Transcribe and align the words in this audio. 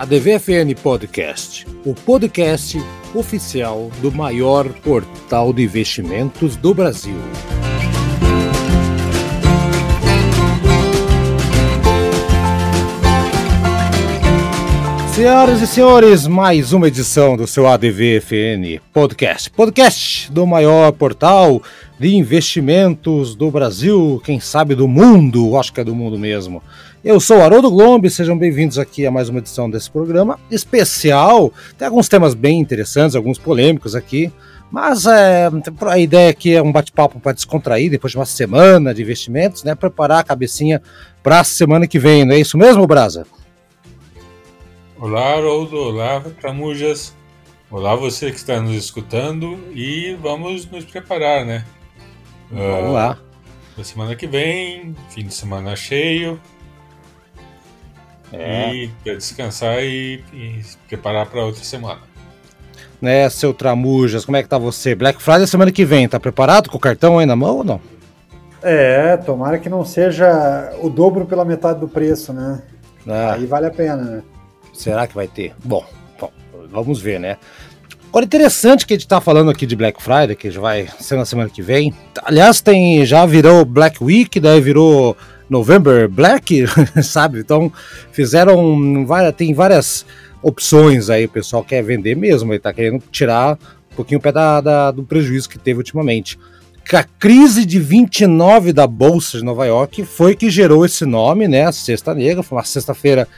a 0.00 0.06
DVFN 0.06 0.74
Podcast, 0.82 1.66
o 1.84 1.92
podcast 1.92 2.78
oficial 3.14 3.90
do 4.00 4.10
maior 4.10 4.66
portal 4.66 5.52
de 5.52 5.62
investimentos 5.62 6.56
do 6.56 6.72
Brasil. 6.72 7.18
Senhoras 15.14 15.60
e 15.60 15.66
senhores, 15.66 16.26
mais 16.26 16.72
uma 16.72 16.88
edição 16.88 17.36
do 17.36 17.46
seu 17.46 17.66
ADVFN 17.66 18.80
Podcast. 18.94 19.50
Podcast 19.50 20.32
do 20.32 20.46
maior 20.46 20.92
portal 20.92 21.62
de 21.98 22.16
investimentos 22.16 23.34
do 23.34 23.50
Brasil, 23.50 24.18
quem 24.24 24.40
sabe 24.40 24.74
do 24.74 24.88
mundo, 24.88 25.58
acho 25.58 25.74
que 25.74 25.80
é 25.82 25.84
do 25.84 25.94
mundo 25.94 26.18
mesmo. 26.18 26.62
Eu 27.02 27.18
sou 27.18 27.38
o 27.38 27.42
Haroldo 27.42 27.70
Glombe, 27.70 28.10
sejam 28.10 28.36
bem-vindos 28.36 28.78
aqui 28.78 29.06
a 29.06 29.10
mais 29.10 29.30
uma 29.30 29.38
edição 29.38 29.70
desse 29.70 29.90
programa 29.90 30.38
especial. 30.50 31.50
Tem 31.78 31.88
alguns 31.88 32.10
temas 32.10 32.34
bem 32.34 32.60
interessantes, 32.60 33.16
alguns 33.16 33.38
polêmicos 33.38 33.94
aqui, 33.94 34.30
mas 34.70 35.06
é, 35.06 35.48
a 35.88 35.98
ideia 35.98 36.28
aqui 36.28 36.54
é 36.54 36.62
um 36.62 36.70
bate-papo 36.70 37.18
para 37.18 37.32
descontrair 37.32 37.90
depois 37.90 38.10
de 38.10 38.18
uma 38.18 38.26
semana 38.26 38.92
de 38.92 39.00
investimentos, 39.00 39.64
né? 39.64 39.74
Preparar 39.74 40.18
a 40.18 40.24
cabecinha 40.24 40.82
para 41.22 41.40
a 41.40 41.44
semana 41.44 41.86
que 41.86 41.98
vem, 41.98 42.26
não 42.26 42.34
é 42.34 42.38
isso 42.38 42.58
mesmo, 42.58 42.86
Brasa? 42.86 43.26
Olá, 44.98 45.36
Haroldo, 45.36 45.78
olá, 45.78 46.20
Tramujas, 46.38 47.16
olá 47.70 47.96
você 47.96 48.30
que 48.30 48.36
está 48.36 48.60
nos 48.60 48.76
escutando 48.76 49.58
e 49.74 50.18
vamos 50.20 50.66
nos 50.66 50.84
preparar, 50.84 51.46
né? 51.46 51.64
Vamos 52.50 52.90
uh, 52.90 52.92
lá. 52.92 53.18
Na 53.74 53.84
semana 53.84 54.14
que 54.14 54.26
vem, 54.26 54.94
fim 55.08 55.24
de 55.24 55.32
semana 55.32 55.74
cheio, 55.74 56.38
é. 58.32 58.74
E 58.74 58.90
descansar 59.04 59.82
e, 59.82 60.22
e 60.32 60.60
preparar 60.88 61.26
para 61.26 61.44
outra 61.44 61.64
semana. 61.64 62.00
Né, 63.00 63.28
seu 63.30 63.54
Tramujas, 63.54 64.24
como 64.26 64.36
é 64.36 64.42
que 64.42 64.48
tá 64.48 64.58
você? 64.58 64.94
Black 64.94 65.22
Friday 65.22 65.46
semana 65.46 65.72
que 65.72 65.86
vem, 65.86 66.06
tá 66.06 66.20
preparado 66.20 66.68
com 66.68 66.76
o 66.76 66.80
cartão 66.80 67.18
aí 67.18 67.24
na 67.24 67.34
mão 67.34 67.58
ou 67.58 67.64
não? 67.64 67.80
É, 68.62 69.16
tomara 69.16 69.58
que 69.58 69.70
não 69.70 69.84
seja 69.84 70.74
o 70.82 70.90
dobro 70.90 71.24
pela 71.24 71.44
metade 71.44 71.80
do 71.80 71.88
preço, 71.88 72.32
né? 72.32 72.60
Ah. 73.08 73.32
Aí 73.32 73.46
vale 73.46 73.66
a 73.66 73.70
pena, 73.70 73.96
né? 73.96 74.22
Será 74.74 75.06
que 75.06 75.14
vai 75.14 75.26
ter? 75.26 75.54
Bom, 75.64 75.84
bom, 76.20 76.30
vamos 76.70 77.00
ver, 77.00 77.18
né? 77.18 77.38
Agora, 78.10 78.24
interessante 78.24 78.84
que 78.84 78.92
a 78.92 78.96
gente 78.96 79.06
tá 79.06 79.20
falando 79.20 79.52
aqui 79.52 79.64
de 79.64 79.76
Black 79.76 80.02
Friday, 80.02 80.34
que 80.34 80.50
já 80.50 80.60
vai 80.60 80.88
ser 80.98 81.14
na 81.14 81.24
semana 81.24 81.48
que 81.48 81.62
vem. 81.62 81.94
Aliás, 82.24 82.60
tem, 82.60 83.06
já 83.06 83.24
virou 83.24 83.64
Black 83.64 84.02
Week, 84.02 84.40
daí 84.40 84.60
virou 84.60 85.16
November 85.48 86.08
Black, 86.08 86.64
sabe? 87.04 87.38
Então 87.38 87.72
fizeram 88.10 89.06
tem 89.36 89.54
várias 89.54 90.04
opções 90.42 91.08
aí, 91.08 91.26
o 91.26 91.28
pessoal 91.28 91.62
quer 91.62 91.84
vender 91.84 92.16
mesmo, 92.16 92.52
ele 92.52 92.58
tá 92.58 92.72
querendo 92.72 93.00
tirar 93.12 93.56
um 93.92 93.94
pouquinho 93.94 94.18
o 94.18 94.22
pé 94.22 94.32
da, 94.32 94.60
da, 94.60 94.90
do 94.90 95.04
prejuízo 95.04 95.48
que 95.48 95.58
teve 95.58 95.78
ultimamente. 95.78 96.36
A 96.92 97.04
crise 97.04 97.64
de 97.64 97.78
29 97.78 98.72
da 98.72 98.88
Bolsa 98.88 99.38
de 99.38 99.44
Nova 99.44 99.64
York 99.66 100.04
foi 100.04 100.34
que 100.34 100.50
gerou 100.50 100.84
esse 100.84 101.06
nome, 101.06 101.46
né? 101.46 101.70
Sexta 101.70 102.12
Negra, 102.12 102.42
foi 102.42 102.58
uma 102.58 102.64
sexta-feira 102.64 103.28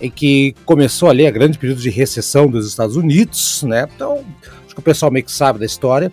em 0.00 0.10
que 0.10 0.54
começou 0.64 1.08
ali 1.08 1.26
a 1.26 1.30
grande 1.30 1.58
período 1.58 1.80
de 1.80 1.90
recessão 1.90 2.48
dos 2.48 2.66
Estados 2.66 2.96
Unidos, 2.96 3.62
né? 3.62 3.86
Então, 3.94 4.24
acho 4.64 4.74
que 4.74 4.80
o 4.80 4.82
pessoal 4.82 5.10
meio 5.10 5.24
que 5.24 5.32
sabe 5.32 5.58
da 5.58 5.66
história. 5.66 6.10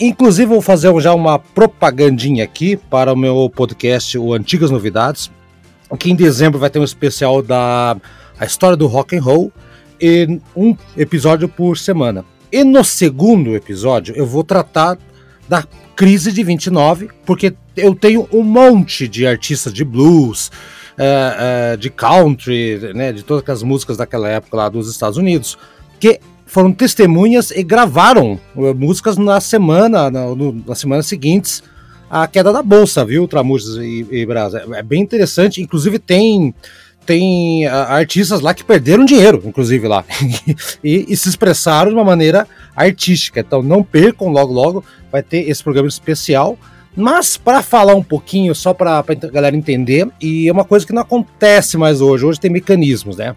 Inclusive, 0.00 0.46
vou 0.46 0.60
fazer 0.60 0.92
já 1.00 1.14
uma 1.14 1.38
propagandinha 1.38 2.42
aqui 2.44 2.76
para 2.76 3.12
o 3.12 3.16
meu 3.16 3.50
podcast, 3.54 4.18
o 4.18 4.32
Antigas 4.32 4.70
Novidades, 4.70 5.30
que 5.98 6.10
em 6.10 6.16
dezembro 6.16 6.58
vai 6.58 6.70
ter 6.70 6.78
um 6.78 6.84
especial 6.84 7.40
da 7.42 7.96
a 8.38 8.44
história 8.44 8.76
do 8.76 8.88
rock 8.88 9.16
and 9.16 9.22
roll 9.22 9.52
e 10.00 10.40
um 10.56 10.76
episódio 10.96 11.48
por 11.48 11.78
semana. 11.78 12.24
E 12.50 12.64
no 12.64 12.82
segundo 12.82 13.54
episódio 13.54 14.14
eu 14.16 14.26
vou 14.26 14.42
tratar 14.42 14.98
da 15.48 15.64
crise 15.94 16.32
de 16.32 16.42
29, 16.42 17.10
porque 17.24 17.54
eu 17.76 17.94
tenho 17.94 18.28
um 18.32 18.42
monte 18.42 19.06
de 19.06 19.26
artistas 19.26 19.72
de 19.72 19.84
blues, 19.84 20.50
é, 20.98 21.72
é, 21.72 21.76
de 21.76 21.90
country, 21.90 22.92
né, 22.94 23.12
de 23.12 23.22
todas 23.22 23.48
as 23.48 23.62
músicas 23.62 23.96
daquela 23.96 24.28
época 24.28 24.56
lá 24.56 24.68
dos 24.68 24.90
Estados 24.90 25.18
Unidos, 25.18 25.58
que 25.98 26.20
foram 26.46 26.72
testemunhas 26.72 27.50
e 27.50 27.62
gravaram 27.62 28.38
uh, 28.54 28.74
músicas 28.74 29.16
na 29.16 29.40
semana, 29.40 30.10
na, 30.10 30.26
no, 30.26 30.52
nas 30.66 30.78
semanas 30.78 31.06
seguintes 31.06 31.62
à 32.08 32.26
queda 32.28 32.52
da 32.52 32.62
bolsa, 32.62 33.04
viu, 33.04 33.26
Tramujas 33.26 33.76
e, 33.76 34.06
e 34.10 34.26
Brasa? 34.26 34.64
É, 34.70 34.78
é 34.78 34.82
bem 34.82 35.02
interessante, 35.02 35.60
inclusive 35.60 35.98
tem 35.98 36.54
tem 37.04 37.66
uh, 37.66 37.70
artistas 37.70 38.40
lá 38.40 38.54
que 38.54 38.64
perderam 38.64 39.04
dinheiro, 39.04 39.42
inclusive 39.44 39.86
lá, 39.86 40.04
e, 40.82 41.04
e, 41.08 41.16
se 41.16 41.28
expressaram 41.28 41.90
de 41.90 41.94
uma 41.96 42.04
maneira 42.04 42.48
artística. 42.74 43.40
Então 43.40 43.62
não 43.62 43.82
percam 43.82 44.28
logo 44.28 44.52
logo, 44.52 44.84
vai 45.12 45.22
ter 45.22 45.48
esse 45.48 45.62
programa 45.62 45.88
especial. 45.88 46.58
Mas 46.96 47.36
para 47.36 47.62
falar 47.62 47.94
um 47.94 48.02
pouquinho, 48.02 48.54
só 48.54 48.72
para 48.72 48.98
a 48.98 49.14
galera 49.30 49.56
entender, 49.56 50.08
e 50.20 50.48
é 50.48 50.52
uma 50.52 50.64
coisa 50.64 50.86
que 50.86 50.92
não 50.92 51.02
acontece 51.02 51.76
mais 51.76 52.00
hoje, 52.00 52.24
hoje 52.24 52.40
tem 52.40 52.50
mecanismos, 52.50 53.16
né? 53.16 53.34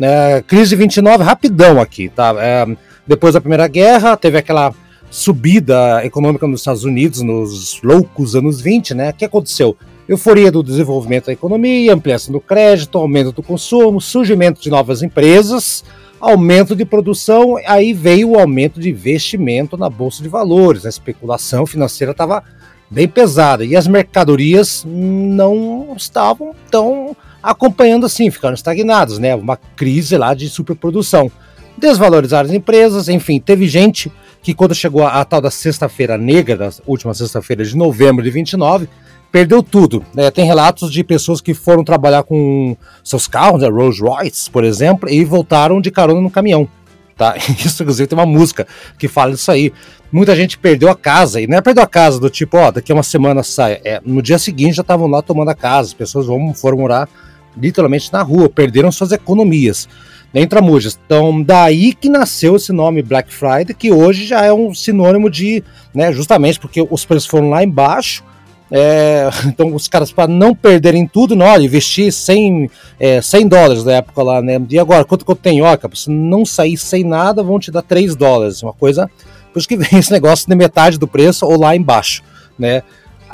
É, 0.00 0.42
crise 0.46 0.70
de 0.70 0.76
29, 0.76 1.22
rapidão 1.22 1.80
aqui, 1.80 2.08
tá? 2.08 2.34
É, 2.38 2.66
depois 3.06 3.34
da 3.34 3.40
Primeira 3.40 3.68
Guerra, 3.68 4.16
teve 4.16 4.38
aquela 4.38 4.72
subida 5.10 6.04
econômica 6.04 6.46
nos 6.46 6.60
Estados 6.60 6.82
Unidos 6.82 7.20
nos 7.20 7.80
loucos 7.82 8.34
anos 8.34 8.60
20, 8.60 8.94
né? 8.94 9.10
O 9.10 9.12
que 9.12 9.24
aconteceu? 9.24 9.76
Euforia 10.08 10.50
do 10.50 10.62
desenvolvimento 10.62 11.26
da 11.26 11.32
economia, 11.32 11.94
ampliação 11.94 12.32
do 12.32 12.40
crédito, 12.40 12.98
aumento 12.98 13.32
do 13.32 13.42
consumo, 13.42 14.00
surgimento 14.00 14.60
de 14.60 14.70
novas 14.70 15.02
empresas, 15.02 15.84
aumento 16.20 16.74
de 16.74 16.84
produção, 16.84 17.56
aí 17.66 17.92
veio 17.92 18.30
o 18.30 18.38
aumento 18.38 18.80
de 18.80 18.90
investimento 18.90 19.76
na 19.76 19.88
bolsa 19.88 20.22
de 20.22 20.28
valores, 20.28 20.84
a 20.84 20.88
especulação 20.88 21.64
financeira 21.64 22.12
estava 22.12 22.42
bem 22.90 23.08
pesada 23.08 23.64
e 23.64 23.76
as 23.76 23.86
mercadorias 23.86 24.84
não 24.86 25.94
estavam 25.96 26.54
tão 26.70 27.16
acompanhando 27.42 28.06
assim, 28.06 28.30
ficaram 28.30 28.54
estagnados, 28.54 29.18
né? 29.18 29.34
Uma 29.34 29.56
crise 29.56 30.16
lá 30.16 30.32
de 30.32 30.48
superprodução. 30.48 31.30
Desvalorizaram 31.76 32.48
as 32.48 32.54
empresas, 32.54 33.08
enfim, 33.08 33.38
teve 33.38 33.68
gente 33.68 34.10
que 34.42 34.54
quando 34.54 34.74
chegou 34.74 35.04
a, 35.04 35.20
a 35.20 35.24
tal 35.24 35.40
da 35.40 35.50
sexta-feira 35.50 36.16
negra, 36.16 36.56
da 36.56 36.70
última 36.86 37.12
sexta-feira 37.12 37.64
de 37.64 37.76
novembro 37.76 38.22
de 38.22 38.30
29, 38.30 38.88
perdeu 39.32 39.62
tudo. 39.62 40.04
Né? 40.14 40.30
Tem 40.30 40.46
relatos 40.46 40.92
de 40.92 41.02
pessoas 41.02 41.40
que 41.40 41.52
foram 41.52 41.82
trabalhar 41.82 42.22
com 42.22 42.76
seus 43.02 43.26
carros, 43.26 43.62
né, 43.62 43.68
Rolls 43.68 44.00
Royce, 44.00 44.48
por 44.48 44.62
exemplo, 44.62 45.10
e 45.10 45.24
voltaram 45.24 45.80
de 45.80 45.90
carona 45.90 46.20
no 46.20 46.30
caminhão. 46.30 46.68
Tá? 47.16 47.36
Isso, 47.64 47.82
inclusive, 47.82 48.06
tem 48.06 48.18
uma 48.18 48.26
música 48.26 48.66
que 48.98 49.08
fala 49.08 49.32
disso 49.32 49.50
aí. 49.50 49.72
Muita 50.10 50.34
gente 50.36 50.58
perdeu 50.58 50.88
a 50.88 50.94
casa, 50.94 51.40
e 51.40 51.46
não 51.46 51.58
é 51.58 51.60
perdeu 51.60 51.82
a 51.82 51.88
casa 51.88 52.20
do 52.20 52.30
tipo, 52.30 52.56
ó, 52.56 52.70
daqui 52.70 52.92
a 52.92 52.94
uma 52.94 53.02
semana 53.02 53.42
sai. 53.42 53.80
É, 53.84 54.00
no 54.04 54.22
dia 54.22 54.38
seguinte 54.38 54.76
já 54.76 54.82
estavam 54.82 55.08
lá 55.08 55.22
tomando 55.22 55.50
a 55.50 55.54
casa, 55.54 55.88
as 55.88 55.94
pessoas 55.94 56.26
vão, 56.26 56.54
foram 56.54 56.78
morar 56.78 57.08
literalmente 57.56 58.12
na 58.12 58.22
rua, 58.22 58.48
perderam 58.48 58.90
suas 58.92 59.12
economias. 59.12 59.88
Nem 60.32 60.48
Tramujas. 60.48 60.98
Então, 61.06 61.40
daí 61.42 61.94
que 61.94 62.08
nasceu 62.08 62.56
esse 62.56 62.72
nome 62.72 63.02
Black 63.02 63.32
Friday, 63.32 63.74
que 63.74 63.92
hoje 63.92 64.26
já 64.26 64.44
é 64.44 64.52
um 64.52 64.74
sinônimo 64.74 65.30
de, 65.30 65.62
né, 65.94 66.12
justamente 66.12 66.58
porque 66.58 66.84
os 66.88 67.04
preços 67.04 67.28
foram 67.28 67.50
lá 67.50 67.62
embaixo, 67.62 68.24
é, 68.70 69.28
então 69.46 69.74
os 69.74 69.88
caras 69.88 70.12
para 70.12 70.28
não 70.28 70.54
perderem 70.54 71.06
tudo, 71.06 71.36
não, 71.36 71.46
olha, 71.46 71.64
investir 71.64 72.12
100, 72.12 72.70
é, 72.98 73.20
100 73.20 73.48
dólares 73.48 73.84
na 73.84 73.92
época 73.92 74.22
lá, 74.22 74.42
né? 74.42 74.60
E 74.68 74.78
agora, 74.78 75.04
quanto 75.04 75.24
que 75.24 75.30
eu 75.30 75.36
tenho? 75.36 75.64
Para 75.78 75.88
você 75.88 76.10
não 76.10 76.44
sair 76.44 76.76
sem 76.76 77.04
nada, 77.04 77.42
vão 77.42 77.58
te 77.58 77.70
dar 77.70 77.82
3 77.82 78.16
dólares, 78.16 78.62
uma 78.62 78.72
coisa, 78.72 79.10
por 79.52 79.58
isso 79.58 79.68
que 79.68 79.76
vem 79.78 79.98
esse 79.98 80.12
negócio 80.12 80.48
de 80.48 80.54
metade 80.54 80.98
do 80.98 81.06
preço 81.06 81.46
ou 81.46 81.58
lá 81.58 81.76
embaixo, 81.76 82.22
né? 82.58 82.82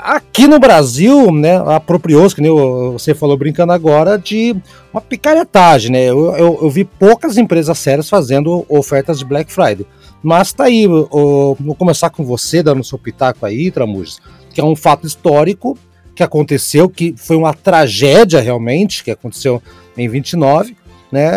Aqui 0.03 0.47
no 0.47 0.57
Brasil, 0.57 1.31
né, 1.31 1.57
apropriou-se, 1.57 2.33
que 2.33 2.41
nem 2.41 2.51
você 2.91 3.13
falou 3.13 3.37
brincando 3.37 3.71
agora, 3.71 4.17
de 4.17 4.55
uma 4.91 4.99
picaretagem, 4.99 5.91
né? 5.91 6.05
Eu, 6.05 6.35
eu, 6.35 6.59
eu, 6.63 6.69
vi 6.71 6.83
poucas 6.83 7.37
empresas 7.37 7.77
sérias 7.77 8.09
fazendo 8.09 8.65
ofertas 8.67 9.19
de 9.19 9.25
Black 9.25 9.53
Friday. 9.53 9.85
Mas 10.23 10.53
tá 10.53 10.63
aí, 10.63 10.85
eu, 10.85 11.07
eu, 11.13 11.57
vou 11.59 11.75
começar 11.75 12.09
com 12.09 12.25
você, 12.25 12.63
dando 12.63 12.83
seu 12.83 12.97
pitaco 12.97 13.45
aí, 13.45 13.69
Tramujas, 13.69 14.19
que 14.53 14.61
é 14.61 14.63
um 14.63 14.75
fato 14.75 15.05
histórico 15.05 15.77
que 16.15 16.23
aconteceu, 16.23 16.89
que 16.89 17.15
foi 17.17 17.35
uma 17.35 17.53
tragédia 17.53 18.41
realmente, 18.41 19.03
que 19.03 19.11
aconteceu 19.11 19.61
em 19.97 20.07
29, 20.07 20.75
né? 21.11 21.31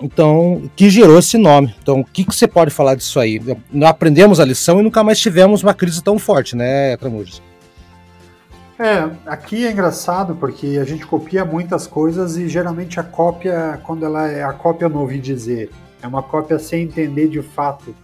Então, 0.00 0.62
que 0.74 0.90
gerou 0.90 1.18
esse 1.18 1.38
nome. 1.38 1.74
Então, 1.82 2.00
o 2.00 2.04
que, 2.04 2.24
que 2.24 2.34
você 2.34 2.46
pode 2.46 2.70
falar 2.70 2.94
disso 2.94 3.18
aí? 3.18 3.40
Nós 3.72 3.90
aprendemos 3.90 4.40
a 4.40 4.44
lição 4.44 4.80
e 4.80 4.82
nunca 4.82 5.02
mais 5.02 5.18
tivemos 5.18 5.62
uma 5.62 5.74
crise 5.74 6.02
tão 6.02 6.18
forte, 6.18 6.54
né, 6.56 6.96
Tramujas? 6.96 7.42
É, 8.78 9.08
aqui 9.24 9.66
é 9.66 9.72
engraçado 9.72 10.36
porque 10.36 10.78
a 10.78 10.84
gente 10.84 11.06
copia 11.06 11.46
muitas 11.46 11.86
coisas 11.86 12.36
e 12.36 12.46
geralmente 12.46 13.00
a 13.00 13.02
cópia, 13.02 13.80
quando 13.82 14.04
ela 14.04 14.28
é 14.28 14.44
a 14.44 14.52
cópia, 14.52 14.86
não 14.86 15.00
ouvi 15.00 15.18
dizer, 15.18 15.70
é 16.02 16.06
uma 16.06 16.22
cópia 16.22 16.58
sem 16.58 16.82
entender 16.82 17.28
de 17.28 17.40
fato 17.40 17.94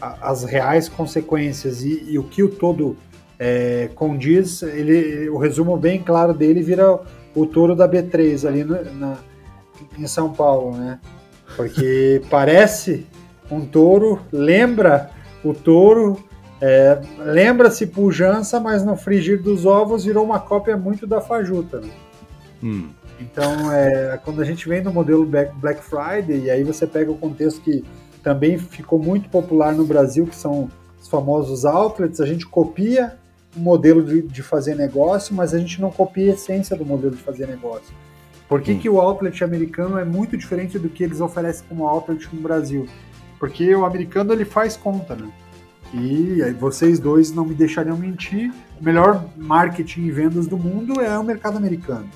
as 0.00 0.42
reais 0.42 0.88
consequências 0.88 1.82
e, 1.82 2.02
e 2.08 2.18
o 2.18 2.24
que 2.24 2.42
o 2.42 2.48
todo 2.48 2.96
é, 3.44 3.90
condiz, 3.96 4.62
ele, 4.62 5.28
o 5.28 5.36
resumo 5.36 5.76
bem 5.76 6.00
claro 6.00 6.32
dele 6.32 6.62
vira 6.62 7.00
o 7.34 7.44
touro 7.44 7.74
da 7.74 7.88
B3 7.88 8.46
ali 8.46 8.62
no, 8.62 8.76
na, 8.94 9.16
em 9.98 10.06
São 10.06 10.32
Paulo, 10.32 10.76
né? 10.76 11.00
Porque 11.56 12.22
parece 12.30 13.04
um 13.50 13.62
touro, 13.66 14.20
lembra 14.30 15.10
o 15.42 15.52
touro, 15.52 16.22
é, 16.60 17.00
lembra-se 17.18 17.88
pujança, 17.88 18.60
mas 18.60 18.84
no 18.84 18.94
frigir 18.94 19.42
dos 19.42 19.66
ovos 19.66 20.04
virou 20.04 20.24
uma 20.24 20.38
cópia 20.38 20.76
muito 20.76 21.04
da 21.04 21.20
fajuta. 21.20 21.80
Né? 21.80 21.90
Hum. 22.62 22.90
Então, 23.18 23.72
é, 23.72 24.20
quando 24.24 24.40
a 24.40 24.44
gente 24.44 24.68
vem 24.68 24.82
no 24.82 24.92
modelo 24.92 25.26
Black 25.26 25.82
Friday, 25.82 26.44
e 26.44 26.50
aí 26.50 26.62
você 26.62 26.86
pega 26.86 27.10
o 27.10 27.18
contexto 27.18 27.60
que 27.60 27.84
também 28.22 28.56
ficou 28.56 29.00
muito 29.00 29.28
popular 29.28 29.74
no 29.74 29.84
Brasil, 29.84 30.28
que 30.28 30.36
são 30.36 30.70
os 31.00 31.08
famosos 31.08 31.64
outlets, 31.64 32.20
a 32.20 32.26
gente 32.26 32.46
copia 32.46 33.20
modelo 33.56 34.04
de, 34.04 34.22
de 34.22 34.42
fazer 34.42 34.74
negócio, 34.74 35.34
mas 35.34 35.52
a 35.54 35.58
gente 35.58 35.80
não 35.80 35.90
copia 35.90 36.30
a 36.30 36.34
essência 36.34 36.76
do 36.76 36.84
modelo 36.84 37.14
de 37.14 37.22
fazer 37.22 37.46
negócio. 37.46 37.94
Por 38.48 38.60
que, 38.60 38.74
que 38.74 38.88
o 38.88 39.00
outlet 39.00 39.42
americano 39.42 39.98
é 39.98 40.04
muito 40.04 40.36
diferente 40.36 40.78
do 40.78 40.88
que 40.88 41.02
eles 41.02 41.20
oferecem 41.20 41.64
como 41.68 41.86
outlet 41.86 42.28
no 42.32 42.40
Brasil? 42.40 42.86
Porque 43.38 43.74
o 43.74 43.84
americano 43.84 44.32
ele 44.32 44.44
faz 44.44 44.76
conta, 44.76 45.16
né? 45.16 45.30
E 45.94 46.38
vocês 46.58 46.98
dois 46.98 47.32
não 47.32 47.44
me 47.44 47.54
deixariam 47.54 47.96
mentir, 47.96 48.52
o 48.80 48.84
melhor 48.84 49.26
marketing 49.36 50.02
e 50.02 50.10
vendas 50.10 50.46
do 50.46 50.56
mundo 50.56 51.00
é 51.00 51.18
o 51.18 51.24
mercado 51.24 51.58
americano. 51.58 52.08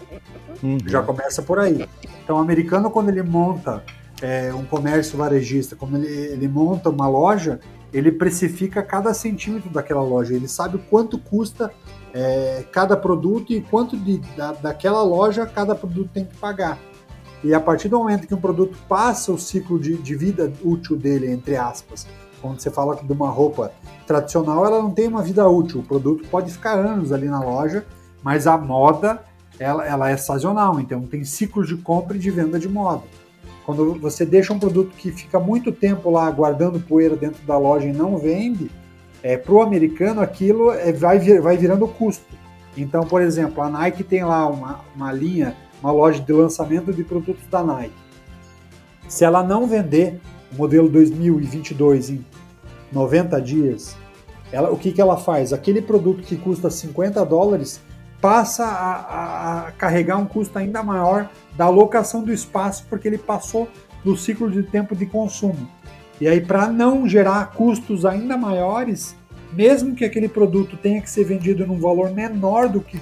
Uhum. 0.63 0.79
Já 0.87 1.03
começa 1.03 1.43
por 1.43 1.59
aí. 1.59 1.87
Então, 2.25 2.37
o 2.37 2.39
americano, 2.39 2.91
quando 2.91 3.11
ele 3.11 3.23
monta 3.23 3.83
é, 4.23 4.53
um 4.55 4.65
comércio 4.65 5.19
varejista, 5.19 5.77
quando 5.77 5.97
ele, 5.97 6.07
ele 6.07 6.49
monta 6.49 6.89
uma 6.89 7.07
loja, 7.07 7.61
ele 7.93 8.13
precifica 8.13 8.83
cada 8.83 9.15
centímetro 9.15 9.71
daquela 9.71 10.03
loja. 10.03 10.35
Ele 10.35 10.49
sabe 10.49 10.79
quanto 10.91 11.19
custa 11.19 11.73
é, 12.13 12.65
cada 12.73 12.97
produto 12.97 13.53
e 13.53 13.61
quanto 13.61 13.97
de, 13.97 14.19
da, 14.37 14.53
daquela 14.53 15.03
loja 15.03 15.47
cada 15.47 15.75
produto 15.75 16.11
tem 16.13 16.25
que 16.25 16.37
pagar. 16.37 16.79
E 17.45 17.55
a 17.55 17.61
partir 17.61 17.89
do 17.89 17.99
momento 17.99 18.27
que 18.27 18.35
um 18.35 18.41
produto 18.41 18.77
passa 18.89 19.33
o 19.33 19.39
ciclo 19.39 19.79
de, 19.79 19.97
de 19.97 20.17
vida 20.17 20.53
útil 20.65 20.97
dele, 20.97 21.31
entre 21.31 21.57
aspas, 21.57 22.07
quando 22.41 22.61
você 22.61 22.71
fala 22.71 22.97
de 22.97 23.13
uma 23.13 23.29
roupa 23.29 23.73
tradicional, 24.07 24.65
ela 24.67 24.83
não 24.83 24.91
tem 24.91 25.07
uma 25.07 25.23
vida 25.23 25.47
útil. 25.49 25.81
O 25.81 25.83
produto 25.83 26.27
pode 26.29 26.51
ficar 26.51 26.79
anos 26.79 27.13
ali 27.13 27.29
na 27.29 27.41
loja, 27.41 27.85
mas 28.23 28.47
a 28.47 28.57
moda 28.57 29.23
ela, 29.59 29.85
ela 29.87 30.11
é 30.11 30.17
sazonal, 30.17 30.79
então 30.81 31.03
tem 31.03 31.25
ciclos 31.25 31.69
de 31.69 31.77
compra 31.77 32.17
e 32.17 32.21
de 32.21 32.31
venda 32.31 32.59
de 32.59 32.69
moda. 32.69 33.03
Quando 33.67 33.99
você 33.99 34.25
deixa 34.25 34.53
um 34.53 34.61
produto 34.61 34.95
que 34.97 35.11
fica 35.11 35.41
muito 35.41 35.73
tempo 35.73 36.09
lá 36.09 36.31
guardando 36.31 36.79
poeira 36.79 37.17
dentro 37.17 37.45
da 37.45 37.59
loja 37.59 37.89
e 37.89 37.93
não 37.93 38.17
vende, 38.17 38.71
é, 39.25 39.37
para 39.37 39.53
o 39.53 39.61
americano 39.61 40.21
aquilo 40.21 40.71
é, 40.71 40.93
vai, 40.93 41.19
vir, 41.19 41.41
vai 41.43 41.57
virando 41.57 41.89
custo. 41.89 42.25
Então, 42.77 43.03
por 43.03 43.21
exemplo, 43.21 43.61
a 43.61 43.69
Nike 43.69 44.05
tem 44.05 44.25
lá 44.25 44.47
uma, 44.47 44.85
uma 44.95 45.13
linha, 45.13 45.57
uma 45.83 45.91
loja 45.91 46.23
de 46.23 46.33
lançamento 46.33 46.93
de 46.93 47.03
produtos 47.03 47.45
da 47.49 47.65
Nike. 47.65 47.93
Se 49.09 49.25
ela 49.25 49.43
não 49.43 49.67
vender 49.67 50.21
o 50.53 50.57
modelo 50.57 50.89
2022 50.89 52.11
em 52.11 52.25
90 52.93 53.43
dias, 53.43 53.97
ela, 54.53 54.71
o 54.71 54.77
que, 54.77 54.93
que 54.93 55.01
ela 55.01 55.17
faz? 55.17 55.53
Aquele 55.53 55.83
produto 55.83 56.23
que 56.23 56.37
custa 56.37 56.71
50 56.71 57.25
dólares 57.25 57.81
passa 58.21 58.65
a, 58.65 58.95
a, 58.95 59.69
a 59.69 59.73
carregar 59.73 60.17
um 60.17 60.27
custo 60.27 60.59
ainda 60.59 60.83
maior 60.83 61.29
da 61.57 61.65
alocação 61.67 62.23
do 62.23 62.33
espaço, 62.33 62.87
porque 62.89 63.09
ele 63.09 63.19
passou 63.19 63.69
do 64.05 64.17
ciclo 64.17 64.51
de 64.51 64.63
tempo 64.63 64.95
de 64.95 65.07
consumo. 65.07 65.69
E 66.21 66.27
aí, 66.27 66.41
para 66.41 66.69
não 66.69 67.07
gerar 67.09 67.53
custos 67.53 68.07
ainda 68.07 68.37
maiores, 68.37 69.15
mesmo 69.53 69.95
que 69.95 70.05
aquele 70.05 70.29
produto 70.29 70.77
tenha 70.77 71.01
que 71.01 71.11
ser 71.11 71.25
vendido 71.25 71.67
num 71.67 71.79
valor 71.79 72.11
menor 72.11 72.69
do 72.69 72.81
que, 72.81 73.01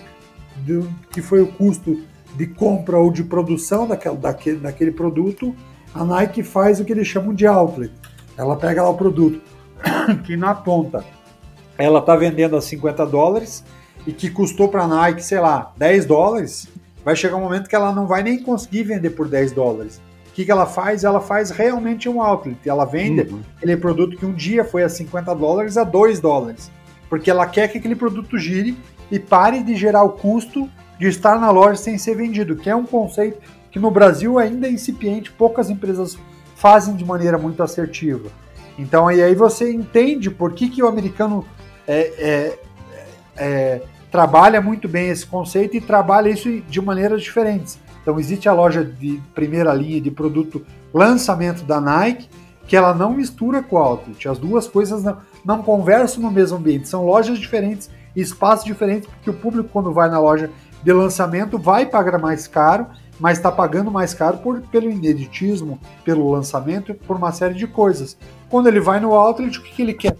do, 0.56 0.88
que 1.10 1.22
foi 1.22 1.40
o 1.40 1.46
custo 1.46 2.02
de 2.36 2.46
compra 2.46 2.98
ou 2.98 3.12
de 3.12 3.22
produção 3.22 3.86
daquele, 3.86 4.16
daquele, 4.16 4.56
daquele 4.58 4.90
produto, 4.90 5.54
a 5.94 6.04
Nike 6.04 6.42
faz 6.42 6.80
o 6.80 6.84
que 6.84 6.92
eles 6.92 7.06
chamam 7.06 7.32
de 7.32 7.46
outlet. 7.46 7.92
Ela 8.36 8.56
pega 8.56 8.82
lá 8.82 8.90
o 8.90 8.96
produto 8.96 9.40
que 10.24 10.36
na 10.36 10.54
ponta 10.54 11.04
ela 11.78 12.00
está 12.00 12.16
vendendo 12.16 12.56
a 12.56 12.60
50 12.60 13.06
dólares 13.06 13.64
e 14.06 14.12
que 14.12 14.30
custou 14.30 14.68
para 14.68 14.84
a 14.84 14.88
Nike, 14.88 15.22
sei 15.22 15.40
lá, 15.40 15.72
10 15.76 16.06
dólares, 16.06 16.68
vai 17.04 17.16
chegar 17.16 17.36
um 17.36 17.40
momento 17.40 17.68
que 17.68 17.76
ela 17.76 17.92
não 17.92 18.06
vai 18.06 18.22
nem 18.22 18.42
conseguir 18.42 18.84
vender 18.84 19.10
por 19.10 19.28
10 19.28 19.52
dólares. 19.52 20.00
O 20.28 20.32
que, 20.34 20.44
que 20.44 20.50
ela 20.50 20.66
faz? 20.66 21.04
Ela 21.04 21.20
faz 21.20 21.50
realmente 21.50 22.08
um 22.08 22.20
outlet. 22.20 22.58
Ela 22.68 22.84
vende 22.84 23.22
uhum. 23.22 23.40
aquele 23.56 23.76
produto 23.76 24.16
que 24.16 24.26
um 24.26 24.32
dia 24.32 24.64
foi 24.64 24.82
a 24.82 24.88
50 24.88 25.32
dólares 25.34 25.76
a 25.76 25.84
2 25.84 26.18
dólares. 26.18 26.70
Porque 27.08 27.30
ela 27.30 27.46
quer 27.46 27.68
que 27.68 27.78
aquele 27.78 27.94
produto 27.94 28.36
gire 28.36 28.76
e 29.10 29.18
pare 29.18 29.62
de 29.62 29.76
gerar 29.76 30.02
o 30.02 30.10
custo 30.10 30.68
de 30.98 31.06
estar 31.06 31.38
na 31.38 31.50
loja 31.50 31.76
sem 31.76 31.98
ser 31.98 32.16
vendido, 32.16 32.56
que 32.56 32.68
é 32.68 32.74
um 32.74 32.84
conceito 32.84 33.38
que 33.70 33.78
no 33.78 33.90
Brasil 33.90 34.38
ainda 34.38 34.66
é 34.66 34.70
incipiente, 34.70 35.32
poucas 35.32 35.68
empresas 35.68 36.16
fazem 36.54 36.94
de 36.94 37.04
maneira 37.04 37.36
muito 37.36 37.62
assertiva. 37.62 38.30
Então 38.78 39.06
aí, 39.08 39.22
aí 39.22 39.34
você 39.34 39.72
entende 39.72 40.30
por 40.30 40.52
que, 40.52 40.68
que 40.68 40.82
o 40.82 40.86
americano 40.86 41.44
é, 41.86 42.00
é, 42.18 42.58
é, 43.36 43.82
trabalha 44.14 44.60
muito 44.60 44.86
bem 44.86 45.08
esse 45.08 45.26
conceito 45.26 45.76
e 45.76 45.80
trabalha 45.80 46.28
isso 46.28 46.48
de 46.48 46.80
maneiras 46.80 47.20
diferentes. 47.20 47.80
Então 48.00 48.16
existe 48.20 48.48
a 48.48 48.52
loja 48.52 48.84
de 48.84 49.20
primeira 49.34 49.74
linha 49.74 50.00
de 50.00 50.08
produto 50.08 50.64
lançamento 50.94 51.64
da 51.64 51.80
Nike, 51.80 52.28
que 52.64 52.76
ela 52.76 52.94
não 52.94 53.12
mistura 53.12 53.60
com 53.60 53.74
o 53.74 53.78
outlet. 53.80 54.28
As 54.28 54.38
duas 54.38 54.68
coisas 54.68 55.02
não, 55.02 55.16
não 55.44 55.62
conversam 55.64 56.22
no 56.22 56.30
mesmo 56.30 56.58
ambiente. 56.58 56.88
São 56.88 57.04
lojas 57.04 57.40
diferentes, 57.40 57.90
espaços 58.14 58.64
diferentes, 58.64 59.08
porque 59.08 59.30
o 59.30 59.34
público 59.34 59.68
quando 59.72 59.92
vai 59.92 60.08
na 60.08 60.20
loja 60.20 60.48
de 60.80 60.92
lançamento 60.92 61.58
vai 61.58 61.84
pagar 61.84 62.16
mais 62.16 62.46
caro, 62.46 62.86
mas 63.18 63.38
está 63.38 63.50
pagando 63.50 63.90
mais 63.90 64.14
caro 64.14 64.38
por, 64.38 64.60
pelo 64.60 64.88
ineditismo, 64.88 65.76
pelo 66.04 66.30
lançamento, 66.30 66.94
por 66.94 67.16
uma 67.16 67.32
série 67.32 67.54
de 67.54 67.66
coisas. 67.66 68.16
Quando 68.48 68.68
ele 68.68 68.78
vai 68.78 69.00
no 69.00 69.12
outlet, 69.12 69.58
o 69.58 69.62
que, 69.64 69.72
que 69.72 69.82
ele 69.82 69.94
quer? 69.94 70.16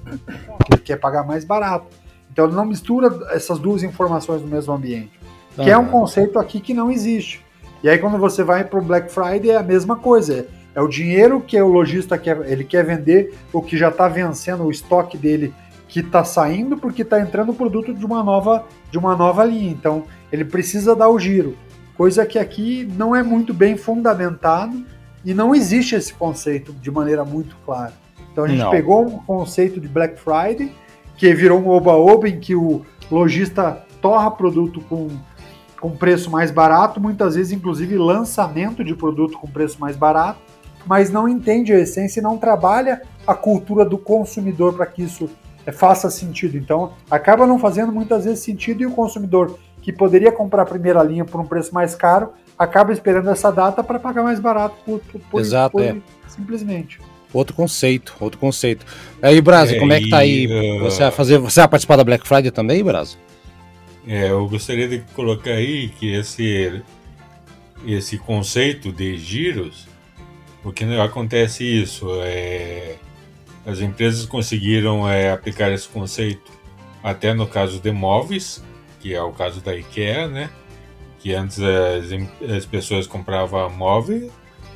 Ele 0.69 0.82
quer 0.82 0.97
pagar 0.97 1.25
mais 1.25 1.44
barato. 1.44 1.87
Então 2.34 2.46
ele 2.46 2.56
não 2.56 2.64
mistura 2.64 3.16
essas 3.31 3.60
duas 3.60 3.84
informações 3.84 4.42
no 4.42 4.48
mesmo 4.48 4.75
ambiente. 4.75 5.12
que 5.54 5.70
é 5.70 5.78
um 5.78 5.86
conceito 5.86 6.36
aqui 6.36 6.58
que 6.58 6.75
não 6.75 6.90
existe. 6.90 7.40
E 7.81 7.88
aí 7.88 7.96
quando 7.96 8.19
você 8.19 8.42
vai 8.42 8.64
para 8.64 8.81
o 8.81 8.82
Black 8.82 9.08
Friday 9.08 9.50
é 9.50 9.56
a 9.56 9.62
mesma 9.62 9.94
coisa. 9.94 10.48
É 10.75 10.81
o 10.82 10.88
dinheiro 10.88 11.40
que 11.40 11.60
o 11.62 11.69
lojista 11.69 12.19
quer, 12.19 12.50
ele 12.50 12.64
quer 12.64 12.84
vender, 12.84 13.32
o 13.52 13.62
que 13.62 13.76
já 13.76 13.88
está 13.88 14.08
vencendo 14.08 14.64
o 14.64 14.70
estoque 14.72 15.16
dele 15.16 15.54
que 15.86 16.00
está 16.00 16.25
saindo 16.25 16.76
porque 16.76 17.02
está 17.02 17.20
entrando 17.20 17.52
o 17.52 17.54
produto 17.54 17.94
de 17.94 18.04
uma 18.04 18.20
nova 18.25 18.64
de 18.90 18.98
uma 18.98 19.14
nova 19.14 19.44
linha. 19.44 19.70
Então 19.70 20.02
ele 20.32 20.44
precisa 20.44 20.96
dar 20.96 21.08
o 21.08 21.20
giro, 21.20 21.56
coisa 21.96 22.26
que 22.26 22.37
aqui 22.37 22.92
não 22.96 23.14
é 23.14 23.22
muito 23.22 23.54
bem 23.54 23.76
fundamentado 23.76 24.84
e 25.25 25.32
não 25.32 25.54
existe 25.54 25.94
esse 25.94 26.12
conceito 26.12 26.73
de 26.73 26.90
maneira 26.90 27.25
muito 27.25 27.54
clara. 27.64 27.92
Então 28.32 28.42
a 28.42 28.49
gente 28.49 28.59
não. 28.59 28.73
pegou 28.73 29.06
um 29.06 29.18
conceito 29.18 29.80
de 29.80 29.87
Black 29.87 30.18
Friday 30.18 30.73
que 31.16 31.33
virou 31.35 31.61
um 31.61 31.68
oba-oba 31.68 32.28
em 32.28 32.38
que 32.38 32.54
o 32.54 32.83
lojista 33.11 33.85
torra 34.00 34.30
produto 34.30 34.80
com, 34.83 35.09
com 35.80 35.90
preço 35.90 36.30
mais 36.30 36.50
barato, 36.50 37.00
muitas 37.00 37.35
vezes, 37.35 37.52
inclusive, 37.52 37.97
lançamento 37.97 38.85
de 38.85 38.94
produto 38.94 39.38
com 39.38 39.49
preço 39.49 39.80
mais 39.80 39.97
barato, 39.97 40.38
mas 40.87 41.11
não 41.11 41.28
entende 41.28 41.73
a 41.73 41.78
essência 41.78 42.21
e 42.21 42.23
não 42.23 42.37
trabalha 42.37 43.02
a 43.26 43.35
cultura 43.35 43.85
do 43.85 43.97
consumidor 43.97 44.75
para 44.75 44.87
que 44.87 45.02
isso 45.02 45.30
é, 45.64 45.73
faça 45.73 46.11
sentido. 46.11 46.56
Então, 46.56 46.92
acaba 47.11 47.47
não 47.47 47.59
fazendo 47.59 47.90
muitas 47.92 48.25
vezes 48.25 48.40
sentido 48.40 48.83
e 48.83 48.87
o 48.87 48.92
consumidor 48.92 49.59
que 49.80 49.92
poderia 49.92 50.33
comprar 50.33 50.62
a 50.62 50.66
primeira 50.66 51.02
linha 51.02 51.25
por 51.25 51.40
um 51.40 51.47
preço 51.47 51.75
mais 51.75 51.94
caro 51.94 52.33
acaba 52.59 52.92
esperando 52.92 53.28
essa 53.30 53.50
data 53.50 53.83
para 53.83 53.99
pagar 53.99 54.23
mais 54.23 54.40
barato 54.40 54.76
por, 54.85 55.00
por, 55.00 55.21
por, 55.21 55.40
Exato, 55.40 55.73
por 55.73 55.83
é. 55.83 55.97
simplesmente. 56.28 57.00
Outro 57.35 57.55
conceito, 57.55 58.14
outro 58.21 58.38
conceito. 58.38 58.87
Aí, 59.21 59.41
Brasa, 59.41 59.75
é, 59.75 59.79
como 59.79 59.93
é 59.93 60.00
que 60.00 60.09
tá 60.09 60.19
aí? 60.19 60.47
Uh, 60.47 60.85
você 60.85 61.03
vai 61.03 61.11
fazer, 61.11 61.38
você 61.38 61.61
vai 61.61 61.69
participar 61.69 61.97
da 61.97 62.05
Black 62.05 62.26
Friday 62.26 62.53
também, 62.53 62.83
Brasa? 62.83 63.17
É, 64.07 64.31
eu 64.31 64.47
gostaria 64.49 64.87
de 64.87 65.00
colocar 65.14 65.50
aí 65.50 65.88
que 65.88 66.12
esse 66.14 66.83
esse 67.87 68.19
conceito 68.19 68.93
de 68.93 69.17
giros, 69.19 69.87
porque 70.62 70.85
acontece 70.85 71.64
isso, 71.64 72.09
é, 72.23 72.95
as 73.67 73.81
empresas 73.81 74.25
conseguiram 74.25 75.09
é, 75.09 75.31
aplicar 75.31 75.71
esse 75.71 75.88
conceito 75.88 76.53
até 77.03 77.35
no 77.35 77.47
caso 77.47 77.81
de 77.81 77.91
móveis, 77.91 78.62
que 79.00 79.14
é 79.14 79.23
o 79.23 79.33
caso 79.33 79.61
da 79.61 79.76
IKEA, 79.76 80.29
né? 80.29 80.50
Que 81.19 81.35
antes 81.35 81.59
as, 81.61 82.50
as 82.50 82.64
pessoas 82.64 83.07
compravam 83.07 83.69
móvel 83.71 84.31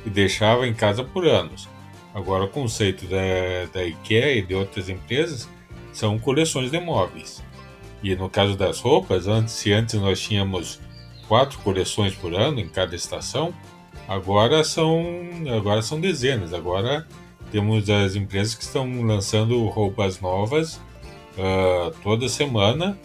e 0.05 0.09
deixavam 0.09 0.65
em 0.65 0.73
casa 0.73 1.03
por 1.03 1.25
anos. 1.25 1.67
Agora, 2.13 2.45
o 2.45 2.49
conceito 2.49 3.05
da, 3.05 3.71
da 3.71 3.85
IKEA 3.85 4.37
e 4.37 4.41
de 4.41 4.55
outras 4.55 4.89
empresas 4.89 5.47
são 5.93 6.17
coleções 6.17 6.71
de 6.71 6.79
móveis. 6.79 7.43
E 8.01 8.15
no 8.15 8.29
caso 8.29 8.55
das 8.55 8.79
roupas, 8.79 9.27
antes, 9.27 9.53
se 9.53 9.71
antes 9.71 9.95
nós 9.95 10.19
tínhamos 10.19 10.79
quatro 11.27 11.59
coleções 11.59 12.15
por 12.15 12.33
ano 12.33 12.59
em 12.59 12.67
cada 12.67 12.95
estação, 12.95 13.53
agora 14.07 14.63
são, 14.63 15.03
agora 15.55 15.81
são 15.81 15.99
dezenas. 15.99 16.53
Agora 16.53 17.05
temos 17.51 17.89
as 17.89 18.15
empresas 18.15 18.55
que 18.55 18.63
estão 18.63 19.01
lançando 19.03 19.63
roupas 19.67 20.19
novas 20.19 20.75
uh, 21.37 21.91
toda 22.01 22.27
semana, 22.29 22.97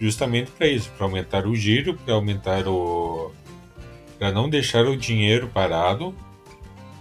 justamente 0.00 0.50
para 0.50 0.66
isso, 0.66 0.90
para 0.96 1.06
aumentar 1.06 1.46
o 1.46 1.54
giro, 1.54 1.94
para 1.94 2.14
aumentar 2.14 2.66
o. 2.66 3.32
para 4.18 4.32
não 4.32 4.48
deixar 4.48 4.86
o 4.86 4.96
dinheiro 4.96 5.48
parado 5.48 6.14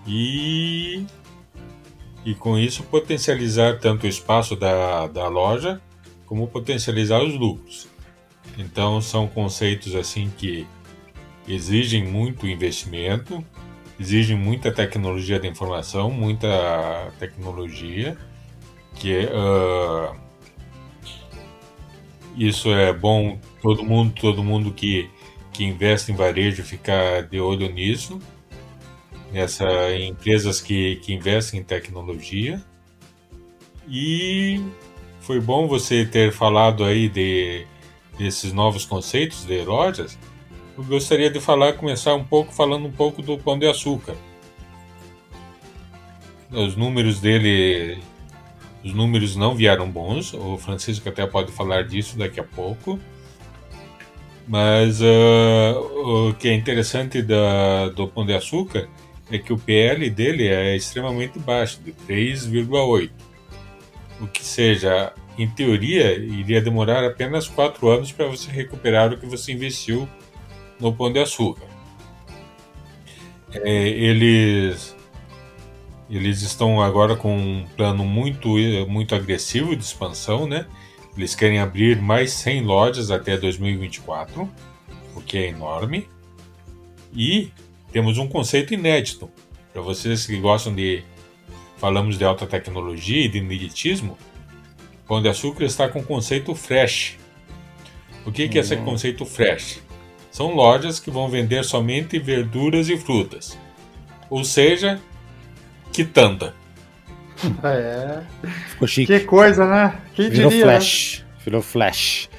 e, 0.07 1.05
e 2.25 2.35
com 2.35 2.57
isso 2.57 2.83
potencializar 2.83 3.79
tanto 3.79 4.05
o 4.05 4.09
espaço 4.09 4.55
da, 4.55 5.07
da 5.07 5.27
loja 5.27 5.81
como 6.25 6.47
potencializar 6.47 7.21
os 7.21 7.33
lucros. 7.35 7.87
Então 8.57 9.01
são 9.01 9.27
conceitos 9.27 9.95
assim 9.95 10.31
que 10.37 10.67
exigem 11.47 12.05
muito 12.05 12.47
investimento, 12.47 13.43
exigem 13.99 14.37
muita 14.37 14.71
tecnologia 14.71 15.39
da 15.39 15.47
informação, 15.47 16.09
muita 16.09 17.11
tecnologia 17.19 18.17
que 18.95 19.25
uh, 19.25 20.15
isso 22.37 22.69
é 22.69 22.93
bom 22.93 23.39
todo 23.61 23.83
mundo 23.83 24.13
todo 24.19 24.43
mundo 24.43 24.71
que 24.71 25.09
que 25.53 25.63
investe 25.63 26.11
em 26.11 26.15
varejo 26.15 26.63
ficar 26.63 27.23
de 27.23 27.39
olho 27.39 27.71
nisso 27.71 28.19
nessa 29.31 29.95
empresas 29.95 30.59
que, 30.61 30.97
que 30.97 31.13
investem 31.13 31.59
em 31.59 31.63
tecnologia 31.63 32.61
e 33.87 34.63
foi 35.21 35.39
bom 35.39 35.67
você 35.67 36.05
ter 36.05 36.31
falado 36.31 36.83
aí 36.83 37.07
de 37.07 37.65
desses 38.17 38.53
novos 38.53 38.85
conceitos 38.85 39.45
de 39.45 39.63
lojas. 39.63 40.17
Eu 40.77 40.83
gostaria 40.83 41.29
de 41.29 41.39
falar, 41.39 41.73
começar 41.73 42.13
um 42.13 42.23
pouco 42.23 42.53
falando 42.53 42.87
um 42.87 42.91
pouco 42.91 43.21
do 43.21 43.37
Pão 43.37 43.57
de 43.57 43.67
Açúcar. 43.67 44.15
Os 46.51 46.75
números 46.75 47.19
dele, 47.19 47.99
os 48.83 48.93
números 48.93 49.35
não 49.35 49.55
vieram 49.55 49.89
bons. 49.89 50.33
O 50.33 50.57
Francisco 50.57 51.07
até 51.09 51.25
pode 51.25 51.51
falar 51.51 51.83
disso 51.83 52.17
daqui 52.17 52.39
a 52.39 52.43
pouco. 52.43 52.99
Mas 54.47 55.01
uh, 55.01 56.29
o 56.29 56.33
que 56.33 56.49
é 56.49 56.53
interessante 56.53 57.21
da, 57.21 57.89
do 57.89 58.07
Pão 58.07 58.25
de 58.25 58.33
Açúcar 58.33 58.87
é 59.31 59.37
que 59.37 59.53
o 59.53 59.57
PL 59.57 60.09
dele 60.09 60.47
é 60.47 60.75
extremamente 60.75 61.39
baixo, 61.39 61.79
de 61.81 61.93
3,8. 62.07 63.09
O 64.19 64.27
que 64.27 64.43
seja, 64.43 65.13
em 65.37 65.49
teoria, 65.49 66.17
iria 66.17 66.61
demorar 66.61 67.03
apenas 67.03 67.47
4 67.47 67.87
anos 67.89 68.11
para 68.11 68.27
você 68.27 68.51
recuperar 68.51 69.11
o 69.11 69.17
que 69.17 69.25
você 69.25 69.51
investiu 69.53 70.07
no 70.79 70.93
Pão 70.93 71.11
de 71.11 71.19
Açúcar. 71.19 71.65
É, 73.53 73.87
eles, 73.87 74.95
eles 76.09 76.41
estão 76.41 76.81
agora 76.81 77.15
com 77.15 77.35
um 77.35 77.65
plano 77.75 78.03
muito, 78.03 78.49
muito 78.87 79.15
agressivo 79.15 79.75
de 79.75 79.83
expansão, 79.83 80.47
né? 80.47 80.67
Eles 81.17 81.35
querem 81.35 81.59
abrir 81.59 82.01
mais 82.01 82.31
100 82.33 82.63
lojas 82.63 83.11
até 83.11 83.37
2024, 83.37 84.49
o 85.15 85.21
que 85.21 85.37
é 85.37 85.47
enorme. 85.47 86.07
E 87.13 87.51
temos 87.91 88.17
um 88.17 88.27
conceito 88.27 88.73
inédito. 88.73 89.29
Para 89.73 89.81
vocês 89.81 90.25
que 90.25 90.37
gostam 90.37 90.73
de. 90.73 91.03
Falamos 91.77 92.17
de 92.17 92.23
alta 92.23 92.45
tecnologia 92.45 93.25
e 93.25 93.27
de 93.27 93.39
ineditismo, 93.39 94.15
Pão 95.07 95.21
de 95.21 95.27
Açúcar 95.27 95.65
está 95.65 95.89
com 95.89 95.99
o 95.99 96.03
conceito 96.03 96.53
fresh. 96.53 97.17
O 98.25 98.31
que, 98.31 98.47
que 98.47 98.57
é 98.57 98.61
esse 98.61 98.75
hum. 98.75 98.85
conceito 98.85 99.25
fresh? 99.25 99.81
São 100.31 100.53
lojas 100.53 100.99
que 100.99 101.11
vão 101.11 101.27
vender 101.27 101.65
somente 101.65 102.17
verduras 102.17 102.87
e 102.87 102.95
frutas. 102.97 103.57
Ou 104.29 104.45
seja, 104.45 105.01
quitanda. 105.91 106.55
É. 107.63 108.21
Ficou 108.69 108.87
chique. 108.87 109.07
Que 109.07 109.25
coisa, 109.25 109.67
né? 109.67 109.99
Quem 110.13 110.29
Virou 110.29 110.49
diria, 110.49 110.65
flash. 110.65 111.19
Né? 111.19 111.35
Virou 111.43 111.61
flash. 111.61 112.29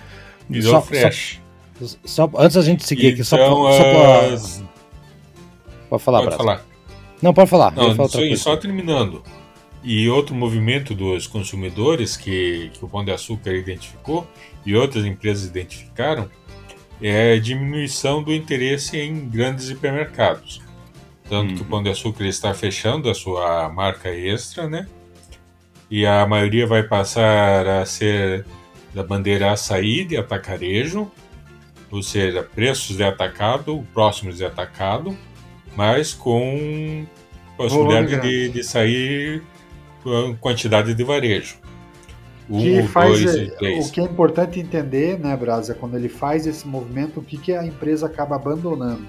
Virou 0.49 0.71
só, 0.71 0.81
flash. 0.81 1.41
Só, 1.79 1.97
só, 2.05 2.31
antes 2.39 2.55
da 2.55 2.63
gente 2.63 2.87
seguir 2.87 3.13
aqui, 3.13 3.25
só, 3.25 3.37
então, 3.37 3.65
pra, 3.65 3.73
só 3.73 3.83
pra... 3.83 4.72
Pode 5.93 6.05
falar, 6.05 6.23
Pode 6.23 6.37
falar. 6.39 6.65
Não, 7.21 7.35
pode 7.35 7.51
falar. 7.51 7.71
Não, 7.73 8.09
só, 8.09 8.37
só 8.37 8.57
terminando. 8.57 9.23
E 9.85 10.09
outro 10.09 10.35
movimento 10.35 10.95
dos 10.95 11.27
consumidores 11.27 12.17
que, 12.17 12.71
que 12.73 12.83
o 12.83 12.89
Pão 12.89 13.05
de 13.05 13.13
Açúcar 13.13 13.53
identificou 13.53 14.27
e 14.65 14.75
outras 14.75 15.05
empresas 15.05 15.45
identificaram 15.47 16.31
é 16.99 17.35
a 17.35 17.39
diminuição 17.39 18.23
do 18.23 18.33
interesse 18.33 18.97
em 18.97 19.29
grandes 19.29 19.69
hipermercados. 19.69 20.63
Tanto 21.29 21.51
uhum. 21.51 21.57
que 21.57 21.61
o 21.61 21.65
uhum. 21.65 21.71
Pão 21.71 21.83
de 21.83 21.91
Açúcar 21.91 22.25
está 22.25 22.55
fechando 22.55 23.11
a 23.11 23.15
sua 23.15 23.69
marca 23.69 24.09
extra, 24.09 24.67
né? 24.67 24.87
E 25.91 26.07
a 26.07 26.27
maioria 26.27 26.67
vai 26.67 26.85
passar 26.85 27.69
a 27.69 27.85
ser 27.85 28.47
da 28.95 29.03
bandeira 29.03 29.53
açaí 29.53 30.07
de 30.07 30.17
atacarejo, 30.17 31.13
ou 31.91 32.03
seja, 32.03 32.43
preços 32.43 32.97
de 32.97 33.05
atacado, 33.05 33.87
próximos 33.93 34.39
de 34.39 34.45
atacado, 34.47 35.15
mas 35.77 36.13
com 36.13 37.07
possibilidade 37.57 38.21
de, 38.21 38.49
de 38.49 38.65
sair 38.65 39.43
com 40.03 40.37
quantidade 40.37 40.95
de 40.95 41.05
varejo. 41.05 41.57
Um, 42.51 42.59
que 42.59 42.83
faz, 42.89 43.23
dois 43.23 43.35
e 43.37 43.57
três. 43.57 43.89
O 43.89 43.93
que 43.93 44.01
é 44.01 44.05
importante 44.05 44.61
entender, 44.61 45.19
né, 45.19 45.37
Brasa, 45.37 45.75
quando 45.75 45.97
ele 45.97 46.09
faz 46.09 46.47
esse 46.47 46.67
movimento, 46.67 47.21
o 47.21 47.23
que, 47.23 47.39
que 47.39 47.55
a 47.55 47.65
empresa 47.65 48.07
acaba 48.07 48.37
abandonando? 48.37 49.07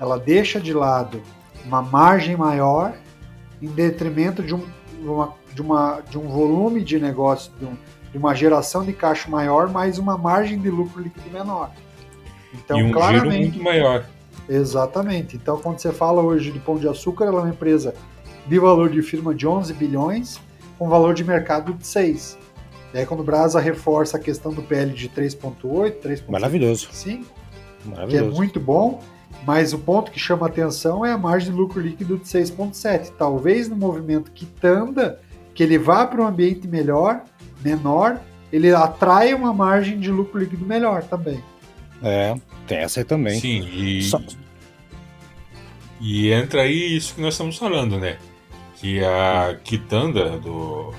Ela 0.00 0.18
deixa 0.18 0.58
de 0.58 0.72
lado 0.72 1.22
uma 1.64 1.82
margem 1.82 2.36
maior 2.36 2.94
em 3.60 3.68
detrimento 3.68 4.42
de 4.42 4.54
um, 4.54 4.66
uma, 5.00 5.34
de 5.54 5.62
uma, 5.62 6.00
de 6.08 6.18
um 6.18 6.26
volume 6.26 6.82
de 6.82 6.98
negócio, 6.98 7.52
de, 7.58 7.64
um, 7.66 7.76
de, 8.10 8.18
uma 8.18 8.34
geração 8.34 8.84
de 8.84 8.92
caixa 8.92 9.30
maior, 9.30 9.70
mais 9.70 9.98
uma 9.98 10.18
margem 10.18 10.58
de 10.58 10.70
lucro 10.70 11.00
líquido 11.00 11.30
menor. 11.30 11.70
Então, 12.52 12.78
e 12.78 12.82
um 12.82 12.90
claramente, 12.90 13.30
giro 13.30 13.40
muito 13.42 13.62
maior. 13.62 14.04
Exatamente. 14.48 15.36
Então, 15.36 15.58
quando 15.58 15.78
você 15.78 15.92
fala 15.92 16.22
hoje 16.22 16.50
de 16.50 16.58
Pão 16.58 16.76
de 16.76 16.88
Açúcar, 16.88 17.26
ela 17.26 17.40
é 17.40 17.42
uma 17.44 17.50
empresa 17.50 17.94
de 18.46 18.58
valor 18.58 18.90
de 18.90 19.02
firma 19.02 19.34
de 19.34 19.46
11 19.46 19.72
bilhões, 19.74 20.40
com 20.78 20.88
valor 20.88 21.14
de 21.14 21.24
mercado 21.24 21.72
de 21.74 21.86
6. 21.86 22.38
E 22.92 22.98
aí, 22.98 23.06
quando 23.06 23.20
o 23.20 23.24
Brasa 23.24 23.60
reforça 23.60 24.16
a 24.16 24.20
questão 24.20 24.52
do 24.52 24.62
PL 24.62 24.92
de 24.92 25.08
3,8, 25.08 26.00
3,5, 26.00 26.30
Maravilhoso. 26.30 26.88
Maravilhoso. 27.84 28.08
que 28.08 28.16
é 28.16 28.22
muito 28.22 28.60
bom, 28.60 29.00
mas 29.46 29.72
o 29.72 29.78
ponto 29.78 30.10
que 30.10 30.20
chama 30.20 30.46
atenção 30.46 31.04
é 31.04 31.12
a 31.12 31.18
margem 31.18 31.50
de 31.50 31.56
lucro 31.56 31.80
líquido 31.80 32.18
de 32.18 32.24
6,7. 32.24 33.12
Talvez 33.16 33.68
no 33.68 33.76
movimento 33.76 34.30
quitanda, 34.30 35.20
que 35.54 35.62
ele 35.62 35.78
vá 35.78 36.06
para 36.06 36.22
um 36.22 36.26
ambiente 36.26 36.68
melhor, 36.68 37.22
menor, 37.64 38.20
ele 38.52 38.72
atrai 38.72 39.32
uma 39.32 39.52
margem 39.52 39.98
de 39.98 40.10
lucro 40.10 40.38
líquido 40.38 40.66
melhor 40.66 41.02
também. 41.04 41.42
É, 42.02 42.34
tem 42.66 42.78
essa 42.78 43.00
aí 43.00 43.04
também. 43.04 43.38
Sim, 43.38 43.68
e, 43.72 44.02
Só... 44.02 44.20
e 46.00 46.32
entra 46.32 46.62
aí 46.62 46.96
isso 46.96 47.14
que 47.14 47.20
nós 47.20 47.34
estamos 47.34 47.56
falando, 47.56 47.98
né? 47.98 48.18
Que 48.80 49.04
a 49.04 49.56
quitanda 49.62 50.38
do, 50.38 50.92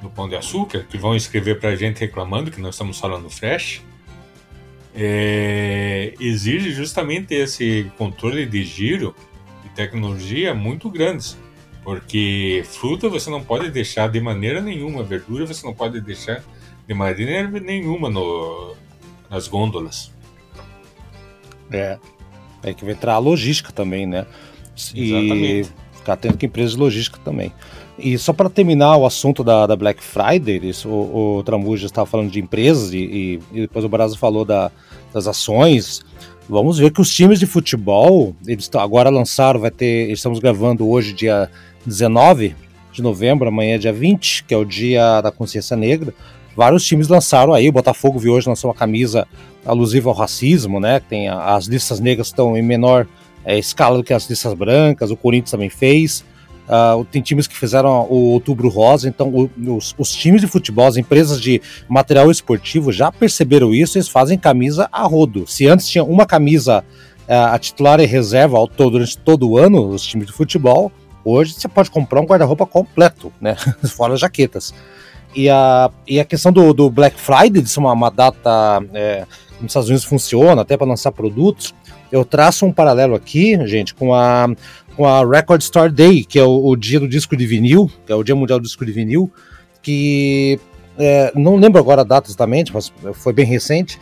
do 0.00 0.08
Pão 0.10 0.28
de 0.28 0.36
Açúcar, 0.36 0.84
que 0.88 0.96
vão 0.96 1.16
escrever 1.16 1.58
para 1.58 1.70
a 1.70 1.76
gente 1.76 2.00
reclamando 2.00 2.50
que 2.50 2.60
nós 2.60 2.74
estamos 2.74 2.98
falando 2.98 3.28
fresh, 3.28 3.82
é, 4.94 6.14
exige 6.20 6.70
justamente 6.72 7.34
esse 7.34 7.90
controle 7.98 8.46
de 8.46 8.64
giro 8.64 9.14
e 9.64 9.68
tecnologia 9.70 10.54
muito 10.54 10.88
grandes. 10.88 11.36
Porque 11.82 12.62
fruta 12.66 13.08
você 13.08 13.30
não 13.30 13.42
pode 13.42 13.70
deixar 13.70 14.08
de 14.08 14.20
maneira 14.20 14.60
nenhuma, 14.60 15.02
verdura 15.02 15.46
você 15.46 15.66
não 15.66 15.74
pode 15.74 16.00
deixar 16.00 16.44
de 16.86 16.94
maneira 16.94 17.48
nenhuma 17.60 18.10
no, 18.10 18.74
nas 19.30 19.48
gôndolas. 19.48 20.12
É. 21.70 21.98
É 22.62 22.74
que 22.74 22.84
vai 22.84 22.94
entrar 22.94 23.14
a 23.14 23.18
logística 23.18 23.72
também, 23.72 24.06
né? 24.06 24.26
E 24.94 25.12
Exatamente. 25.12 25.72
ficar 25.92 26.12
atento 26.14 26.38
com 26.38 26.46
empresas 26.46 26.72
de 26.72 26.78
logística 26.78 27.18
também. 27.24 27.52
E 27.98 28.16
só 28.16 28.32
para 28.32 28.48
terminar 28.48 28.96
o 28.96 29.04
assunto 29.04 29.42
da, 29.42 29.66
da 29.66 29.74
Black 29.74 30.02
Friday, 30.02 30.60
isso, 30.62 30.88
o, 30.88 31.38
o 31.38 31.42
Tramuja 31.42 31.86
estava 31.86 32.06
falando 32.06 32.30
de 32.30 32.38
empresas 32.38 32.92
e, 32.92 32.98
e, 32.98 33.40
e 33.52 33.60
depois 33.62 33.84
o 33.84 33.88
Brasil 33.88 34.16
falou 34.16 34.44
da, 34.44 34.70
das 35.12 35.26
ações, 35.26 36.04
vamos 36.48 36.78
ver 36.78 36.92
que 36.92 37.00
os 37.00 37.12
times 37.12 37.40
de 37.40 37.46
futebol, 37.46 38.36
eles 38.46 38.70
agora 38.74 39.10
lançaram, 39.10 39.58
vai 39.58 39.72
ter, 39.72 40.10
estamos 40.10 40.38
gravando 40.38 40.88
hoje, 40.88 41.12
dia 41.12 41.50
19 41.84 42.54
de 42.92 43.02
novembro, 43.02 43.48
amanhã 43.48 43.74
é 43.74 43.78
dia 43.78 43.92
20, 43.92 44.44
que 44.44 44.54
é 44.54 44.56
o 44.56 44.64
dia 44.64 45.20
da 45.20 45.32
consciência 45.32 45.76
negra. 45.76 46.14
Vários 46.58 46.84
times 46.84 47.06
lançaram 47.06 47.54
aí, 47.54 47.68
o 47.68 47.72
Botafogo 47.72 48.18
viu 48.18 48.32
hoje 48.32 48.48
lançou 48.48 48.68
uma 48.68 48.74
camisa 48.74 49.28
alusiva 49.64 50.10
ao 50.10 50.14
racismo, 50.16 50.80
né? 50.80 50.98
Tem 50.98 51.28
as 51.28 51.66
listas 51.66 52.00
negras 52.00 52.26
estão 52.26 52.56
em 52.56 52.62
menor 52.62 53.06
é, 53.44 53.56
escala 53.56 53.96
do 53.96 54.02
que 54.02 54.12
as 54.12 54.28
listas 54.28 54.54
brancas, 54.54 55.12
o 55.12 55.16
Corinthians 55.16 55.52
também 55.52 55.70
fez. 55.70 56.24
Uh, 56.66 57.04
tem 57.04 57.22
times 57.22 57.46
que 57.46 57.56
fizeram 57.56 58.08
o 58.10 58.32
Outubro 58.32 58.68
Rosa, 58.68 59.08
então 59.08 59.28
o, 59.28 59.48
os, 59.76 59.94
os, 59.96 60.10
times 60.10 60.40
de 60.40 60.48
futebol, 60.48 60.88
as 60.88 60.96
empresas 60.96 61.40
de 61.40 61.62
material 61.88 62.28
esportivo 62.28 62.90
já 62.90 63.12
perceberam 63.12 63.72
isso, 63.72 63.96
eles 63.96 64.08
fazem 64.08 64.36
camisa 64.36 64.88
a 64.90 65.04
rodo. 65.04 65.46
Se 65.46 65.68
antes 65.68 65.88
tinha 65.88 66.02
uma 66.02 66.26
camisa 66.26 66.84
uh, 67.28 67.54
a 67.54 67.58
titular 67.60 68.00
e 68.00 68.04
reserva 68.04 68.58
ao 68.58 68.66
todo, 68.66 68.90
durante 68.90 69.16
todo 69.16 69.48
o 69.48 69.56
ano, 69.56 69.90
os 69.90 70.02
times 70.02 70.26
de 70.26 70.32
futebol, 70.32 70.90
hoje 71.24 71.54
você 71.54 71.68
pode 71.68 71.88
comprar 71.88 72.20
um 72.20 72.24
guarda-roupa 72.24 72.66
completo, 72.66 73.32
né? 73.40 73.54
Fora 73.94 74.14
as 74.14 74.20
jaquetas. 74.20 74.74
E 75.34 75.48
a, 75.48 75.90
e 76.06 76.18
a 76.18 76.24
questão 76.24 76.50
do, 76.50 76.72
do 76.72 76.90
Black 76.90 77.18
Friday, 77.20 77.62
de 77.62 77.68
ser 77.68 77.80
uma, 77.80 77.92
uma 77.92 78.10
data 78.10 78.82
é, 78.94 79.26
nos 79.60 79.70
Estados 79.70 79.88
Unidos 79.88 80.04
funciona, 80.04 80.62
até 80.62 80.76
para 80.76 80.86
lançar 80.86 81.12
produtos, 81.12 81.74
eu 82.10 82.24
traço 82.24 82.64
um 82.64 82.72
paralelo 82.72 83.14
aqui, 83.14 83.58
gente, 83.66 83.94
com 83.94 84.14
a 84.14 84.48
com 84.98 85.06
a 85.06 85.24
Record 85.24 85.62
Store 85.62 85.92
Day, 85.92 86.24
que 86.24 86.40
é 86.40 86.42
o, 86.42 86.70
o, 86.70 86.74
dia 86.74 86.98
do 86.98 87.06
disco 87.06 87.36
de 87.36 87.46
vinil, 87.46 87.88
que 88.04 88.10
é 88.10 88.16
o 88.16 88.24
Dia 88.24 88.34
Mundial 88.34 88.58
do 88.58 88.64
Disco 88.64 88.84
de 88.84 88.90
Vinil, 88.90 89.30
que 89.80 90.58
é, 90.98 91.30
não 91.36 91.54
lembro 91.54 91.80
agora 91.80 92.00
a 92.00 92.04
data 92.04 92.28
exatamente, 92.28 92.74
mas 92.74 92.92
foi 93.14 93.32
bem 93.32 93.46
recente. 93.46 94.00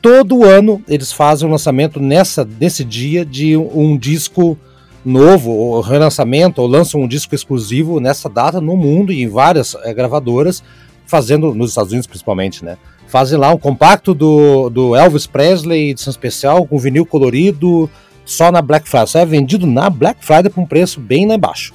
Todo 0.00 0.44
ano 0.44 0.80
eles 0.86 1.10
fazem 1.10 1.48
o 1.48 1.50
lançamento 1.50 1.98
nessa, 1.98 2.48
nesse 2.60 2.84
dia 2.84 3.24
de 3.24 3.56
um, 3.56 3.92
um 3.94 3.98
disco 3.98 4.56
novo, 5.04 5.50
ou 5.50 5.80
relançamento, 5.80 6.60
ou 6.60 6.68
lançam 6.68 7.00
um 7.00 7.08
disco 7.08 7.34
exclusivo 7.34 8.00
nessa 8.00 8.28
data 8.28 8.60
no 8.60 8.76
mundo 8.76 9.12
e 9.12 9.22
em 9.22 9.28
várias 9.28 9.74
é, 9.82 9.92
gravadoras, 9.94 10.62
fazendo, 11.06 11.54
nos 11.54 11.70
Estados 11.70 11.92
Unidos 11.92 12.06
principalmente, 12.06 12.64
né? 12.64 12.76
Fazem 13.08 13.36
lá 13.36 13.52
um 13.52 13.58
compacto 13.58 14.14
do, 14.14 14.70
do 14.70 14.94
Elvis 14.94 15.26
Presley, 15.26 15.90
edição 15.90 16.10
especial, 16.12 16.64
com 16.64 16.78
vinil 16.78 17.04
colorido, 17.04 17.90
só 18.24 18.52
na 18.52 18.62
Black 18.62 18.88
Friday. 18.88 19.08
Só 19.08 19.18
é 19.18 19.26
vendido 19.26 19.66
na 19.66 19.90
Black 19.90 20.24
Friday 20.24 20.48
por 20.48 20.60
um 20.60 20.66
preço 20.66 21.00
bem 21.00 21.26
lá 21.26 21.34
embaixo. 21.34 21.74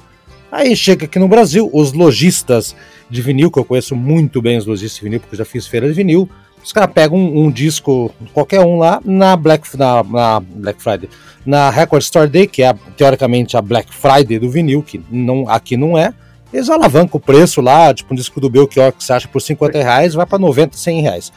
Aí 0.50 0.74
chega 0.74 1.04
aqui 1.04 1.18
no 1.18 1.28
Brasil, 1.28 1.68
os 1.72 1.92
lojistas 1.92 2.74
de 3.10 3.20
vinil, 3.20 3.50
que 3.50 3.58
eu 3.58 3.64
conheço 3.64 3.94
muito 3.94 4.40
bem 4.40 4.56
os 4.56 4.64
lojistas 4.64 4.96
de 4.98 5.04
vinil, 5.04 5.20
porque 5.20 5.34
eu 5.34 5.38
já 5.38 5.44
fiz 5.44 5.66
feira 5.66 5.86
de 5.86 5.92
vinil, 5.92 6.26
os 6.66 6.72
caras 6.72 6.92
pegam 6.92 7.16
um, 7.16 7.44
um, 7.44 7.50
disco, 7.50 8.12
qualquer 8.34 8.58
um 8.58 8.76
lá, 8.76 9.00
na 9.04 9.36
Black, 9.36 9.78
na, 9.78 10.02
na, 10.02 10.40
Black 10.40 10.82
Friday, 10.82 11.08
na 11.44 11.70
Record 11.70 12.02
Store 12.02 12.28
Day, 12.28 12.48
que 12.48 12.60
é 12.60 12.74
teoricamente 12.96 13.56
a 13.56 13.62
Black 13.62 13.94
Friday 13.94 14.36
do 14.36 14.50
vinil, 14.50 14.82
que 14.82 15.00
não, 15.08 15.48
aqui 15.48 15.76
não 15.76 15.96
é, 15.96 16.12
eles 16.52 16.68
alavancam 16.68 17.18
o 17.18 17.20
preço 17.20 17.60
lá, 17.60 17.94
tipo 17.94 18.12
um 18.12 18.16
disco 18.16 18.40
do 18.40 18.50
Belchior 18.50 18.92
que 18.92 19.04
você 19.04 19.12
acha 19.12 19.28
por 19.28 19.40
50 19.40 19.78
reais, 19.78 20.14
vai 20.14 20.26
para 20.26 20.40
90, 20.40 20.76
100 20.76 21.02
reais. 21.02 21.32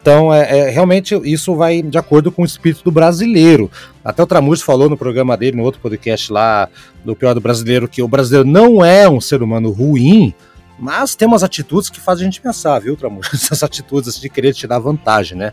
Então, 0.00 0.32
é, 0.32 0.60
é, 0.60 0.70
realmente, 0.70 1.20
isso 1.24 1.56
vai 1.56 1.82
de 1.82 1.98
acordo 1.98 2.30
com 2.30 2.42
o 2.42 2.44
espírito 2.44 2.84
do 2.84 2.92
brasileiro. 2.92 3.68
Até 4.04 4.22
o 4.22 4.26
Tramuz 4.28 4.62
falou 4.62 4.88
no 4.88 4.96
programa 4.96 5.36
dele, 5.36 5.56
no 5.56 5.64
outro 5.64 5.80
podcast 5.80 6.32
lá, 6.32 6.68
do 7.04 7.16
Pior 7.16 7.34
do 7.34 7.40
Brasileiro, 7.40 7.88
que 7.88 8.00
o 8.00 8.06
brasileiro 8.06 8.48
não 8.48 8.84
é 8.84 9.08
um 9.08 9.20
ser 9.20 9.42
humano 9.42 9.72
ruim, 9.72 10.32
mas 10.78 11.14
tem 11.14 11.26
umas 11.26 11.42
atitudes 11.42 11.90
que 11.90 12.00
fazem 12.00 12.22
a 12.22 12.30
gente 12.30 12.40
pensar, 12.40 12.78
viu, 12.78 12.96
Tramuz? 12.96 13.28
Essas 13.34 13.62
atitudes 13.62 14.08
assim, 14.08 14.20
de 14.20 14.28
querer 14.28 14.54
tirar 14.54 14.78
vantagem, 14.78 15.36
né? 15.36 15.52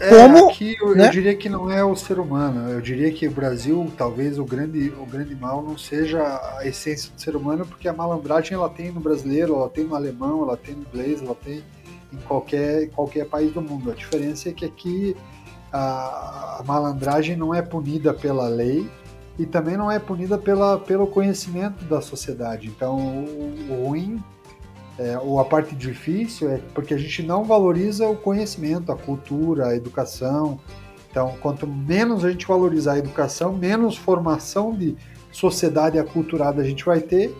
É, 0.00 0.10
Como, 0.10 0.48
aqui 0.48 0.76
eu, 0.80 0.94
né? 0.94 1.06
eu, 1.06 1.10
diria 1.10 1.34
que 1.34 1.48
não 1.48 1.70
é 1.70 1.84
o 1.84 1.96
ser 1.96 2.20
humano. 2.20 2.70
Eu 2.70 2.80
diria 2.80 3.10
que 3.10 3.26
o 3.26 3.30
Brasil, 3.30 3.90
talvez 3.96 4.38
o 4.38 4.44
grande, 4.44 4.90
o 4.90 5.04
grande 5.04 5.34
mal 5.34 5.60
não 5.60 5.76
seja 5.76 6.22
a 6.56 6.66
essência 6.66 7.10
do 7.12 7.20
ser 7.20 7.34
humano, 7.34 7.66
porque 7.66 7.88
a 7.88 7.92
malandragem 7.92 8.54
ela 8.54 8.68
tem 8.68 8.92
no 8.92 9.00
brasileiro, 9.00 9.56
ela 9.56 9.68
tem 9.68 9.84
no 9.84 9.96
alemão, 9.96 10.44
ela 10.44 10.56
tem 10.56 10.76
no 10.76 10.82
inglês, 10.82 11.20
ela 11.20 11.34
tem 11.34 11.64
em 12.12 12.16
qualquer, 12.18 12.88
qualquer 12.90 13.26
país 13.26 13.52
do 13.52 13.60
mundo. 13.60 13.90
A 13.90 13.94
diferença 13.94 14.48
é 14.48 14.52
que 14.52 14.64
aqui 14.64 15.16
a, 15.72 16.58
a 16.60 16.62
malandragem 16.64 17.36
não 17.36 17.52
é 17.52 17.60
punida 17.60 18.14
pela 18.14 18.48
lei 18.48 18.88
e 19.36 19.46
também 19.46 19.76
não 19.76 19.90
é 19.90 19.98
punida 19.98 20.38
pela, 20.38 20.78
pelo 20.78 21.08
conhecimento 21.08 21.84
da 21.84 22.00
sociedade. 22.00 22.68
Então, 22.68 22.96
o, 22.96 23.66
o 23.68 23.86
ruim 23.88 24.22
é, 24.98 25.16
ou 25.18 25.38
a 25.38 25.44
parte 25.44 25.76
difícil 25.76 26.50
é 26.50 26.60
porque 26.74 26.92
a 26.92 26.98
gente 26.98 27.22
não 27.22 27.44
valoriza 27.44 28.08
o 28.08 28.16
conhecimento, 28.16 28.90
a 28.90 28.96
cultura, 28.96 29.68
a 29.68 29.76
educação. 29.76 30.58
Então, 31.10 31.36
quanto 31.40 31.66
menos 31.66 32.24
a 32.24 32.30
gente 32.30 32.46
valorizar 32.46 32.94
a 32.94 32.98
educação, 32.98 33.52
menos 33.52 33.96
formação 33.96 34.74
de 34.74 34.96
sociedade 35.30 35.98
aculturada 35.98 36.60
a 36.60 36.64
gente 36.64 36.84
vai 36.84 37.00
ter, 37.00 37.34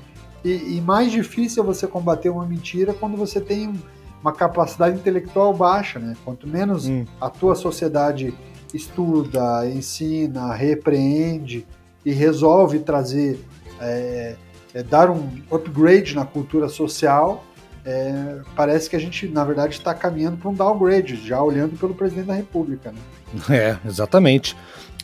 e, 0.45 0.77
e 0.77 0.81
mais 0.81 1.11
difícil 1.11 1.63
é 1.63 1.67
você 1.67 1.87
combater 1.87 2.31
uma 2.31 2.47
mentira 2.47 2.95
quando 2.95 3.17
você 3.17 3.41
tem 3.41 3.75
uma 4.23 4.33
capacidade 4.33 4.97
intelectual 4.97 5.53
baixa, 5.53 5.99
né? 5.99 6.17
Quanto 6.25 6.47
menos 6.47 6.89
hum. 6.89 7.05
a 7.21 7.29
tua 7.29 7.55
sociedade 7.55 8.33
estuda, 8.73 9.69
ensina, 9.69 10.55
repreende 10.55 11.67
e 12.05 12.13
resolve 12.13 12.81
trazer, 12.81 13.41
é, 13.81 14.37
é, 14.75 14.83
dar 14.83 15.11
um 15.11 15.29
upgrade 15.51 16.15
na 16.15 16.25
cultura 16.25 16.69
social, 16.69 17.45
é, 17.85 18.39
parece 18.55 18.89
que 18.89 18.97
a 18.97 18.99
gente, 18.99 19.27
na 19.29 19.45
verdade, 19.45 19.75
está 19.75 19.95
caminhando 19.95 20.37
para 20.37 20.51
um 20.51 20.55
downgrade, 20.55 21.17
já 21.17 21.43
olhando 21.43 21.79
pelo 21.79 21.95
presidente 21.95 22.27
da 22.27 22.35
República. 22.35 22.93
Né? 22.93 22.99
É, 23.51 23.77
exatamente. 23.87 24.57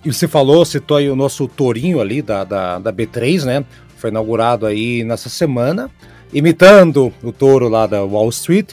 E 0.04 0.12
você 0.12 0.28
falou, 0.28 0.64
citou 0.64 0.96
aí 0.96 1.08
o 1.08 1.16
nosso 1.16 1.48
tourinho 1.48 2.00
ali 2.00 2.20
da, 2.20 2.44
da, 2.44 2.78
da 2.78 2.92
B3, 2.92 3.44
né? 3.44 3.64
Foi 3.96 4.10
inaugurado 4.10 4.66
aí 4.66 5.02
nessa 5.02 5.30
semana, 5.30 5.90
imitando 6.32 7.12
o 7.22 7.32
touro 7.32 7.68
lá 7.68 7.86
da 7.86 8.02
Wall 8.04 8.28
Street. 8.28 8.70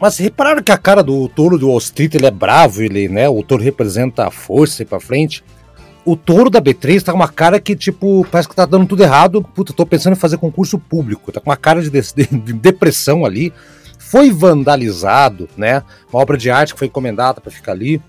Mas 0.00 0.18
repararam 0.18 0.62
que 0.62 0.72
a 0.72 0.78
cara 0.78 1.02
do 1.02 1.28
touro 1.28 1.58
do 1.58 1.68
Wall 1.68 1.78
Street 1.78 2.14
ele 2.14 2.26
é 2.26 2.30
bravo, 2.30 2.82
ele, 2.82 3.08
né? 3.08 3.28
O 3.28 3.42
touro 3.42 3.62
representa 3.62 4.26
a 4.26 4.30
força 4.30 4.82
e 4.82 4.86
para 4.86 5.00
frente 5.00 5.44
o 6.04 6.16
touro 6.16 6.50
da 6.50 6.60
B3 6.60 7.02
tá 7.02 7.12
com 7.12 7.18
uma 7.18 7.28
cara 7.28 7.58
que, 7.58 7.74
tipo, 7.74 8.26
parece 8.30 8.48
que 8.48 8.54
tá 8.54 8.66
dando 8.66 8.86
tudo 8.86 9.02
errado. 9.02 9.42
Puta, 9.42 9.72
tô 9.72 9.86
pensando 9.86 10.12
em 10.12 10.18
fazer 10.18 10.36
concurso 10.36 10.78
público. 10.78 11.32
Tá 11.32 11.40
com 11.40 11.50
uma 11.50 11.56
cara 11.56 11.80
de, 11.82 11.90
de, 11.90 12.26
de 12.26 12.52
depressão 12.52 13.24
ali. 13.24 13.52
Foi 13.98 14.30
vandalizado, 14.30 15.48
né? 15.56 15.82
Uma 16.12 16.20
obra 16.20 16.36
de 16.36 16.50
arte 16.50 16.74
que 16.74 16.78
foi 16.78 16.88
encomendada 16.88 17.40
para 17.40 17.50
ficar 17.50 17.72
ali, 17.72 18.02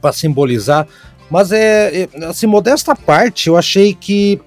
para 0.00 0.12
simbolizar. 0.12 0.86
Mas 1.30 1.50
é, 1.50 2.02
é, 2.02 2.08
assim, 2.26 2.46
modesta 2.46 2.94
parte, 2.94 3.48
eu 3.48 3.56
achei 3.56 3.94
que, 3.94 4.40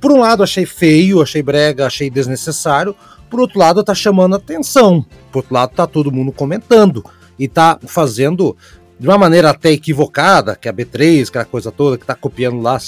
por 0.00 0.12
um 0.12 0.20
lado, 0.20 0.42
achei 0.42 0.66
feio, 0.66 1.22
achei 1.22 1.42
brega, 1.42 1.86
achei 1.86 2.10
desnecessário. 2.10 2.96
Por 3.30 3.40
outro 3.40 3.58
lado, 3.58 3.84
tá 3.84 3.94
chamando 3.94 4.34
atenção. 4.34 5.04
Por 5.30 5.40
outro 5.40 5.54
lado, 5.54 5.72
tá 5.74 5.86
todo 5.86 6.10
mundo 6.10 6.32
comentando 6.32 7.04
e 7.38 7.46
tá 7.46 7.78
fazendo 7.86 8.56
de 8.98 9.06
uma 9.06 9.18
maneira 9.18 9.50
até 9.50 9.70
equivocada, 9.70 10.56
que 10.56 10.68
é 10.68 10.70
a 10.70 10.74
B3, 10.74 11.28
aquela 11.28 11.44
coisa 11.44 11.70
toda, 11.70 11.96
que 11.96 12.04
está 12.04 12.14
copiando 12.14 12.60
lá 12.60 12.76
os 12.76 12.84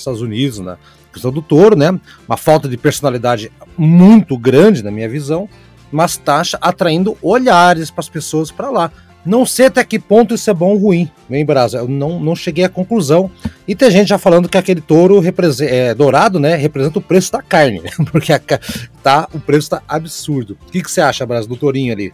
Estados 0.00 0.20
Unidos 0.20 0.58
na 0.58 0.76
questão 1.12 1.30
do 1.30 1.40
touro, 1.40 1.76
né? 1.76 1.90
Uma 2.26 2.36
falta 2.36 2.68
de 2.68 2.76
personalidade 2.76 3.52
muito 3.76 4.36
grande, 4.36 4.82
na 4.82 4.90
minha 4.90 5.08
visão, 5.08 5.48
mas 5.92 6.12
está 6.12 6.42
atraindo 6.60 7.16
olhares 7.22 7.90
para 7.90 8.00
as 8.00 8.08
pessoas 8.08 8.50
para 8.50 8.68
lá. 8.68 8.90
Não 9.24 9.46
sei 9.46 9.66
até 9.66 9.82
que 9.82 9.98
ponto 9.98 10.34
isso 10.34 10.50
é 10.50 10.54
bom 10.54 10.72
ou 10.72 10.76
ruim, 10.76 11.10
hein, 11.30 11.46
Brasa? 11.46 11.78
Eu 11.78 11.88
não, 11.88 12.20
não 12.20 12.36
cheguei 12.36 12.64
à 12.64 12.68
conclusão. 12.68 13.30
E 13.66 13.74
tem 13.74 13.90
gente 13.90 14.08
já 14.08 14.18
falando 14.18 14.50
que 14.50 14.58
aquele 14.58 14.82
touro 14.82 15.22
é, 15.62 15.94
dourado, 15.94 16.38
né, 16.38 16.56
representa 16.56 16.98
o 16.98 17.02
preço 17.02 17.32
da 17.32 17.40
carne, 17.40 17.80
porque 18.12 18.32
a, 18.34 18.40
tá, 19.02 19.26
o 19.32 19.40
preço 19.40 19.66
está 19.66 19.82
absurdo. 19.88 20.58
O 20.68 20.70
que, 20.70 20.82
que 20.82 20.90
você 20.90 21.00
acha, 21.00 21.24
Brasa, 21.24 21.48
do 21.48 21.56
tourinho 21.56 21.92
ali? 21.94 22.12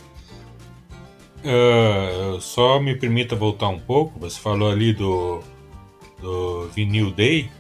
Uh, 1.43 2.41
só 2.41 2.79
me 2.81 2.95
permita 2.95 3.35
voltar 3.35 3.69
um 3.69 3.79
pouco. 3.79 4.19
Você 4.21 4.39
falou 4.39 4.71
ali 4.71 4.93
do, 4.93 5.43
do 6.21 6.69
Vinyl 6.69 7.11
Day. 7.11 7.51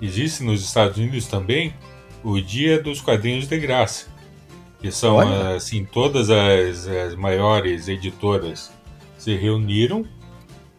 Existe 0.00 0.42
nos 0.42 0.64
Estados 0.64 0.96
Unidos 0.98 1.26
também 1.26 1.74
o 2.22 2.40
Dia 2.40 2.82
dos 2.82 3.00
Quadrinhos 3.00 3.46
de 3.46 3.58
Graça, 3.58 4.06
que 4.80 4.90
são 4.90 5.16
Olha. 5.16 5.56
assim 5.56 5.84
todas 5.84 6.30
as, 6.30 6.86
as 6.86 7.14
maiores 7.14 7.88
editoras 7.88 8.72
se 9.18 9.34
reuniram 9.34 10.06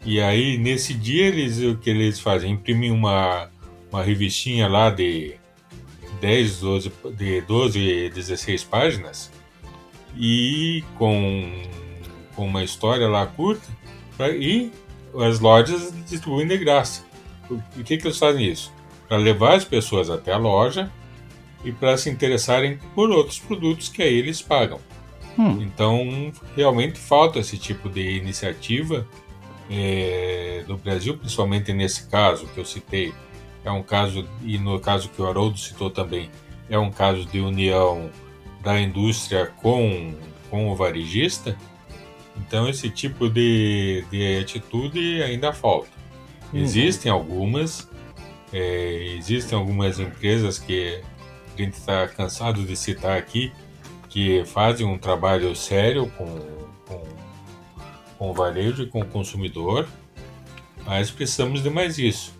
e 0.04 0.20
aí 0.20 0.58
nesse 0.58 0.94
dia 0.94 1.26
eles 1.26 1.60
o 1.60 1.76
que 1.76 1.90
eles 1.90 2.18
fazem 2.18 2.52
imprimem 2.52 2.90
uma 2.90 3.48
uma 3.90 4.02
revistinha 4.02 4.66
lá 4.68 4.90
de 4.90 5.34
10, 6.20 6.60
12, 6.60 6.92
de 7.16 7.40
12, 7.42 8.10
16 8.10 8.64
páginas 8.64 9.30
e 10.16 10.82
com 10.98 11.62
com 12.34 12.46
uma 12.46 12.62
história 12.62 13.08
lá 13.08 13.26
curta 13.26 13.68
pra, 14.16 14.30
e 14.30 14.72
as 15.18 15.40
lojas 15.40 15.92
distribuem 16.06 16.46
de 16.46 16.58
graça. 16.58 17.04
Por 17.48 17.84
que, 17.84 17.96
que 17.96 18.06
eles 18.06 18.18
fazem 18.18 18.46
isso? 18.46 18.72
Para 19.08 19.18
levar 19.18 19.54
as 19.54 19.64
pessoas 19.64 20.08
até 20.08 20.32
a 20.32 20.38
loja 20.38 20.90
e 21.64 21.72
para 21.72 21.96
se 21.96 22.08
interessarem 22.10 22.78
por 22.94 23.10
outros 23.10 23.38
produtos 23.38 23.88
que 23.88 24.02
aí 24.02 24.14
eles 24.14 24.40
pagam. 24.40 24.80
Hum. 25.38 25.62
Então, 25.62 26.32
realmente 26.56 26.98
falta 26.98 27.38
esse 27.38 27.56
tipo 27.56 27.88
de 27.88 28.16
iniciativa 28.16 29.06
é, 29.70 30.64
no 30.66 30.76
Brasil, 30.76 31.16
principalmente 31.16 31.72
nesse 31.72 32.08
caso 32.08 32.46
que 32.48 32.58
eu 32.58 32.64
citei. 32.64 33.12
É 33.64 33.70
um 33.70 33.82
caso, 33.82 34.26
e 34.42 34.58
no 34.58 34.80
caso 34.80 35.08
que 35.08 35.22
o 35.22 35.26
Haroldo 35.26 35.58
citou 35.58 35.88
também, 35.88 36.30
é 36.68 36.78
um 36.78 36.90
caso 36.90 37.24
de 37.24 37.40
união 37.40 38.10
da 38.60 38.80
indústria 38.80 39.46
com, 39.62 40.14
com 40.50 40.70
o 40.70 40.74
varejista 40.74 41.56
então 42.36 42.68
esse 42.68 42.88
tipo 42.90 43.28
de, 43.28 44.04
de 44.10 44.38
atitude 44.38 45.22
ainda 45.22 45.52
falta. 45.52 45.90
Uhum. 46.52 46.60
Existem 46.60 47.10
algumas, 47.10 47.88
é, 48.52 49.14
existem 49.16 49.58
algumas 49.58 49.98
empresas 49.98 50.58
que 50.58 51.00
a 51.54 51.62
gente 51.62 51.74
está 51.74 52.08
cansado 52.08 52.62
de 52.64 52.76
citar 52.76 53.16
aqui, 53.16 53.52
que 54.08 54.44
fazem 54.44 54.86
um 54.86 54.98
trabalho 54.98 55.54
sério 55.56 56.10
com, 56.16 56.26
com, 56.86 57.02
com 58.18 58.30
o 58.30 58.34
varejo 58.34 58.82
e 58.82 58.86
com 58.86 59.00
o 59.00 59.06
consumidor, 59.06 59.88
mas 60.84 61.10
precisamos 61.10 61.62
de 61.62 61.70
mais 61.70 61.98
isso. 61.98 62.32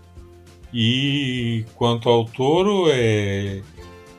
E 0.73 1.65
quanto 1.75 2.09
ao 2.09 2.25
touro, 2.25 2.87
é, 2.91 3.61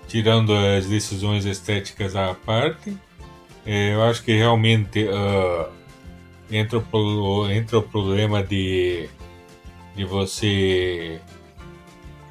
tirando 0.08 0.54
as 0.56 0.86
decisões 0.86 1.46
estéticas 1.46 2.16
à 2.16 2.34
parte, 2.34 2.96
eu 3.66 4.04
acho 4.04 4.24
que 4.24 4.36
realmente 4.36 5.06
uh, 5.06 5.72
entra, 6.52 6.80
o, 6.80 7.50
entra 7.50 7.80
o 7.80 7.84
problema 7.84 8.44
de, 8.44 9.10
de 9.96 10.04
você 10.04 11.20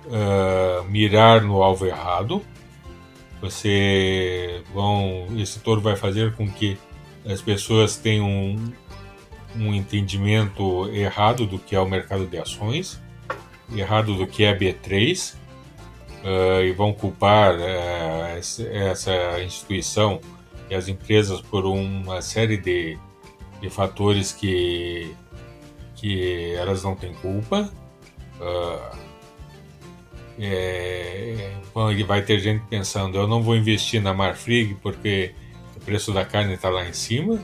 uh, 0.07 0.85
mirar 0.85 1.43
no 1.43 1.63
alvo 1.63 1.87
errado. 1.87 2.43
Você 3.41 4.63
vão, 4.73 5.27
esse 5.37 5.59
touro 5.61 5.81
vai 5.81 5.97
fazer 5.97 6.35
com 6.35 6.49
que 6.49 6.79
as 7.27 7.41
pessoas 7.41 7.97
tenham 7.97 8.29
um, 8.29 8.73
um 9.57 9.75
entendimento 9.75 10.89
errado 10.93 11.47
do 11.47 11.59
que 11.59 11.75
é 11.75 11.81
o 11.81 11.89
mercado 11.89 12.27
de 12.27 12.39
ações, 12.39 13.01
errado 13.75 14.15
do 14.15 14.27
que 14.27 14.45
é 14.45 14.57
B3, 14.57 15.35
uh, 16.23 16.63
e 16.63 16.73
vão 16.73 16.93
culpar 16.93 17.57
uh, 17.57 18.39
essa 18.39 19.43
instituição 19.43 20.21
e 20.71 20.75
as 20.75 20.89
empresas 20.89 21.41
por 21.41 21.65
uma 21.65 22.23
série 22.23 22.57
de, 22.57 22.99
de 23.61 23.71
fatores 23.71 24.33
que, 24.33 25.15
que 25.95 26.53
elas 26.55 26.83
não 26.83 26.95
têm 26.95 27.15
culpa. 27.15 27.71
Uh, 28.41 28.97
é, 30.39 31.53
vai 32.07 32.23
ter 32.23 32.39
gente 32.39 32.65
pensando, 32.69 33.17
eu 33.19 33.27
não 33.29 33.43
vou 33.43 33.55
investir 33.55 34.01
na 34.03 34.13
Marfrig 34.13 34.75
porque 34.83 35.35
o 35.77 35.81
preço 35.81 36.13
da 36.13 36.25
carne 36.25 36.55
está 36.55 36.69
lá 36.69 36.89
em 36.89 36.93
cima. 36.93 37.39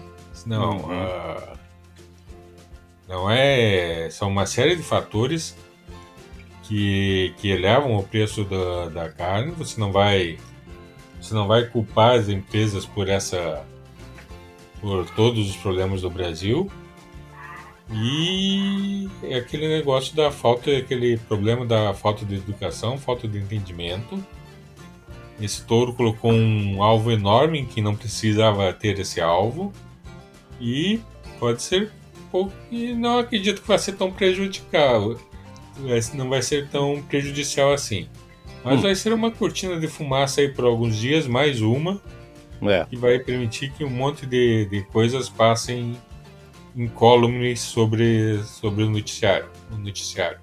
Não, 0.46 0.78
uhum. 0.78 0.92
uh, 0.92 1.58
não 3.08 3.30
é. 3.30 4.08
São 4.10 4.28
uma 4.28 4.46
série 4.46 4.76
de 4.76 4.82
fatores 4.82 5.56
que, 6.62 7.34
que 7.38 7.48
elevam 7.48 7.96
o 7.96 8.02
preço 8.02 8.44
da, 8.44 8.88
da 8.88 9.08
carne. 9.10 9.52
Você 9.52 9.80
não 9.80 9.90
vai 9.90 10.38
você 11.28 11.34
não 11.34 11.46
vai 11.46 11.66
culpar 11.66 12.18
as 12.18 12.28
empresas 12.28 12.86
por 12.86 13.08
essa 13.08 13.64
por 14.80 15.08
todos 15.10 15.50
os 15.50 15.56
problemas 15.56 16.02
do 16.02 16.10
Brasil. 16.10 16.70
E 17.90 19.08
é 19.22 19.36
aquele 19.36 19.66
negócio 19.68 20.14
da 20.14 20.30
falta, 20.30 20.70
aquele 20.76 21.16
problema 21.16 21.66
da 21.66 21.92
falta 21.94 22.24
de 22.24 22.36
educação, 22.36 22.98
falta 22.98 23.26
de 23.26 23.38
entendimento. 23.38 24.22
Esse 25.40 25.62
touro 25.64 25.94
colocou 25.94 26.32
um 26.32 26.82
alvo 26.82 27.10
enorme 27.10 27.66
que 27.66 27.80
não 27.80 27.96
precisava 27.96 28.72
ter 28.72 28.98
esse 28.98 29.20
alvo. 29.20 29.72
E 30.60 31.00
pode 31.38 31.62
ser 31.62 31.90
pouco. 32.30 32.52
E 32.70 32.92
não 32.92 33.18
acredito 33.18 33.62
que 33.62 33.68
vai 33.68 33.78
ser 33.78 33.92
tão 33.92 34.12
prejudicial. 34.12 35.16
Não 36.14 36.28
vai 36.28 36.42
ser 36.42 36.68
tão 36.68 37.02
prejudicial 37.02 37.72
assim. 37.72 38.08
Mas 38.64 38.78
hum. 38.78 38.82
vai 38.82 38.94
ser 38.94 39.12
uma 39.12 39.30
cortina 39.30 39.78
de 39.78 39.88
fumaça 39.88 40.40
aí 40.40 40.48
por 40.48 40.64
alguns 40.64 40.96
dias, 40.96 41.26
mais 41.26 41.60
uma. 41.60 42.00
É. 42.62 42.84
Que 42.86 42.96
vai 42.96 43.18
permitir 43.18 43.70
que 43.72 43.84
um 43.84 43.90
monte 43.90 44.26
de, 44.26 44.66
de 44.66 44.82
coisas 44.82 45.28
passem 45.28 45.96
incólume 46.76 47.56
sobre, 47.56 48.40
sobre 48.44 48.84
o 48.84 48.90
noticiário. 48.90 49.46
O 49.72 49.76
noticiário. 49.76 50.38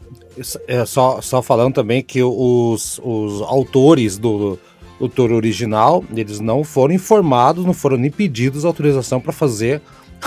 É, 0.67 0.85
só, 0.85 1.21
só 1.21 1.41
falando 1.41 1.73
também 1.73 2.01
que 2.01 2.21
os, 2.21 2.99
os 3.03 3.41
autores 3.41 4.17
do, 4.17 4.59
do 4.99 5.09
touro 5.09 5.35
original, 5.35 6.03
eles 6.13 6.39
não 6.39 6.63
foram 6.63 6.93
informados, 6.93 7.65
não 7.65 7.73
foram 7.73 7.97
nem 7.97 8.11
pedidos 8.11 8.65
autorização 8.65 9.19
para 9.19 9.31
fazer 9.31 9.81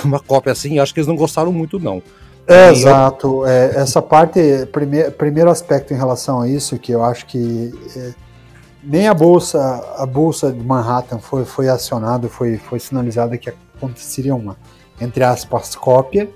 uma 0.04 0.20
cópia 0.20 0.52
assim, 0.52 0.78
acho 0.78 0.92
que 0.92 1.00
eles 1.00 1.08
não 1.08 1.16
gostaram 1.16 1.52
muito 1.52 1.78
não. 1.78 2.02
É, 2.48 2.70
exato, 2.70 3.46
é, 3.46 3.76
essa 3.76 4.00
parte, 4.00 4.40
primeir, 4.72 5.12
primeiro 5.12 5.50
aspecto 5.50 5.92
em 5.92 5.96
relação 5.96 6.40
a 6.40 6.48
isso, 6.48 6.78
que 6.78 6.92
eu 6.92 7.04
acho 7.04 7.26
que 7.26 7.72
é, 7.94 8.14
nem 8.82 9.06
a 9.06 9.12
bolsa, 9.12 9.84
a 9.98 10.06
bolsa 10.06 10.50
de 10.50 10.64
Manhattan 10.64 11.18
foi, 11.18 11.44
foi 11.44 11.68
acionada, 11.68 12.28
foi, 12.28 12.56
foi 12.56 12.78
sinalizada 12.78 13.36
que 13.36 13.50
aconteceria 13.50 14.34
uma 14.34 14.56
entre 15.00 15.22
aspas, 15.24 15.74
cópia, 15.74 16.28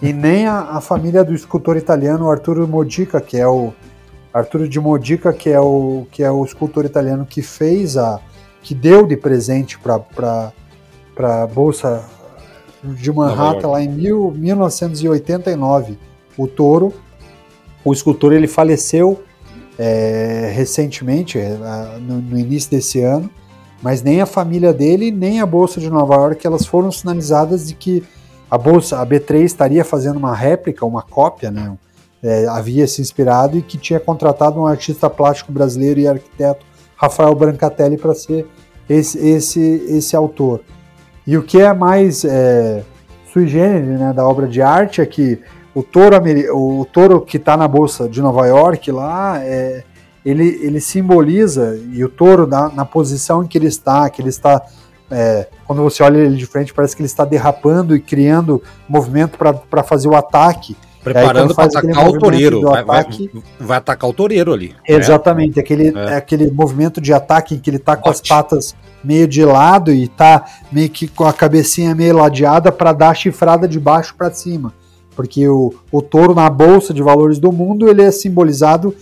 e 0.00 0.12
nem 0.12 0.46
a, 0.46 0.60
a 0.60 0.80
família 0.80 1.24
do 1.24 1.34
escultor 1.34 1.76
italiano 1.76 2.30
Arturo 2.30 2.66
Modica, 2.66 3.20
que 3.20 3.36
é 3.36 3.46
o 3.46 3.72
Arturo 4.32 4.68
de 4.68 4.78
Modica, 4.80 5.32
que 5.32 5.50
é 5.50 5.60
o 5.60 6.06
que 6.10 6.22
é 6.22 6.30
o 6.30 6.44
escultor 6.44 6.84
italiano 6.84 7.24
que 7.24 7.42
fez 7.42 7.96
a 7.96 8.20
que 8.62 8.74
deu 8.74 9.06
de 9.06 9.16
presente 9.16 9.78
para 9.78 10.52
para 11.14 11.42
a 11.42 11.46
bolsa 11.46 12.04
de 12.84 13.12
Manhattan 13.12 13.68
lá 13.68 13.82
em 13.82 13.88
mil, 13.88 14.32
1989 14.32 15.98
o 16.36 16.46
touro 16.46 16.92
o 17.84 17.92
escultor 17.92 18.32
ele 18.32 18.46
faleceu 18.46 19.22
é, 19.78 20.52
recentemente 20.54 21.38
é, 21.38 21.56
no, 22.00 22.20
no, 22.20 22.38
início 22.38 22.70
desse 22.70 23.00
ano 23.00 23.30
mas 23.84 24.00
nem 24.00 24.22
a 24.22 24.26
família 24.26 24.72
dele, 24.72 25.10
nem 25.10 25.42
a 25.42 25.46
Bolsa 25.46 25.78
de 25.78 25.90
Nova 25.90 26.14
York, 26.14 26.46
elas 26.46 26.64
foram 26.64 26.90
sinalizadas 26.90 27.68
de 27.68 27.74
que 27.74 28.02
a 28.50 28.56
Bolsa, 28.56 28.98
a 28.98 29.06
B3 29.06 29.42
estaria 29.42 29.84
fazendo 29.84 30.16
uma 30.16 30.34
réplica, 30.34 30.86
uma 30.86 31.02
cópia, 31.02 31.50
né? 31.50 31.76
É, 32.22 32.46
havia 32.46 32.86
se 32.86 33.02
inspirado 33.02 33.58
e 33.58 33.62
que 33.62 33.76
tinha 33.76 34.00
contratado 34.00 34.58
um 34.58 34.66
artista 34.66 35.10
plástico 35.10 35.52
brasileiro 35.52 36.00
e 36.00 36.08
arquiteto, 36.08 36.64
Rafael 36.96 37.34
Brancatelli, 37.34 37.98
para 37.98 38.14
ser 38.14 38.46
esse, 38.88 39.18
esse, 39.18 39.60
esse 39.60 40.16
autor. 40.16 40.62
E 41.26 41.36
o 41.36 41.42
que 41.42 41.60
é 41.60 41.72
mais 41.72 42.24
é, 42.24 42.84
sui 43.32 43.46
generis 43.46 43.98
né, 43.98 44.12
da 44.12 44.26
obra 44.26 44.46
de 44.46 44.60
arte 44.60 45.00
é 45.00 45.06
que 45.06 45.40
o 45.74 45.82
touro, 45.82 46.16
o 46.52 46.84
touro 46.84 47.20
que 47.20 47.36
está 47.36 47.56
na 47.56 47.66
Bolsa 47.66 48.08
de 48.08 48.22
Nova 48.22 48.46
York 48.46 48.92
lá 48.92 49.42
é, 49.42 49.82
ele, 50.24 50.58
ele 50.62 50.80
simboliza, 50.80 51.78
e 51.92 52.02
o 52.02 52.08
touro 52.08 52.46
na, 52.46 52.70
na 52.70 52.84
posição 52.84 53.44
em 53.44 53.46
que 53.46 53.58
ele 53.58 53.66
está, 53.66 54.08
que 54.08 54.22
ele 54.22 54.30
está, 54.30 54.62
é, 55.10 55.48
quando 55.66 55.82
você 55.82 56.02
olha 56.02 56.18
ele 56.18 56.36
de 56.36 56.46
frente, 56.46 56.72
parece 56.72 56.96
que 56.96 57.02
ele 57.02 57.06
está 57.06 57.24
derrapando 57.24 57.94
e 57.94 58.00
criando 58.00 58.62
movimento 58.88 59.36
para 59.36 59.82
fazer 59.82 60.08
o 60.08 60.16
ataque. 60.16 60.76
Preparando 61.04 61.54
para 61.54 61.64
atacar 61.66 62.08
o 62.08 62.18
toureiro. 62.18 62.62
Vai, 62.62 62.80
ataque, 62.80 63.30
vai, 63.32 63.42
vai, 63.60 63.78
atacar 63.78 64.08
o 64.08 64.12
toureiro 64.12 64.54
ali. 64.54 64.68
Né? 64.68 64.74
Exatamente, 64.88 65.60
aquele, 65.60 65.96
é. 65.96 66.16
aquele 66.16 66.50
movimento 66.50 66.98
de 66.98 67.12
ataque 67.12 67.54
em 67.54 67.58
que 67.58 67.68
ele 67.68 67.76
está 67.76 67.94
com 67.94 68.08
as 68.08 68.22
patas 68.22 68.74
meio 69.04 69.28
de 69.28 69.44
lado 69.44 69.92
e 69.92 70.04
está 70.04 70.44
meio 70.72 70.88
que 70.88 71.06
com 71.06 71.24
a 71.24 71.32
cabecinha 71.32 71.94
meio 71.94 72.16
ladeada 72.16 72.72
para 72.72 72.92
dar 72.92 73.10
a 73.10 73.14
chifrada 73.14 73.68
de 73.68 73.78
baixo 73.78 74.14
para 74.16 74.30
cima. 74.32 74.72
Porque 75.14 75.46
o, 75.46 75.74
o 75.92 76.00
touro 76.00 76.34
na 76.34 76.48
bolsa 76.48 76.94
de 76.94 77.02
valores 77.02 77.38
do 77.38 77.52
mundo 77.52 77.86
ele 77.86 78.02
é 78.02 78.10
simbolizado 78.10 78.94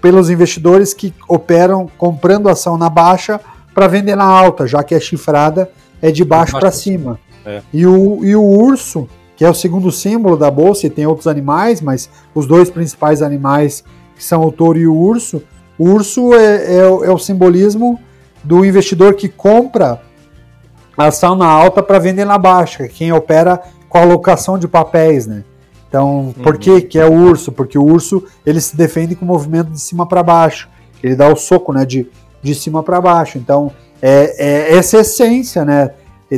pelos 0.00 0.30
investidores 0.30 0.94
que 0.94 1.12
operam 1.28 1.90
comprando 1.98 2.48
ação 2.48 2.78
na 2.78 2.88
baixa 2.88 3.40
para 3.74 3.88
vender 3.88 4.16
na 4.16 4.24
alta, 4.24 4.66
já 4.66 4.84
que 4.84 4.94
a 4.94 5.00
chifrada 5.00 5.70
é 6.00 6.10
de 6.10 6.24
baixo 6.24 6.58
para 6.58 6.70
cima. 6.70 7.18
É. 7.44 7.62
E, 7.72 7.86
o, 7.86 8.24
e 8.24 8.36
o 8.36 8.42
urso, 8.42 9.08
que 9.40 9.44
é 9.46 9.48
o 9.48 9.54
segundo 9.54 9.90
símbolo 9.90 10.36
da 10.36 10.50
bolsa, 10.50 10.86
e 10.86 10.90
tem 10.90 11.06
outros 11.06 11.26
animais, 11.26 11.80
mas 11.80 12.10
os 12.34 12.46
dois 12.46 12.68
principais 12.68 13.22
animais 13.22 13.82
que 14.14 14.22
são 14.22 14.44
o 14.44 14.52
touro 14.52 14.78
e 14.78 14.86
o 14.86 14.94
urso, 14.94 15.42
o 15.78 15.88
urso 15.88 16.34
é, 16.34 16.74
é, 16.74 16.78
é 16.80 17.10
o 17.10 17.16
simbolismo 17.16 17.98
do 18.44 18.66
investidor 18.66 19.14
que 19.14 19.30
compra 19.30 20.02
a 20.94 21.06
ação 21.06 21.34
na 21.34 21.46
alta 21.46 21.82
para 21.82 21.98
vender 21.98 22.26
na 22.26 22.36
baixa, 22.36 22.86
quem 22.86 23.12
opera 23.12 23.58
com 23.88 23.96
a 23.96 24.02
alocação 24.02 24.58
de 24.58 24.68
papéis, 24.68 25.26
né? 25.26 25.42
Então, 25.88 26.34
por 26.42 26.58
que, 26.58 26.72
uhum. 26.72 26.80
que 26.82 26.98
é 26.98 27.06
o 27.06 27.12
urso? 27.14 27.50
Porque 27.50 27.78
o 27.78 27.82
urso 27.82 28.22
ele 28.44 28.60
se 28.60 28.76
defende 28.76 29.14
com 29.14 29.24
o 29.24 29.28
movimento 29.28 29.70
de 29.70 29.80
cima 29.80 30.04
para 30.04 30.22
baixo. 30.22 30.68
Ele 31.02 31.16
dá 31.16 31.26
o 31.32 31.34
soco 31.34 31.72
né, 31.72 31.86
de, 31.86 32.06
de 32.42 32.54
cima 32.54 32.82
para 32.82 33.00
baixo. 33.00 33.38
Então, 33.38 33.72
é, 34.02 34.68
é, 34.72 34.76
essa 34.76 34.98
essência 34.98 35.64
né, 35.64 35.92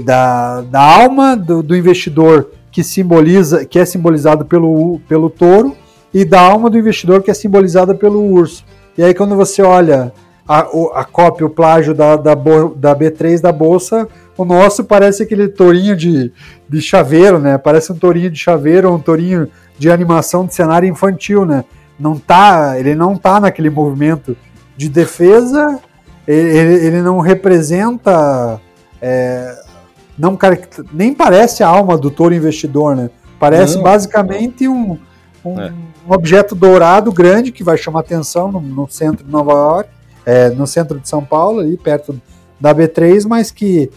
da, 0.05 0.61
da 0.61 0.81
alma 0.81 1.37
do, 1.37 1.65
do, 1.65 1.77
investidor 1.77 2.53
que 2.73 2.83
simboliza, 2.83 3.65
que 3.65 3.79
é 3.79 3.85
simbolizado 3.85 4.45
pelo, 4.45 4.99
pelo 5.07 5.29
touro, 5.31 5.77
e 6.13 6.25
da 6.25 6.41
alma 6.41 6.69
do 6.69 6.79
investidor 6.79 7.23
que 7.23 7.31
é 7.31 7.35
simbolizada 7.35 7.95
pelo 7.95 8.21
urso. 8.25 8.65
E 8.97 9.05
aí, 9.05 9.15
quando 9.15 9.37
você 9.37 9.63
olha 9.63 10.13
a, 10.49 10.61
a 10.95 11.05
cópia, 11.05 11.47
o 11.47 11.51
plágio 11.51 11.95
da, 11.95 12.17
da, 12.17 12.35
da 12.35 12.97
B3 12.97 13.41
da 13.41 13.53
Bolsa, 13.53 14.09
o 14.37 14.45
nosso 14.45 14.85
parece 14.85 15.23
aquele 15.23 15.49
tourinho 15.49 15.95
de, 15.95 16.33
de 16.69 16.81
chaveiro, 16.81 17.39
né? 17.39 17.57
Parece 17.59 17.93
um 17.93 17.97
tourinho 17.97 18.31
de 18.31 18.39
chaveiro 18.39 18.93
um 18.93 18.99
tourinho 18.99 19.49
de 19.79 19.91
animação 19.91 20.47
de 20.47 20.55
cenário 20.55 20.89
infantil, 20.89 21.45
né? 21.45 21.65
Não 21.99 22.19
tá, 22.19 22.79
ele 22.79 22.95
não 22.95 23.17
tá 23.17 23.39
naquele 23.39 23.71
movimento 23.71 24.37
de 24.77 24.89
defesa, 24.89 25.79
ele, 26.27 26.87
ele 26.87 27.03
não 27.03 27.21
representa, 27.21 28.61
é, 29.01 29.55
não 30.18 30.38
nem 30.92 31.14
parece 31.14 31.62
a 31.62 31.68
alma 31.68 31.96
do 31.96 32.11
touro 32.11 32.35
investidor, 32.35 32.94
né? 32.94 33.11
Parece 33.38 33.77
não, 33.77 33.83
basicamente 33.83 34.68
um, 34.68 34.98
um, 35.44 35.61
é. 35.61 35.72
um, 36.07 36.12
objeto 36.12 36.55
dourado 36.55 37.11
grande 37.11 37.51
que 37.51 37.64
vai 37.64 37.77
chamar 37.77 38.01
atenção 38.01 38.53
no, 38.53 38.61
no 38.61 38.88
centro 38.88 39.25
de 39.25 39.31
Nova 39.31 39.53
York, 39.53 39.90
é, 40.25 40.51
no 40.51 40.66
centro 40.66 41.01
de 41.01 41.09
São 41.09 41.25
Paulo, 41.25 41.61
ali 41.61 41.77
perto 41.77 42.20
da 42.61 42.75
B3, 42.75 43.27
mas 43.27 43.51
que 43.51 43.90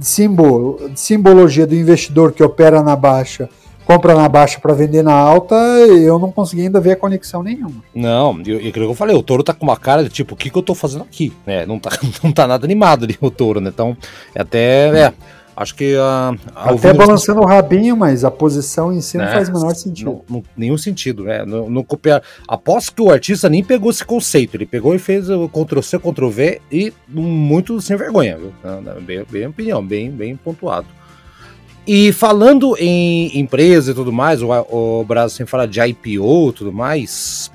símbolo, 0.00 0.90
simbologia 0.94 1.66
do 1.66 1.74
investidor 1.74 2.32
que 2.32 2.42
opera 2.42 2.82
na 2.82 2.94
baixa, 2.94 3.48
compra 3.84 4.14
na 4.14 4.28
baixa 4.28 4.60
para 4.60 4.74
vender 4.74 5.02
na 5.02 5.14
alta, 5.14 5.54
eu 5.54 6.18
não 6.18 6.30
consegui 6.30 6.62
ainda 6.62 6.80
ver 6.80 6.92
a 6.92 6.96
conexão 6.96 7.42
nenhuma. 7.42 7.82
Não, 7.94 8.38
e 8.42 8.68
aquilo 8.68 8.84
que 8.84 8.92
eu 8.92 8.94
falei, 8.94 9.16
o 9.16 9.22
touro 9.22 9.42
tá 9.42 9.54
com 9.54 9.64
uma 9.64 9.76
cara 9.76 10.04
de 10.04 10.10
tipo, 10.10 10.34
o 10.34 10.36
que, 10.36 10.50
que 10.50 10.58
eu 10.58 10.62
tô 10.62 10.74
fazendo 10.74 11.04
aqui? 11.04 11.32
né 11.46 11.64
não, 11.64 11.78
tá, 11.78 11.90
não 12.22 12.30
tá 12.30 12.46
nada 12.46 12.66
animado 12.66 13.04
ali 13.04 13.16
o 13.20 13.30
touro, 13.30 13.60
né? 13.60 13.70
Então, 13.72 13.96
é 14.34 14.42
até. 14.42 15.06
É, 15.06 15.14
Acho 15.58 15.74
que 15.74 15.96
a. 15.96 16.36
a 16.54 16.70
Até 16.70 16.94
balançando 16.94 17.40
o 17.40 17.44
rabinho, 17.44 17.96
mas 17.96 18.24
a 18.24 18.30
posição 18.30 18.92
em 18.92 19.00
si 19.00 19.18
não 19.18 19.24
é, 19.24 19.32
faz 19.32 19.48
o 19.48 19.52
menor 19.52 19.74
sentido. 19.74 20.06
Não, 20.06 20.36
não, 20.36 20.44
nenhum 20.56 20.78
sentido, 20.78 21.24
né? 21.24 21.44
Não, 21.44 21.68
não 21.68 21.82
copiar. 21.82 22.22
Aposto 22.46 22.94
que 22.94 23.02
o 23.02 23.10
artista 23.10 23.48
nem 23.48 23.64
pegou 23.64 23.90
esse 23.90 24.04
conceito. 24.04 24.56
Ele 24.56 24.64
pegou 24.64 24.94
e 24.94 25.00
fez 25.00 25.28
o 25.28 25.48
Ctrl-C, 25.48 25.98
Ctrl-V 25.98 26.60
e 26.70 26.92
muito 27.08 27.80
sem 27.80 27.96
vergonha, 27.96 28.38
viu? 28.38 28.52
Bem, 29.02 29.26
bem 29.28 29.46
opinião, 29.48 29.84
bem, 29.84 30.12
bem 30.12 30.36
pontuado. 30.36 30.86
E 31.84 32.12
falando 32.12 32.76
em 32.78 33.36
empresa 33.36 33.90
e 33.90 33.94
tudo 33.94 34.12
mais, 34.12 34.40
o, 34.40 34.48
o 34.48 35.04
Brasil 35.04 35.38
sem 35.38 35.46
falar 35.46 35.66
de 35.66 35.80
IPO 35.80 36.50
e 36.50 36.52
tudo 36.52 36.72
mais, 36.72 37.50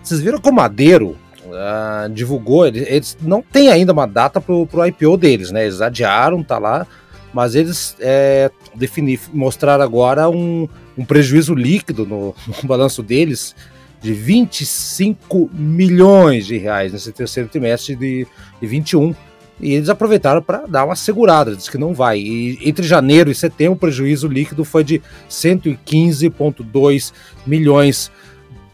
vocês 0.00 0.20
viram 0.20 0.38
que 0.38 0.48
o 0.48 0.52
Madeiro 0.52 1.16
uh, 1.46 2.08
divulgou, 2.10 2.68
eles, 2.68 2.86
eles, 2.86 3.18
não 3.20 3.42
têm 3.42 3.70
ainda 3.70 3.92
uma 3.92 4.06
data 4.06 4.40
pro, 4.40 4.66
pro 4.66 4.86
IPO 4.86 5.16
deles, 5.16 5.50
né? 5.50 5.64
Eles 5.64 5.80
adiaram, 5.80 6.44
tá 6.44 6.56
lá 6.56 6.86
mas 7.32 7.54
eles 7.54 7.96
é, 8.00 8.50
definir, 8.74 9.20
mostraram 9.32 9.84
agora 9.84 10.28
um, 10.28 10.68
um 10.96 11.04
prejuízo 11.04 11.54
líquido 11.54 12.06
no, 12.06 12.34
no, 12.62 12.68
balanço 12.68 13.02
deles 13.02 13.54
de 14.00 14.12
25 14.12 15.50
milhões 15.52 16.46
de 16.46 16.56
reais 16.56 16.92
nesse 16.92 17.12
terceiro 17.12 17.48
trimestre 17.48 17.94
de, 17.94 18.26
de 18.60 18.66
21. 18.66 19.14
E 19.60 19.74
eles 19.74 19.90
aproveitaram 19.90 20.42
para 20.42 20.66
dar 20.66 20.86
uma 20.86 20.96
segurada, 20.96 21.54
diz 21.54 21.68
que 21.68 21.76
não 21.76 21.92
vai. 21.92 22.18
E 22.18 22.58
entre 22.66 22.86
janeiro 22.86 23.30
e 23.30 23.34
setembro, 23.34 23.74
o 23.74 23.78
prejuízo 23.78 24.26
líquido 24.26 24.64
foi 24.64 24.82
de 24.82 25.02
115,2 25.28 27.12
milhões. 27.46 28.10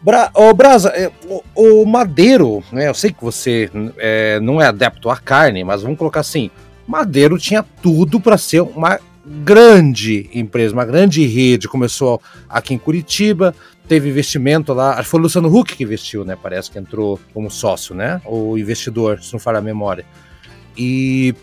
Bra 0.01 0.31
Ô, 0.33 0.55
Brasa, 0.55 0.91
é, 0.91 1.11
o, 1.29 1.43
o, 1.57 1.85
Madeiro, 1.85 2.63
né, 2.71 2.87
eu 2.89 2.95
sei 2.95 3.13
que 3.13 3.25
você 3.25 3.69
é, 3.99 4.39
não 4.39 4.63
é 4.63 4.67
adepto 4.67 5.11
à 5.11 5.17
carne, 5.17 5.65
mas 5.65 5.83
vamos 5.83 5.99
colocar 5.99 6.21
assim: 6.21 6.49
Madeiro 6.87 7.39
tinha 7.39 7.65
tudo 7.83 8.21
para 8.21 8.39
ser 8.39 8.61
uma 8.61 8.99
grande 9.27 10.31
empresa, 10.33 10.73
uma 10.73 10.85
grande 10.85 11.27
rede. 11.27 11.69
Começou 11.69 12.21
aqui 12.49 12.75
em 12.75 12.79
Curitiba, 12.79 13.55
teve 13.89 14.09
investimento 14.09 14.73
lá. 14.73 14.93
Acho 14.93 15.03
que 15.03 15.09
foi 15.09 15.21
o 15.21 15.23
Luciano 15.25 15.55
Huck 15.55 15.77
que 15.77 15.83
investiu, 15.83 16.25
né? 16.25 16.37
Parece 16.41 16.71
que 16.71 16.79
entrou 16.79 17.19
como 17.35 17.51
sócio, 17.51 17.95
né? 17.95 18.21
O 18.25 18.57
investidor, 18.57 19.21
se 19.21 19.33
não 19.33 19.41
falha 19.41 19.59
a 19.59 19.63
memória. 19.63 20.05
E 20.77 21.35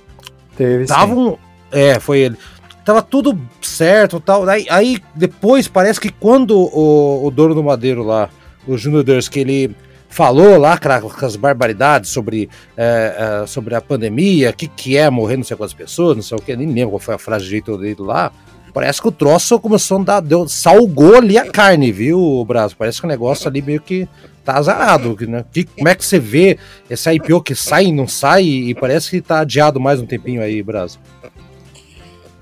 teve. 0.55 0.85
Tavam, 0.85 1.37
é, 1.71 1.99
foi 1.99 2.19
ele. 2.19 2.37
Tava 2.85 3.01
tudo 3.01 3.39
certo 3.61 4.19
tal. 4.19 4.47
Aí, 4.47 4.65
aí 4.69 5.01
depois 5.15 5.67
parece 5.67 5.99
que 5.99 6.09
quando 6.09 6.57
o, 6.57 7.25
o 7.25 7.31
dono 7.31 7.55
do 7.55 7.63
Madeiro 7.63 8.03
lá, 8.03 8.29
o 8.67 8.77
Junior 8.77 9.03
que 9.29 9.39
ele 9.39 9.75
falou 10.13 10.59
lá 10.59 10.77
com 10.77 11.25
as 11.25 11.35
barbaridades 11.35 12.11
sobre, 12.11 12.47
é, 12.77 13.41
é, 13.43 13.47
sobre 13.47 13.73
a 13.73 13.81
pandemia, 13.81 14.51
o 14.51 14.53
que, 14.53 14.67
que 14.67 14.95
é 14.95 15.09
morrer 15.09 15.37
não 15.37 15.43
sei 15.43 15.57
quantas 15.57 15.73
pessoas, 15.73 16.15
não 16.15 16.21
sei 16.21 16.37
o 16.37 16.41
que, 16.41 16.55
nem 16.55 16.67
lembro 16.67 16.91
qual 16.91 16.99
foi 16.99 17.15
a 17.15 17.17
frase 17.17 17.45
de 17.45 17.49
jeito 17.49 17.75
dele 17.77 17.97
lá. 17.99 18.31
Parece 18.73 19.01
que 19.01 19.07
o 19.07 19.11
troço 19.11 19.59
começou 19.59 19.99
a 19.99 20.03
dar, 20.03 20.19
deu, 20.19 20.47
salgou 20.47 21.17
ali 21.17 21.37
a 21.37 21.49
carne, 21.49 21.91
viu, 21.91 22.45
Brasil? 22.45 22.75
Parece 22.77 22.99
que 22.99 23.05
o 23.05 23.09
negócio 23.09 23.47
ali 23.47 23.61
meio 23.61 23.81
que 23.81 24.07
tá 24.45 24.57
azarado, 24.57 25.17
né? 25.27 25.45
Que, 25.51 25.63
como 25.63 25.87
é 25.87 25.95
que 25.95 26.05
você 26.05 26.19
vê 26.19 26.57
esse 26.89 27.11
IPO 27.11 27.41
que 27.41 27.55
sai 27.55 27.85
e 27.85 27.91
não 27.91 28.07
sai 28.07 28.43
e 28.43 28.75
parece 28.75 29.09
que 29.09 29.21
tá 29.21 29.39
adiado 29.39 29.79
mais 29.79 29.99
um 29.99 30.05
tempinho 30.05 30.41
aí, 30.41 30.61
Brasil? 30.61 30.99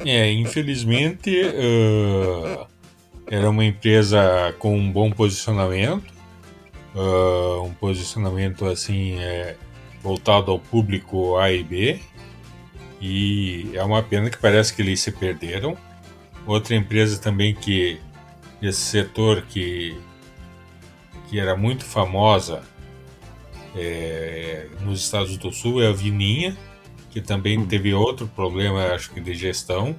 É, 0.06 0.32
infelizmente 0.32 1.30
uh, 1.42 2.66
era 3.30 3.50
uma 3.50 3.64
empresa 3.64 4.54
com 4.58 4.76
um 4.76 4.92
bom 4.92 5.12
posicionamento, 5.12 6.21
uh, 6.96 7.62
um 7.64 7.74
posicionamento 7.74 8.66
assim 8.66 9.20
é, 9.20 9.56
voltado 10.02 10.52
ao 10.52 10.60
público 10.60 11.38
A 11.38 11.52
e 11.52 11.64
B. 11.64 12.00
E 13.00 13.72
é 13.74 13.84
uma 13.84 14.04
pena 14.04 14.30
que 14.30 14.38
parece 14.38 14.74
que 14.74 14.82
eles 14.82 15.00
se 15.00 15.12
perderam. 15.12 15.78
Outra 16.46 16.76
empresa 16.76 17.20
também 17.20 17.54
que 17.54 18.00
esse 18.62 18.80
setor 18.80 19.42
que, 19.44 19.98
que 21.28 21.40
era 21.40 21.56
muito 21.56 21.84
famosa 21.84 22.64
é, 23.76 24.68
nos 24.82 25.04
Estados 25.04 25.38
do 25.38 25.52
Sul 25.52 25.82
é 25.82 25.88
a 25.88 25.92
Vininha, 25.92 26.56
que 27.10 27.22
também 27.22 27.58
hum. 27.58 27.66
teve 27.66 27.94
outro 27.94 28.28
problema, 28.28 28.94
acho 28.94 29.12
que 29.12 29.20
de 29.20 29.34
gestão. 29.34 29.96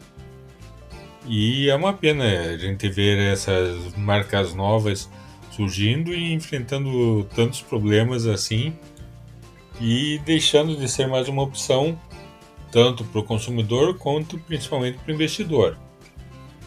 E 1.27 1.69
é 1.69 1.75
uma 1.75 1.93
pena 1.93 2.25
a 2.25 2.57
gente 2.57 2.89
ver 2.89 3.19
essas 3.19 3.95
marcas 3.97 4.55
novas 4.55 5.09
surgindo 5.53 6.13
e 6.13 6.33
enfrentando 6.33 7.25
tantos 7.35 7.61
problemas 7.61 8.27
assim 8.27 8.73
e 9.81 10.21
deixando 10.25 10.77
de 10.77 10.89
ser 10.89 11.07
mais 11.07 11.29
uma 11.29 11.43
opção 11.43 11.99
tanto 12.71 13.05
para 13.05 13.21
o 13.21 13.25
consumidor 13.25 13.99
quanto 13.99 14.39
principalmente 14.39 14.99
para 14.99 15.13
o 15.13 15.15
investidor. 15.15 15.77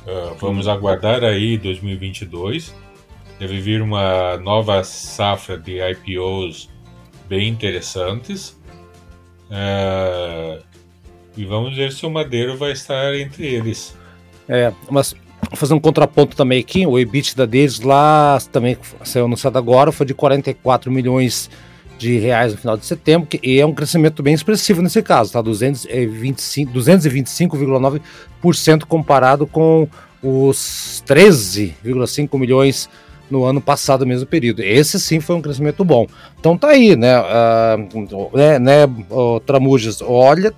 Uh, 0.05 0.35
vamos 0.39 0.67
aguardar 0.67 1.23
aí 1.23 1.57
2022. 1.57 2.73
Deve 3.39 3.59
vir 3.59 3.81
uma 3.81 4.37
nova 4.37 4.83
safra 4.83 5.57
de 5.57 5.79
IPOs 5.81 6.69
bem 7.27 7.49
interessantes. 7.49 8.49
Uh, 9.49 10.63
e 11.35 11.43
vamos 11.43 11.75
ver 11.75 11.91
se 11.91 12.05
o 12.05 12.09
Madeiro 12.09 12.55
vai 12.55 12.71
estar 12.71 13.15
entre 13.15 13.47
eles. 13.47 13.97
É, 14.47 14.71
mas 14.89 15.15
fazer 15.53 15.73
um 15.73 15.79
contraponto 15.79 16.35
também 16.35 16.59
aqui, 16.59 16.85
o 16.85 16.99
EBITDA 16.99 17.47
deles 17.47 17.79
lá 17.79 18.39
também 18.51 18.77
saiu 19.03 19.25
anunciado 19.25 19.57
agora, 19.57 19.91
foi 19.91 20.05
de 20.05 20.13
44 20.13 20.91
milhões 20.91 21.49
de 21.97 22.17
reais 22.17 22.51
no 22.51 22.57
final 22.57 22.77
de 22.77 22.85
setembro, 22.85 23.27
que 23.27 23.59
é 23.59 23.65
um 23.65 23.73
crescimento 23.73 24.21
bem 24.21 24.33
expressivo 24.33 24.81
nesse 24.81 25.01
caso, 25.01 25.31
tá? 25.31 25.41
225,9% 25.41 26.69
225, 26.71 27.57
comparado 28.87 29.47
com 29.47 29.87
os 30.21 31.03
13,5 31.07 32.37
milhões 32.37 32.89
no 33.29 33.43
ano 33.43 33.59
passado, 33.59 34.05
mesmo 34.05 34.27
período. 34.27 34.61
Esse 34.61 34.99
sim 34.99 35.19
foi 35.19 35.35
um 35.35 35.41
crescimento 35.41 35.83
bom. 35.83 36.05
Então 36.39 36.57
tá 36.57 36.69
aí, 36.69 36.95
né? 36.95 37.19
Uh, 37.19 38.37
né, 38.37 38.59
né 38.59 38.87
Tramujas, 39.45 40.01
olha, 40.01 40.53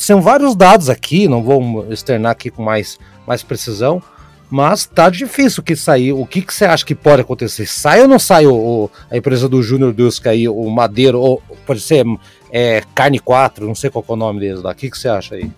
são 0.00 0.22
vários 0.22 0.56
dados 0.56 0.88
aqui, 0.88 1.28
não 1.28 1.42
vou 1.42 1.86
externar 1.92 2.32
aqui 2.32 2.50
com 2.50 2.62
mais, 2.62 2.98
mais 3.26 3.42
precisão, 3.42 4.02
mas 4.50 4.86
tá 4.86 5.10
difícil 5.10 5.62
que 5.62 5.74
sair. 5.74 6.12
O 6.12 6.24
que, 6.24 6.42
que 6.42 6.54
você 6.54 6.64
acha 6.64 6.84
que 6.84 6.94
pode 6.94 7.22
acontecer? 7.22 7.66
Sai 7.66 8.02
ou 8.02 8.08
não 8.08 8.18
sai 8.18 8.46
o, 8.46 8.54
o 8.54 8.90
a 9.10 9.16
empresa 9.16 9.48
do 9.48 9.62
Júnior 9.62 9.92
Dusk 9.92 10.26
aí, 10.26 10.48
o 10.48 10.70
Madeiro, 10.70 11.20
ou 11.20 11.42
pode 11.66 11.80
ser 11.80 12.04
é, 12.50 12.82
Carne 12.94 13.18
4, 13.18 13.66
não 13.66 13.74
sei 13.74 13.90
qual 13.90 14.04
é 14.08 14.12
o 14.12 14.16
nome 14.16 14.40
deles 14.40 14.62
lá. 14.62 14.72
O 14.72 14.74
que, 14.74 14.90
que 14.90 14.98
você 14.98 15.08
acha 15.08 15.34
aí? 15.34 15.50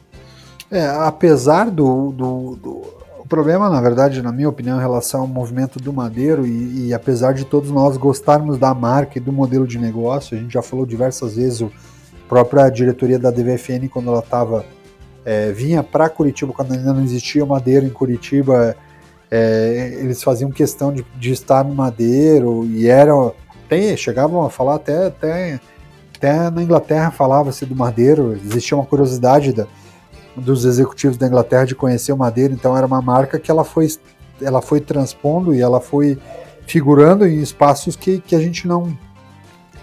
É, 0.70 0.86
apesar 0.86 1.70
do, 1.70 2.12
do, 2.12 2.56
do, 2.56 2.70
O 3.18 3.26
problema, 3.28 3.70
na 3.70 3.80
verdade, 3.80 4.22
na 4.22 4.32
minha 4.32 4.48
opinião, 4.48 4.78
em 4.78 4.80
relação 4.80 5.22
ao 5.22 5.26
movimento 5.26 5.78
do 5.78 5.92
Madeiro, 5.92 6.46
e, 6.46 6.88
e 6.88 6.94
apesar 6.94 7.32
de 7.32 7.44
todos 7.44 7.70
nós 7.70 7.96
gostarmos 7.96 8.58
da 8.58 8.74
marca 8.74 9.18
e 9.18 9.20
do 9.20 9.32
modelo 9.32 9.66
de 9.66 9.78
negócio, 9.78 10.36
a 10.36 10.40
gente 10.40 10.52
já 10.52 10.62
falou 10.62 10.84
diversas 10.84 11.36
vezes, 11.36 11.62
a 11.62 12.28
própria 12.28 12.68
diretoria 12.68 13.18
da 13.18 13.30
DVFN, 13.30 13.88
quando 13.90 14.10
ela 14.10 14.20
estava 14.20 14.64
é, 15.28 15.52
vinha 15.52 15.82
para 15.82 16.08
Curitiba 16.08 16.54
quando 16.54 16.72
ainda 16.72 16.90
não 16.94 17.04
existia 17.04 17.44
Madeiro 17.44 17.84
em 17.84 17.90
Curitiba. 17.90 18.74
É, 19.30 19.98
eles 20.00 20.22
faziam 20.22 20.50
questão 20.50 20.90
de, 20.90 21.04
de, 21.18 21.32
estar 21.32 21.62
no 21.62 21.74
Madeiro 21.74 22.64
e 22.64 22.88
eram 22.88 23.34
até, 23.66 23.94
chegavam 23.94 24.42
a 24.42 24.48
falar 24.48 24.76
até, 24.76 25.08
até, 25.08 25.60
até 26.16 26.50
na 26.50 26.62
Inglaterra 26.62 27.10
falava-se 27.10 27.66
do 27.66 27.76
Madeiro, 27.76 28.40
existia 28.42 28.74
uma 28.74 28.86
curiosidade 28.86 29.52
da, 29.52 29.66
dos 30.34 30.64
executivos 30.64 31.18
da 31.18 31.26
Inglaterra 31.26 31.66
de 31.66 31.74
conhecer 31.74 32.10
o 32.10 32.16
Madeiro, 32.16 32.54
então 32.54 32.74
era 32.74 32.86
uma 32.86 33.02
marca 33.02 33.38
que 33.38 33.50
ela 33.50 33.64
foi, 33.64 33.86
ela 34.40 34.62
foi 34.62 34.80
transpondo 34.80 35.54
e 35.54 35.60
ela 35.60 35.78
foi 35.78 36.18
figurando 36.66 37.26
em 37.26 37.42
espaços 37.42 37.94
que, 37.96 38.18
que 38.18 38.34
a 38.34 38.40
gente 38.40 38.66
não, 38.66 38.96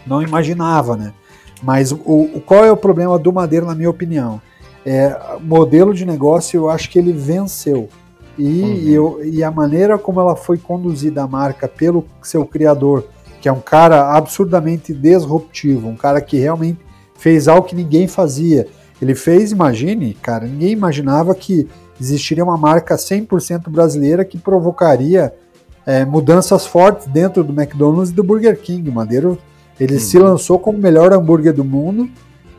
não 0.08 0.24
imaginava, 0.24 0.98
né? 0.98 1.14
Mas 1.62 1.92
o, 1.92 1.96
o, 2.34 2.42
qual 2.44 2.66
é 2.66 2.72
o 2.72 2.78
problema 2.78 3.20
do 3.20 3.32
Madeiro, 3.32 3.68
na 3.68 3.76
minha 3.76 3.92
opinião? 3.92 4.42
É, 4.86 5.18
modelo 5.42 5.94
de 5.94 6.06
negócio 6.06 6.58
eu 6.58 6.70
acho 6.70 6.90
que 6.90 7.00
ele 7.00 7.12
venceu. 7.12 7.90
E, 8.38 8.62
uhum. 8.62 8.78
eu, 8.88 9.26
e 9.26 9.44
a 9.44 9.50
maneira 9.50 9.98
como 9.98 10.20
ela 10.20 10.36
foi 10.36 10.58
conduzida 10.58 11.24
a 11.24 11.28
marca 11.28 11.68
pelo 11.68 12.06
seu 12.22 12.46
criador, 12.46 13.08
que 13.42 13.48
é 13.48 13.52
um 13.52 13.62
cara 13.62 14.14
absurdamente 14.16 14.94
disruptivo, 14.94 15.88
um 15.88 15.96
cara 15.96 16.22
que 16.22 16.38
realmente 16.38 16.80
fez 17.18 17.48
algo 17.48 17.68
que 17.68 17.76
ninguém 17.76 18.08
fazia. 18.08 18.68
Ele 19.02 19.16
fez, 19.16 19.52
imagine, 19.52 20.14
cara, 20.14 20.46
ninguém 20.46 20.72
imaginava 20.72 21.34
que 21.34 21.68
existiria 22.00 22.44
uma 22.44 22.58
marca 22.58 22.96
100% 22.96 23.70
brasileira 23.70 24.26
que 24.26 24.38
provocaria 24.38 25.34
é, 25.86 26.04
mudanças 26.04 26.66
fortes 26.66 27.08
dentro 27.08 27.44
do 27.44 27.54
McDonald's 27.54 28.10
e 28.10 28.14
do 28.14 28.24
Burger 28.24 28.60
King. 28.60 28.90
O 28.90 28.94
Madeiro, 28.94 29.38
ele 29.80 29.94
uhum. 29.94 30.00
se 30.00 30.20
lançou 30.20 30.60
como 30.60 30.78
o 30.78 30.82
melhor 30.82 31.14
hambúrguer 31.14 31.54
do 31.54 31.64
mundo 31.64 32.10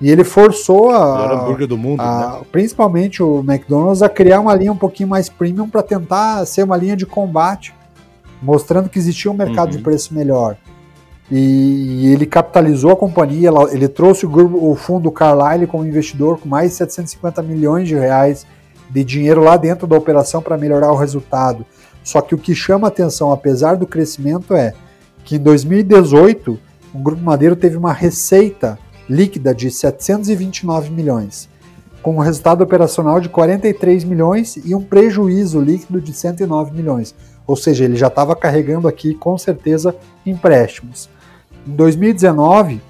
e 0.00 0.11
ele 0.11 0.24
forçou 0.24 0.90
a, 0.90 1.50
do 1.66 1.78
mundo, 1.78 2.00
a, 2.00 2.38
né? 2.38 2.46
principalmente 2.52 3.22
o 3.22 3.40
McDonald's 3.40 4.02
a 4.02 4.09
criar 4.09 4.40
uma 4.40 4.54
linha 4.54 4.72
um 4.72 4.76
pouquinho 4.76 5.09
mais 5.09 5.28
premium 5.28 5.68
para 5.68 5.82
tentar 5.82 6.44
ser 6.44 6.64
uma 6.64 6.76
linha 6.76 6.96
de 6.96 7.06
combate, 7.06 7.74
mostrando 8.42 8.90
que 8.90 8.98
existia 8.98 9.30
um 9.30 9.35
mercado 9.35 9.70
uhum. 9.70 9.78
de 9.78 9.82
preço 9.82 10.14
melhor. 10.14 10.56
E, 11.30 12.04
e, 12.04 12.12
ele 12.12 12.26
capitalizou 12.26 12.92
a 12.92 12.96
companhia, 12.96 13.50
ele 13.72 13.88
trouxe 13.88 14.26
o, 14.26 14.28
grupo, 14.28 14.70
o 14.70 14.76
fundo 14.76 15.11
Carlyle 15.11 15.66
como 15.66 15.85
investidor 15.85 16.38
com 16.38 16.48
mais 16.48 16.70
de 16.70 16.76
750 16.76 17.42
milhões 17.42 17.88
de 17.88 17.96
reais 17.96 18.46
de 18.88 19.02
dinheiro 19.02 19.42
lá 19.42 19.56
dentro 19.56 19.87
da 19.87 19.96
operação 19.96 20.40
para 20.40 20.56
melhorar 20.56 20.92
o 20.92 20.96
resultado. 20.96 21.66
Só 22.04 22.20
que 22.20 22.35
o 22.35 22.38
que 22.38 22.54
chama 22.54 22.87
atenção, 22.87 23.32
apesar 23.32 23.76
do 23.76 23.87
crescimento, 23.87 24.54
é 24.54 24.72
que 25.24 25.37
em 25.37 25.40
2018 25.40 26.56
o 26.94 26.98
Grupo 26.98 27.22
Madeiro 27.22 27.56
teve 27.56 27.76
uma 27.76 27.92
receita 27.92 28.78
líquida 29.08 29.54
de 29.54 29.70
729 29.70 30.90
milhões, 30.90 31.48
com 32.02 32.16
um 32.16 32.20
resultado 32.20 32.62
operacional 32.62 33.20
de 33.20 33.28
43 33.28 34.04
milhões 34.04 34.56
e 34.64 34.74
um 34.74 34.82
prejuízo 34.82 35.60
líquido 35.60 36.00
de 36.00 36.12
109 36.12 36.72
milhões. 36.72 37.14
Ou 37.46 37.56
seja, 37.56 37.84
ele 37.84 37.96
já 37.96 38.08
estava 38.08 38.34
carregando 38.34 38.88
aqui 38.88 39.14
com 39.14 39.36
certeza 39.38 39.94
empréstimos. 40.24 41.08
Em 41.66 41.72
2019, 41.72 42.80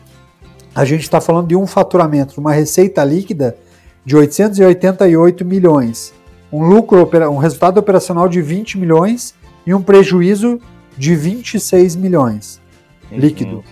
a 0.74 0.85
gente 0.85 1.02
está 1.02 1.20
falando 1.20 1.48
de 1.48 1.57
um 1.57 1.66
faturamento, 1.66 2.40
uma 2.40 2.52
receita 2.52 3.02
líquida 3.05 3.57
de 4.05 4.16
888 4.16 5.44
milhões, 5.44 6.12
um 6.52 6.64
lucro, 6.66 7.09
um 7.31 7.38
resultado 7.38 7.79
operacional 7.79 8.29
de 8.29 8.40
20 8.40 8.79
milhões 8.79 9.35
e 9.66 9.74
um 9.74 9.83
prejuízo 9.83 10.61
de 10.96 11.14
26 11.14 11.96
milhões 11.96 12.61
líquido. 13.11 13.57
Uhum. 13.57 13.62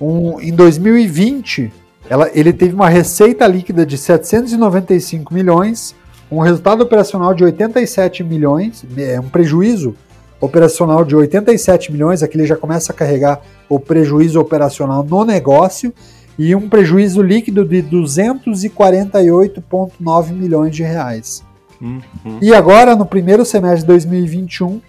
Um, 0.00 0.40
em 0.40 0.52
2020, 0.52 1.72
ela, 2.08 2.30
ele 2.32 2.52
teve 2.52 2.74
uma 2.74 2.88
receita 2.88 3.46
líquida 3.46 3.84
de 3.84 3.98
795 3.98 5.34
milhões, 5.34 5.94
um 6.30 6.40
resultado 6.40 6.82
operacional 6.82 7.34
de 7.34 7.44
87 7.44 8.24
milhões, 8.24 8.84
é 8.96 9.20
um 9.20 9.28
prejuízo 9.28 9.94
operacional 10.40 11.04
de 11.04 11.14
87 11.16 11.92
milhões, 11.92 12.22
aqui 12.22 12.36
ele 12.36 12.46
já 12.46 12.56
começa 12.56 12.92
a 12.92 12.94
carregar 12.94 13.40
o 13.68 13.80
prejuízo 13.80 14.40
operacional 14.40 15.02
no 15.02 15.24
negócio 15.24 15.92
e 16.38 16.54
um 16.54 16.68
prejuízo 16.68 17.22
líquido 17.22 17.64
de 17.64 17.82
248,9 17.82 20.32
milhões 20.32 20.74
de 20.74 20.82
reais. 20.82 21.42
Uhum. 21.80 22.02
E 22.40 22.52
agora, 22.54 22.94
no 22.94 23.06
primeiro 23.06 23.44
semestre 23.44 23.80
de 23.80 23.86
2021, 23.86 24.80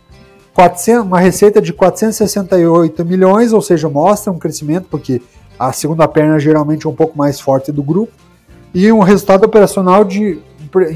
400, 0.58 1.06
uma 1.06 1.20
receita 1.20 1.62
de 1.62 1.72
468 1.72 3.06
milhões, 3.06 3.54
ou 3.54 3.62
seja, 3.62 3.88
mostra 3.88 4.34
um 4.34 4.40
crescimento, 4.40 4.88
porque 4.90 5.22
a 5.60 5.72
segunda 5.72 6.08
perna 6.08 6.40
geralmente 6.40 6.88
é 6.88 6.90
um 6.90 6.96
pouco 6.96 7.16
mais 7.16 7.40
forte 7.40 7.72
do 7.72 7.84
grupo, 7.84 8.12
e 8.74 8.92
um 8.92 9.02
resultado 9.02 9.44
operacional 9.46 10.04
de 10.04 10.40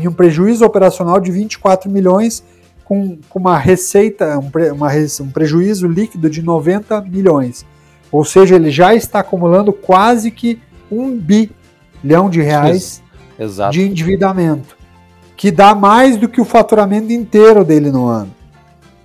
e 0.02 0.08
um 0.08 0.12
prejuízo 0.12 0.65
operacional 0.65 1.19
de 1.19 1.32
24 1.32 1.91
milhões, 1.91 2.43
com, 2.84 3.19
com 3.30 3.38
uma 3.38 3.56
receita, 3.56 4.39
um, 4.39 4.52
uma, 4.74 4.89
um 5.21 5.30
prejuízo 5.30 5.88
líquido 5.88 6.28
de 6.28 6.41
90 6.41 7.00
milhões. 7.02 7.63
Ou 8.12 8.26
seja, 8.26 8.56
ele 8.56 8.71
já 8.71 8.95
está 8.95 9.19
acumulando 9.19 9.71
quase 9.71 10.32
que 10.32 10.60
um 10.91 11.15
bilhão 11.15 12.32
de 12.32 12.41
reais 12.41 13.02
de 13.71 13.84
endividamento, 13.84 14.76
que 15.38 15.52
dá 15.52 15.76
mais 15.76 16.17
do 16.17 16.28
que 16.28 16.41
o 16.41 16.45
faturamento 16.45 17.13
inteiro 17.13 17.63
dele 17.63 17.91
no 17.91 18.08
ano. 18.08 18.40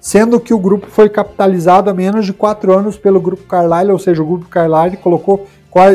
Sendo 0.06 0.38
que 0.38 0.54
o 0.54 0.58
grupo 0.60 0.86
foi 0.88 1.08
capitalizado 1.08 1.90
há 1.90 1.92
menos 1.92 2.24
de 2.24 2.32
quatro 2.32 2.72
anos 2.72 2.96
pelo 2.96 3.20
grupo 3.20 3.42
Carlyle, 3.42 3.90
ou 3.90 3.98
seja, 3.98 4.22
o 4.22 4.24
grupo 4.24 4.46
Carlyle 4.46 4.96
colocou, 4.98 5.48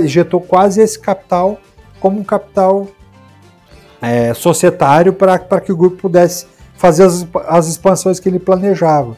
injetou 0.03 0.41
quase 0.41 0.81
esse 0.81 0.99
capital 0.99 1.57
como 1.97 2.19
um 2.19 2.23
capital 2.25 2.87
é, 4.01 4.33
societário 4.33 5.13
para 5.13 5.61
que 5.61 5.71
o 5.71 5.77
grupo 5.77 5.95
pudesse 5.95 6.45
fazer 6.75 7.03
as, 7.03 7.25
as 7.47 7.69
expansões 7.69 8.19
que 8.19 8.27
ele 8.27 8.37
planejava. 8.37 9.15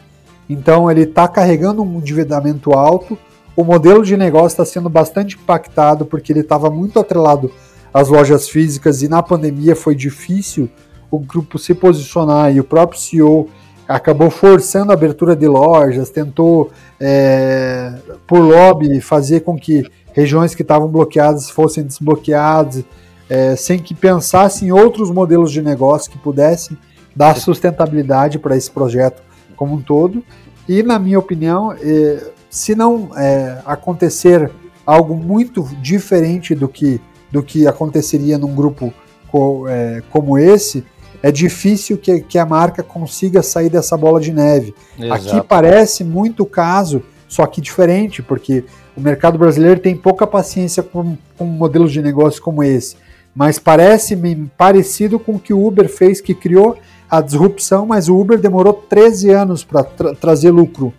Então 0.47 0.91
ele 0.91 1.01
está 1.01 1.27
carregando 1.27 1.81
um 1.81 1.97
endividamento 1.97 2.71
alto, 2.73 3.17
o 3.55 3.63
modelo 3.63 4.05
de 4.05 4.15
negócio 4.15 4.49
está 4.49 4.63
sendo 4.63 4.89
bastante 4.89 5.37
impactado 5.37 6.05
porque 6.05 6.31
ele 6.31 6.41
estava 6.41 6.69
muito 6.69 6.99
atrelado 6.99 7.51
às 7.91 8.09
lojas 8.09 8.47
físicas 8.47 9.01
e 9.01 9.07
na 9.07 9.23
pandemia 9.23 9.75
foi 9.75 9.95
difícil 9.95 10.69
o 11.09 11.17
grupo 11.17 11.57
se 11.57 11.73
posicionar 11.73 12.55
e 12.55 12.59
o 12.59 12.63
próprio 12.63 13.01
CEO 13.01 13.49
acabou 13.93 14.31
forçando 14.31 14.91
a 14.91 14.95
abertura 14.95 15.35
de 15.35 15.47
lojas, 15.47 16.09
tentou 16.09 16.71
é, 16.99 17.93
por 18.25 18.39
lobby 18.39 18.99
fazer 18.99 19.41
com 19.41 19.55
que 19.55 19.85
regiões 20.13 20.55
que 20.55 20.63
estavam 20.63 20.87
bloqueadas 20.87 21.47
fossem 21.47 21.83
desbloqueadas, 21.83 22.83
é, 23.29 23.55
sem 23.55 23.77
que 23.77 23.93
pensasse 23.93 24.65
em 24.65 24.71
outros 24.71 25.11
modelos 25.11 25.51
de 25.51 25.61
negócio 25.61 26.11
que 26.11 26.17
pudessem 26.17 26.75
dar 27.15 27.35
sustentabilidade 27.37 28.39
para 28.39 28.57
esse 28.57 28.71
projeto 28.71 29.21
como 29.55 29.75
um 29.75 29.81
todo. 29.81 30.23
E, 30.67 30.81
na 30.81 30.97
minha 30.97 31.19
opinião, 31.19 31.71
é, 31.73 32.31
se 32.49 32.73
não 32.73 33.11
é, 33.15 33.61
acontecer 33.63 34.49
algo 34.83 35.15
muito 35.15 35.63
diferente 35.79 36.55
do 36.55 36.67
que, 36.67 36.99
do 37.31 37.43
que 37.43 37.67
aconteceria 37.67 38.39
num 38.39 38.55
grupo 38.55 38.91
co, 39.31 39.67
é, 39.67 40.01
como 40.09 40.35
esse, 40.35 40.83
é 41.23 41.31
difícil 41.31 41.97
que, 41.97 42.19
que, 42.19 42.37
a 42.37 42.45
marca 42.45 42.83
consiga 42.83 43.41
sair 43.41 43.69
dessa 43.69 43.95
bola 43.95 44.19
de 44.19 44.33
neve. 44.33 44.75
Exato. 44.99 45.13
Aqui 45.13 45.47
parece 45.47 46.03
muito 46.03 46.43
o 46.43 46.45
caso, 46.45 47.01
só 47.29 47.45
que 47.45 47.61
diferente, 47.61 48.21
porque 48.21 48.65
o 48.95 48.99
mercado 48.99 49.37
brasileiro 49.37 49.79
tem 49.79 49.95
pouca 49.95 50.27
paciência 50.27 50.83
com, 50.83 51.17
com 51.37 51.45
modelos 51.45 51.93
de 51.93 52.01
negócio 52.01 52.41
como 52.41 52.61
esse. 52.61 52.97
Mas 53.33 53.57
parece 53.57 54.17
parecido 54.57 55.17
com 55.17 55.35
o 55.35 55.39
que 55.39 55.53
o 55.53 55.65
Uber 55.65 55.87
fez, 55.87 56.19
que 56.19 56.35
criou 56.35 56.77
a 57.09 57.21
disrupção, 57.21 57.85
mas 57.85 58.09
o 58.09 58.19
Uber 58.19 58.37
demorou 58.37 58.73
13 58.73 59.29
anos 59.31 59.63
para 59.63 59.81
tra 59.81 60.13
trazer 60.13 60.51
lucro 60.51 60.93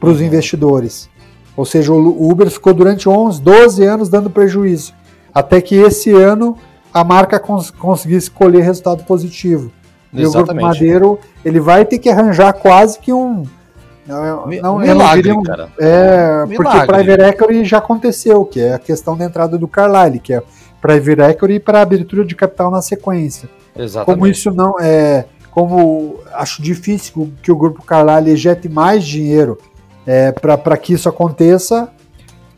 para 0.00 0.10
os 0.10 0.18
uhum. 0.18 0.26
investidores. 0.26 1.08
Ou 1.56 1.64
seja, 1.64 1.92
o 1.92 2.28
Uber 2.28 2.50
ficou 2.50 2.74
durante 2.74 3.08
11, 3.08 3.40
12 3.40 3.84
anos 3.84 4.08
dando 4.08 4.28
prejuízo. 4.28 4.92
Até 5.32 5.60
que 5.60 5.76
esse 5.76 6.10
ano 6.10 6.58
a 6.94 7.02
marca 7.02 7.40
cons 7.40 7.72
conseguisse 7.72 8.30
colher 8.30 8.62
resultado 8.62 9.02
positivo. 9.02 9.72
Exatamente. 10.12 10.22
E 10.22 10.26
o 10.26 10.32
Grupo 10.32 10.60
Madeiro 10.62 11.18
ele 11.44 11.58
vai 11.58 11.84
ter 11.84 11.98
que 11.98 12.08
arranjar 12.08 12.52
quase 12.52 13.00
que 13.00 13.12
um. 13.12 13.42
Não, 14.06 14.46
não, 14.46 14.78
Milagre, 14.78 15.30
não 15.30 15.40
um, 15.40 15.42
cara. 15.42 15.68
É, 15.78 16.46
Milagre. 16.46 16.56
porque 16.56 16.86
Private 16.86 17.22
Equity 17.22 17.64
já 17.64 17.78
aconteceu, 17.78 18.44
que 18.44 18.60
é 18.60 18.74
a 18.74 18.78
questão 18.78 19.16
da 19.16 19.24
entrada 19.24 19.58
do 19.58 19.66
Carlyle, 19.66 20.20
que 20.20 20.32
é 20.32 20.42
Private 20.80 21.22
Equity 21.22 21.58
para 21.58 21.80
abertura 21.80 22.24
de 22.24 22.34
capital 22.36 22.70
na 22.70 22.80
sequência. 22.80 23.48
Exatamente. 23.76 24.06
Como 24.06 24.30
isso 24.30 24.50
não 24.52 24.78
é 24.78 25.24
como 25.50 26.18
acho 26.32 26.60
difícil 26.60 27.32
que 27.40 27.52
o 27.52 27.56
grupo 27.56 27.84
Carlyle 27.84 28.30
ejete 28.30 28.68
mais 28.68 29.04
dinheiro 29.04 29.56
é, 30.04 30.32
para 30.32 30.76
que 30.76 30.92
isso 30.92 31.08
aconteça, 31.08 31.88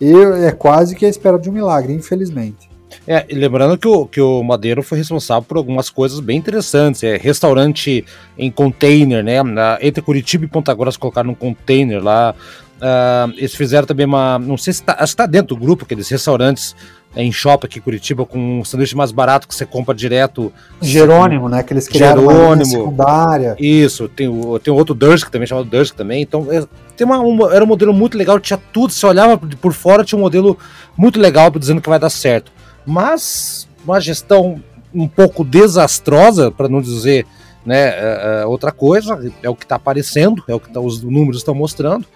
é 0.00 0.50
quase 0.50 0.96
que 0.96 1.04
a 1.04 1.08
espera 1.08 1.38
de 1.38 1.50
um 1.50 1.52
milagre, 1.52 1.92
infelizmente. 1.92 2.65
É, 3.06 3.24
lembrando 3.30 3.78
que 3.78 3.86
o, 3.86 4.06
que 4.06 4.20
o 4.20 4.42
Madeiro 4.42 4.82
foi 4.82 4.98
responsável 4.98 5.42
por 5.42 5.56
algumas 5.56 5.88
coisas 5.88 6.18
bem 6.18 6.36
interessantes. 6.36 7.02
É, 7.02 7.16
restaurante 7.16 8.04
em 8.36 8.50
container, 8.50 9.22
né? 9.22 9.42
Na, 9.42 9.78
entre 9.80 10.02
Curitiba 10.02 10.44
e 10.44 10.48
Ponta 10.48 10.74
Grossa 10.74 10.98
colocaram 10.98 11.30
um 11.30 11.34
container 11.34 12.02
lá. 12.02 12.34
Uh, 12.76 13.32
eles 13.36 13.54
fizeram 13.54 13.86
também 13.86 14.04
uma. 14.04 14.38
Não 14.38 14.58
sei 14.58 14.72
se 14.72 14.80
está 14.80 14.94
tá 14.94 15.26
dentro 15.26 15.54
do 15.54 15.56
grupo, 15.56 15.84
aqueles 15.84 16.08
restaurantes 16.10 16.76
é, 17.14 17.22
em 17.22 17.32
shopping 17.32 17.66
aqui 17.66 17.78
em 17.78 17.82
Curitiba 17.82 18.26
com 18.26 18.60
um 18.60 18.64
sanduíche 18.64 18.94
mais 18.94 19.10
barato 19.10 19.48
que 19.48 19.54
você 19.54 19.64
compra 19.64 19.94
direto. 19.94 20.52
Jerônimo, 20.82 21.48
né? 21.48 21.62
Que 21.62 21.72
eles 21.72 21.88
criaram 21.88 22.28
Jerônimo, 22.28 22.66
secundária. 22.66 23.56
Isso, 23.58 24.06
tem, 24.08 24.28
o, 24.28 24.58
tem 24.58 24.74
outro 24.74 24.94
Dursk 24.94 25.30
também, 25.30 25.46
chamado 25.46 25.64
Dursk 25.64 25.96
também. 25.96 26.20
Então, 26.20 26.46
é, 26.50 26.66
tem 26.94 27.06
uma, 27.06 27.18
uma, 27.20 27.54
era 27.54 27.64
um 27.64 27.66
modelo 27.66 27.94
muito 27.94 28.18
legal, 28.18 28.38
tinha 28.38 28.60
tudo, 28.70 28.92
você 28.92 29.06
olhava 29.06 29.38
por 29.38 29.72
fora, 29.72 30.04
tinha 30.04 30.18
um 30.18 30.22
modelo 30.22 30.58
muito 30.94 31.18
legal 31.18 31.50
dizendo 31.50 31.80
que 31.80 31.88
vai 31.88 31.98
dar 31.98 32.10
certo. 32.10 32.52
Mas 32.86 33.68
uma 33.84 34.00
gestão 34.00 34.62
um 34.94 35.08
pouco 35.08 35.44
desastrosa, 35.44 36.50
para 36.50 36.68
não 36.68 36.80
dizer 36.80 37.26
né, 37.64 37.88
é, 37.88 38.40
é, 38.42 38.46
outra 38.46 38.70
coisa, 38.70 39.32
é 39.42 39.50
o 39.50 39.54
que 39.54 39.64
está 39.64 39.76
aparecendo, 39.76 40.42
é 40.46 40.54
o 40.54 40.60
que 40.60 40.70
tá, 40.70 40.80
os 40.80 41.02
números 41.02 41.38
estão 41.38 41.54
mostrando 41.54 42.06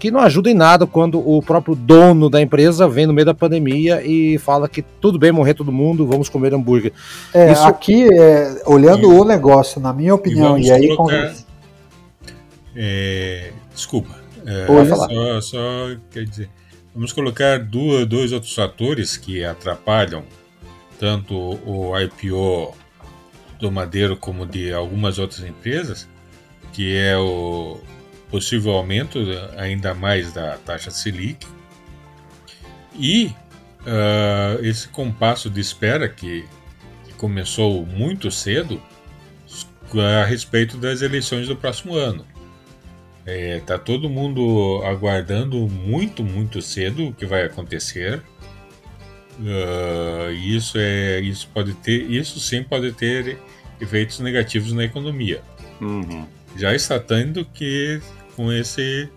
que 0.00 0.10
não 0.10 0.20
ajuda 0.20 0.50
em 0.50 0.54
nada 0.54 0.86
quando 0.86 1.20
o 1.20 1.42
próprio 1.42 1.76
dono 1.76 2.30
da 2.30 2.40
empresa 2.40 2.88
vem 2.88 3.06
no 3.06 3.12
meio 3.12 3.26
da 3.26 3.34
pandemia 3.34 4.02
e 4.02 4.38
fala 4.38 4.66
que 4.66 4.80
tudo 4.80 5.18
bem 5.18 5.30
morrer 5.30 5.52
todo 5.52 5.70
mundo, 5.70 6.06
vamos 6.06 6.30
comer 6.30 6.54
hambúrguer. 6.54 6.92
É, 7.34 7.52
Isso... 7.52 7.64
Aqui, 7.64 8.08
é, 8.10 8.62
olhando 8.64 9.12
e, 9.12 9.14
o 9.14 9.24
negócio, 9.24 9.78
na 9.78 9.92
minha 9.92 10.14
opinião, 10.14 10.58
e, 10.58 10.68
e 10.68 10.72
aí. 10.72 10.96
Colocar, 10.96 11.34
é, 12.74 13.52
desculpa, 13.74 14.16
é, 14.46 14.66
só, 14.86 15.40
só 15.42 15.58
quer 16.10 16.24
dizer, 16.24 16.48
vamos 16.94 17.12
colocar 17.12 17.58
duas, 17.58 18.06
dois 18.06 18.32
outros 18.32 18.54
fatores 18.54 19.16
que 19.16 19.44
atrapalham 19.44 20.24
tanto 20.98 21.34
o 21.34 21.98
IPO 21.98 22.76
do 23.58 23.70
Madeiro 23.70 24.16
como 24.16 24.44
de 24.46 24.72
algumas 24.72 25.18
outras 25.18 25.42
empresas, 25.44 26.08
que 26.72 26.96
é 26.96 27.16
o 27.16 27.80
possível 28.30 28.72
aumento 28.72 29.18
ainda 29.56 29.94
mais 29.94 30.32
da 30.32 30.56
taxa 30.58 30.90
Selic 30.90 31.46
e 32.94 33.32
uh, 33.80 34.62
esse 34.64 34.88
compasso 34.88 35.50
de 35.50 35.60
espera 35.60 36.08
que, 36.08 36.44
que 37.04 37.12
começou 37.14 37.84
muito 37.86 38.30
cedo 38.30 38.80
a 40.20 40.24
respeito 40.24 40.76
das 40.76 41.02
eleições 41.02 41.48
do 41.48 41.56
próximo 41.56 41.96
ano. 41.96 42.24
Está 43.30 43.32
é, 43.32 43.60
tá 43.60 43.78
todo 43.78 44.10
mundo 44.10 44.82
aguardando 44.84 45.56
muito, 45.68 46.24
muito 46.24 46.60
cedo 46.60 47.08
o 47.08 47.12
que 47.12 47.24
vai 47.24 47.44
acontecer. 47.44 48.22
Uh, 49.38 50.30
isso 50.32 50.76
é, 50.76 51.20
isso 51.20 51.48
pode 51.54 51.72
ter, 51.74 52.10
isso 52.10 52.40
sim 52.40 52.62
pode 52.62 52.92
ter 52.92 53.38
efeitos 53.80 54.18
negativos 54.18 54.72
na 54.72 54.84
economia. 54.84 55.40
Uhum. 55.80 56.26
Já 56.56 56.74
está 56.74 56.98
tendo 56.98 57.44
que 57.44 58.00
com 58.36 58.52
esse 58.52 59.08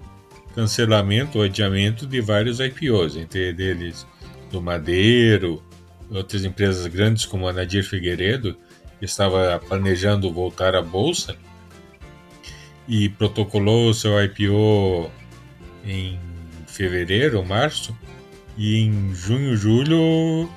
cancelamento 0.55 1.39
ou 1.39 1.43
adiamento 1.43 2.05
de 2.05 2.22
vários 2.22 2.59
IPOs, 2.59 3.18
entre 3.18 3.55
eles 3.57 4.05
do 4.51 4.61
Madeiro, 4.61 5.61
outras 6.09 6.45
empresas 6.45 6.86
grandes 6.86 7.26
como 7.26 7.47
a 7.47 7.53
Nadir 7.53 7.84
Figueiredo, 7.84 8.55
que 8.99 9.05
estava 9.05 9.59
planejando 9.68 10.32
voltar 10.32 10.76
à 10.76 10.82
bolsa 10.82 11.36
e 12.88 13.09
protocolou 13.09 13.89
o 13.89 13.93
seu 13.93 14.21
IPO 14.21 15.09
em 15.86 16.19
fevereiro 16.67 17.38
ou 17.38 17.45
março, 17.45 17.95
e 18.57 18.79
em 18.81 19.13
junho, 19.13 19.55
julho 19.55 20.49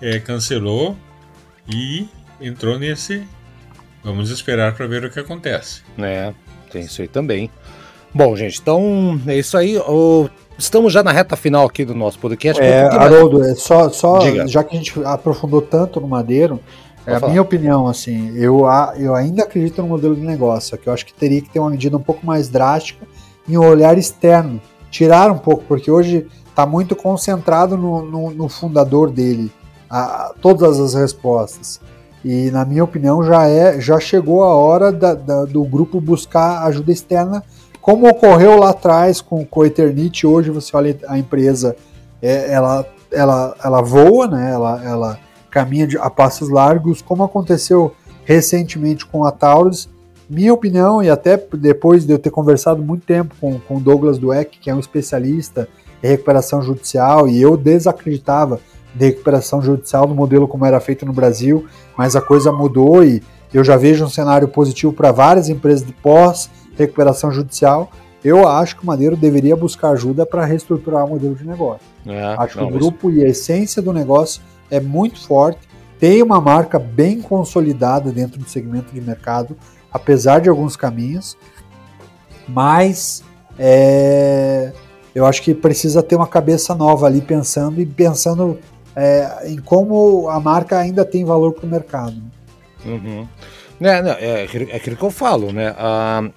é, 0.00 0.18
cancelou 0.18 0.96
e 1.68 2.08
entrou 2.40 2.78
nesse. 2.78 3.26
Vamos 4.02 4.30
esperar 4.30 4.74
para 4.74 4.86
ver 4.86 5.04
o 5.04 5.10
que 5.10 5.20
acontece. 5.20 5.82
É, 5.98 6.32
tem 6.70 6.82
isso 6.82 7.02
aí 7.02 7.08
também. 7.08 7.50
Bom, 8.14 8.34
gente, 8.36 8.60
então 8.60 9.20
é 9.26 9.36
isso 9.36 9.56
aí. 9.56 9.76
O... 9.78 10.28
Estamos 10.56 10.92
já 10.92 11.04
na 11.04 11.12
reta 11.12 11.36
final 11.36 11.66
aqui 11.66 11.84
do 11.84 11.94
nosso 11.94 12.18
podcast. 12.18 12.60
É, 12.60 12.82
Haroldo, 12.82 13.44
é 13.44 13.54
só, 13.54 13.88
só 13.90 14.20
já 14.46 14.64
que 14.64 14.74
a 14.74 14.78
gente 14.78 14.92
aprofundou 15.04 15.62
tanto 15.62 16.00
no 16.00 16.08
Madeiro, 16.08 16.60
é 17.08 17.16
a 17.16 17.28
minha 17.28 17.42
opinião, 17.42 17.88
assim, 17.88 18.36
eu, 18.36 18.66
eu 18.96 19.14
ainda 19.14 19.42
acredito 19.42 19.80
no 19.82 19.88
modelo 19.88 20.14
de 20.14 20.22
negócio, 20.22 20.70
só 20.70 20.76
que 20.76 20.88
eu 20.88 20.92
acho 20.92 21.06
que 21.06 21.14
teria 21.14 21.40
que 21.40 21.48
ter 21.48 21.58
uma 21.58 21.70
medida 21.70 21.96
um 21.96 22.02
pouco 22.02 22.24
mais 22.24 22.48
drástica 22.48 23.06
em 23.48 23.56
um 23.56 23.66
olhar 23.66 23.96
externo. 23.96 24.60
Tirar 24.90 25.30
um 25.30 25.38
pouco, 25.38 25.64
porque 25.66 25.90
hoje 25.90 26.26
está 26.48 26.66
muito 26.66 26.96
concentrado 26.96 27.76
no, 27.76 28.04
no, 28.04 28.30
no 28.30 28.48
fundador 28.48 29.10
dele, 29.10 29.50
a, 29.88 30.32
todas 30.40 30.78
as 30.80 30.94
respostas. 30.94 31.80
E 32.24 32.50
na 32.50 32.64
minha 32.64 32.82
opinião 32.82 33.22
já 33.22 33.46
é, 33.46 33.80
já 33.80 34.00
chegou 34.00 34.42
a 34.42 34.54
hora 34.54 34.90
da, 34.90 35.14
da, 35.14 35.44
do 35.44 35.62
grupo 35.64 36.00
buscar 36.00 36.64
ajuda 36.66 36.90
externa, 36.90 37.44
como 37.80 38.08
ocorreu 38.08 38.58
lá 38.58 38.70
atrás 38.70 39.20
com, 39.20 39.44
com 39.44 39.60
o 39.60 39.64
Eternit. 39.64 40.26
Hoje 40.26 40.50
você 40.50 40.76
olha 40.76 40.98
a 41.06 41.18
empresa, 41.18 41.76
é, 42.20 42.52
ela, 42.52 42.84
ela, 43.10 43.54
ela 43.62 43.82
voa, 43.82 44.26
né? 44.26 44.50
Ela, 44.52 44.84
ela 44.84 45.27
caminha 45.50 45.88
a 46.00 46.10
passos 46.10 46.48
largos, 46.48 47.02
como 47.02 47.24
aconteceu 47.24 47.94
recentemente 48.24 49.06
com 49.06 49.24
a 49.24 49.30
Taurus. 49.30 49.88
Minha 50.28 50.52
opinião, 50.52 51.02
e 51.02 51.08
até 51.08 51.42
depois 51.54 52.04
de 52.04 52.12
eu 52.12 52.18
ter 52.18 52.30
conversado 52.30 52.82
muito 52.82 53.06
tempo 53.06 53.34
com, 53.40 53.58
com 53.60 53.80
Douglas 53.80 54.18
Dueck, 54.18 54.58
que 54.58 54.68
é 54.68 54.74
um 54.74 54.80
especialista 54.80 55.68
em 56.02 56.08
recuperação 56.08 56.60
judicial, 56.60 57.26
e 57.26 57.40
eu 57.40 57.56
desacreditava 57.56 58.60
de 58.94 59.06
recuperação 59.06 59.62
judicial 59.62 60.06
no 60.06 60.14
modelo 60.14 60.46
como 60.46 60.66
era 60.66 60.80
feito 60.80 61.06
no 61.06 61.12
Brasil, 61.12 61.66
mas 61.96 62.14
a 62.14 62.20
coisa 62.20 62.52
mudou 62.52 63.02
e 63.02 63.22
eu 63.52 63.64
já 63.64 63.76
vejo 63.76 64.04
um 64.04 64.08
cenário 64.08 64.48
positivo 64.48 64.92
para 64.92 65.10
várias 65.12 65.48
empresas 65.48 65.86
de 65.86 65.92
pós-recuperação 65.94 67.32
judicial. 67.32 67.90
Eu 68.22 68.46
acho 68.46 68.76
que 68.76 68.82
o 68.82 68.86
Madeiro 68.86 69.16
deveria 69.16 69.56
buscar 69.56 69.90
ajuda 69.90 70.26
para 70.26 70.44
reestruturar 70.44 71.04
o 71.06 71.08
modelo 71.08 71.34
de 71.34 71.46
negócio. 71.46 71.86
É, 72.06 72.34
acho 72.38 72.58
não, 72.58 72.66
que 72.66 72.74
o 72.74 72.78
grupo 72.78 73.08
mas... 73.08 73.16
e 73.16 73.24
a 73.24 73.28
essência 73.28 73.80
do 73.80 73.92
negócio 73.92 74.42
é 74.70 74.80
muito 74.80 75.20
forte, 75.20 75.60
tem 75.98 76.22
uma 76.22 76.40
marca 76.40 76.78
bem 76.78 77.20
consolidada 77.20 78.12
dentro 78.12 78.38
do 78.38 78.48
segmento 78.48 78.92
de 78.92 79.00
mercado, 79.00 79.56
apesar 79.92 80.40
de 80.40 80.48
alguns 80.48 80.76
caminhos, 80.76 81.36
mas 82.46 83.22
é, 83.58 84.72
eu 85.14 85.26
acho 85.26 85.42
que 85.42 85.54
precisa 85.54 86.02
ter 86.02 86.14
uma 86.14 86.26
cabeça 86.26 86.74
nova 86.74 87.06
ali 87.06 87.20
pensando 87.20 87.80
e 87.80 87.86
pensando 87.86 88.58
é, 88.94 89.48
em 89.50 89.58
como 89.58 90.28
a 90.28 90.38
marca 90.40 90.78
ainda 90.78 91.04
tem 91.04 91.24
valor 91.24 91.52
para 91.52 91.66
o 91.66 91.68
mercado. 91.68 92.22
Uhum. 92.84 93.26
É, 93.80 94.02
não, 94.02 94.10
é, 94.12 94.42
aquilo 94.74 94.96
que 94.96 95.02
eu 95.02 95.10
falo, 95.10 95.52
né? 95.52 95.74
Ah, 95.76 96.28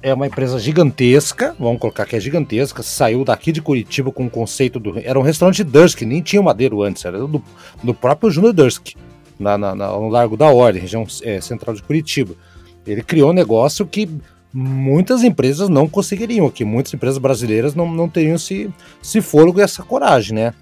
é 0.00 0.14
uma 0.14 0.26
empresa 0.26 0.58
gigantesca, 0.58 1.54
vamos 1.58 1.80
colocar 1.80 2.06
que 2.06 2.14
é 2.14 2.20
gigantesca, 2.20 2.82
saiu 2.82 3.24
daqui 3.24 3.50
de 3.50 3.60
Curitiba 3.60 4.12
com 4.12 4.26
o 4.26 4.30
conceito 4.30 4.78
do. 4.78 4.98
Era 4.98 5.18
um 5.18 5.22
restaurante 5.22 5.64
Dursk, 5.64 6.02
nem 6.02 6.22
tinha 6.22 6.40
Madeiro 6.40 6.82
antes, 6.82 7.04
era 7.04 7.18
do, 7.18 7.42
do 7.82 7.94
próprio 7.94 8.30
Júnior 8.30 8.52
Dursk, 8.52 8.94
na, 9.38 9.58
na, 9.58 9.74
no 9.74 10.08
Largo 10.08 10.36
da 10.36 10.46
Ordem, 10.46 10.82
região 10.82 11.04
é, 11.22 11.40
central 11.40 11.74
de 11.74 11.82
Curitiba. 11.82 12.34
Ele 12.86 13.02
criou 13.02 13.30
um 13.30 13.34
negócio 13.34 13.84
que 13.86 14.08
muitas 14.52 15.24
empresas 15.24 15.68
não 15.68 15.88
conseguiriam, 15.88 16.48
que 16.48 16.64
muitas 16.64 16.94
empresas 16.94 17.18
brasileiras 17.18 17.74
não, 17.74 17.90
não 17.92 18.08
teriam 18.08 18.36
esse, 18.36 18.70
esse 19.02 19.20
fôlego 19.20 19.58
e 19.58 19.62
essa 19.62 19.82
coragem, 19.82 20.34
né? 20.34 20.54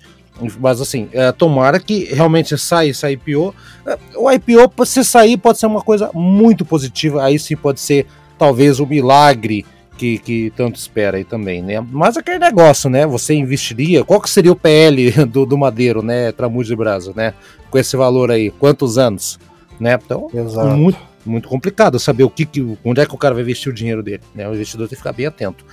Mas 0.60 0.80
assim, 0.80 1.08
é, 1.12 1.32
tomara 1.32 1.80
que 1.80 2.04
realmente 2.12 2.58
saia 2.58 2.90
esse 2.90 3.08
IPO. 3.10 3.54
É, 3.86 3.98
o 4.16 4.30
IPO, 4.30 4.84
se 4.84 5.04
sair, 5.04 5.36
pode 5.36 5.58
ser 5.58 5.66
uma 5.66 5.80
coisa 5.80 6.10
muito 6.12 6.64
positiva, 6.64 7.22
aí 7.22 7.38
sim 7.38 7.56
pode 7.56 7.80
ser 7.80 8.06
talvez 8.38 8.80
o 8.80 8.86
milagre 8.86 9.64
que, 9.96 10.18
que 10.18 10.52
tanto 10.54 10.76
espera 10.76 11.16
aí 11.16 11.24
também, 11.24 11.62
né? 11.62 11.84
Mas 11.90 12.16
aquele 12.16 12.38
negócio, 12.38 12.90
né? 12.90 13.06
Você 13.06 13.34
investiria, 13.34 14.04
qual 14.04 14.20
que 14.20 14.28
seria 14.28 14.52
o 14.52 14.56
PL 14.56 15.10
do, 15.26 15.46
do 15.46 15.56
Madeiro, 15.56 16.02
né? 16.02 16.32
Tramujo 16.32 16.68
de 16.68 16.76
Brasa, 16.76 17.12
né? 17.16 17.34
Com 17.70 17.78
esse 17.78 17.96
valor 17.96 18.30
aí, 18.30 18.50
quantos 18.50 18.98
anos, 18.98 19.38
né? 19.80 19.98
Então, 20.02 20.30
Exato. 20.32 20.76
muito 20.76 21.16
muito 21.26 21.48
complicado 21.48 21.98
saber 21.98 22.22
o 22.22 22.30
que, 22.30 22.46
que 22.46 22.78
onde 22.84 23.00
é 23.00 23.06
que 23.06 23.14
o 23.14 23.18
cara 23.18 23.34
vai 23.34 23.42
investir 23.42 23.70
o 23.70 23.74
dinheiro 23.74 24.02
dele, 24.02 24.22
né? 24.34 24.48
O 24.48 24.54
investidor 24.54 24.86
tem 24.86 24.96
que 24.96 25.02
ficar 25.02 25.12
bem 25.12 25.26
atento. 25.26 25.64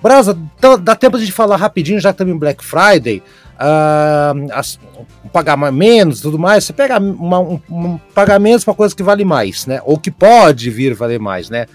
Brasa, 0.00 0.38
então 0.56 0.78
dá 0.78 0.94
tempo 0.94 1.18
de 1.18 1.32
falar 1.32 1.56
rapidinho, 1.56 1.98
já 1.98 2.12
também 2.12 2.36
Black 2.36 2.62
Friday, 2.62 3.22
uh, 3.54 4.52
as, 4.52 4.78
pagar 5.32 5.56
menos 5.72 6.20
tudo 6.20 6.38
mais, 6.38 6.64
você 6.64 6.72
pega 6.72 6.98
uma, 6.98 7.40
um, 7.40 7.60
um, 7.70 7.98
pagar 8.14 8.38
menos 8.38 8.64
para 8.64 8.74
coisa 8.74 8.94
que 8.94 9.02
vale 9.02 9.24
mais, 9.24 9.66
né? 9.66 9.80
Ou 9.84 9.98
que 9.98 10.10
pode 10.10 10.70
vir 10.70 10.94
valer 10.94 11.18
mais, 11.18 11.48
né? 11.50 11.66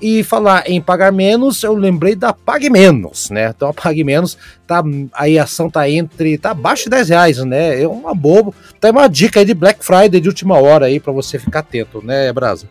E 0.00 0.22
falar 0.22 0.68
em 0.70 0.80
pagar 0.80 1.10
menos, 1.10 1.62
eu 1.64 1.74
lembrei 1.74 2.14
da 2.14 2.32
Pague 2.32 2.70
Menos, 2.70 3.30
né? 3.30 3.52
Então 3.54 3.68
a 3.68 3.74
Pague 3.74 4.04
Menos, 4.04 4.38
tá, 4.66 4.82
aí 5.12 5.38
a 5.38 5.42
ação 5.42 5.68
tá 5.68 5.90
entre, 5.90 6.38
tá 6.38 6.52
abaixo 6.52 6.84
de 6.84 6.90
10 6.90 7.08
reais, 7.08 7.38
né? 7.38 7.82
É 7.82 7.88
uma 7.88 8.14
bobo. 8.14 8.54
Tem 8.80 8.92
uma 8.92 9.08
dica 9.08 9.40
aí 9.40 9.46
de 9.46 9.54
Black 9.54 9.84
Friday 9.84 10.20
de 10.20 10.28
última 10.28 10.56
hora 10.56 10.86
aí 10.86 11.00
para 11.00 11.12
você 11.12 11.38
ficar 11.38 11.60
atento, 11.60 12.00
né, 12.04 12.32
Brasa? 12.32 12.68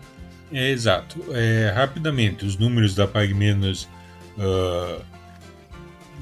É, 0.54 0.70
exato. 0.72 1.18
É, 1.32 1.72
rapidamente, 1.76 2.46
os 2.46 2.58
números 2.58 2.96
da 2.96 3.06
Pague 3.06 3.34
Menos 3.34 3.90
uh, 4.38 5.02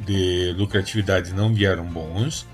de 0.04 0.56
lucratividade 0.58 1.34
não 1.34 1.54
vieram 1.54 1.86
bons, 1.86 2.48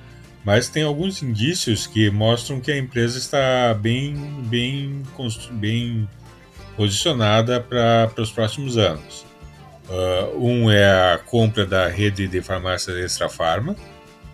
mas 0.43 0.68
tem 0.68 0.84
alguns 0.84 1.22
indícios 1.24 1.88
que 1.88 2.10
mostram 2.10 2.60
que 2.60 2.72
a 2.72 2.78
empresa 2.78 3.18
está 3.18 3.74
bem, 3.74 4.16
bem, 4.43 5.04
bem 5.52 6.10
posicionada 6.82 7.61
para 7.61 8.11
os 8.17 8.32
próximos 8.32 8.75
anos. 8.75 9.23
Uh, 9.88 10.43
um 10.43 10.71
é 10.71 11.13
a 11.13 11.19
compra 11.19 11.63
da 11.63 11.88
rede 11.88 12.27
de 12.27 12.41
farmácias 12.41 12.97
Extra 12.97 13.29
Farma, 13.29 13.75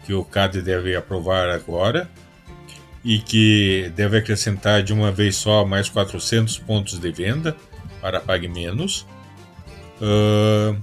que 0.05 0.13
o 0.13 0.23
CAD 0.23 0.61
deve 0.61 0.95
aprovar 0.95 1.49
agora, 1.49 2.09
e 3.03 3.19
que 3.19 3.91
deve 3.97 4.19
acrescentar 4.19 4.81
de 4.81 4.93
uma 4.93 5.11
vez 5.11 5.35
só 5.35 5.65
mais 5.65 5.89
400 5.89 6.57
pontos 6.59 6.97
de 6.97 7.11
venda 7.11 7.53
para 7.99 8.21
Pague 8.21 8.47
Menos. 8.47 9.05
Uh, 9.99 10.81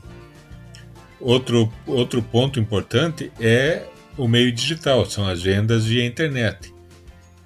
outro, 1.18 1.72
outro 1.86 2.20
ponto 2.20 2.60
importante 2.60 3.32
é 3.40 3.84
o 4.18 4.28
meio 4.28 4.52
digital, 4.52 5.06
são 5.06 5.26
as 5.26 5.40
vendas 5.40 5.86
via 5.86 6.04
internet 6.04 6.73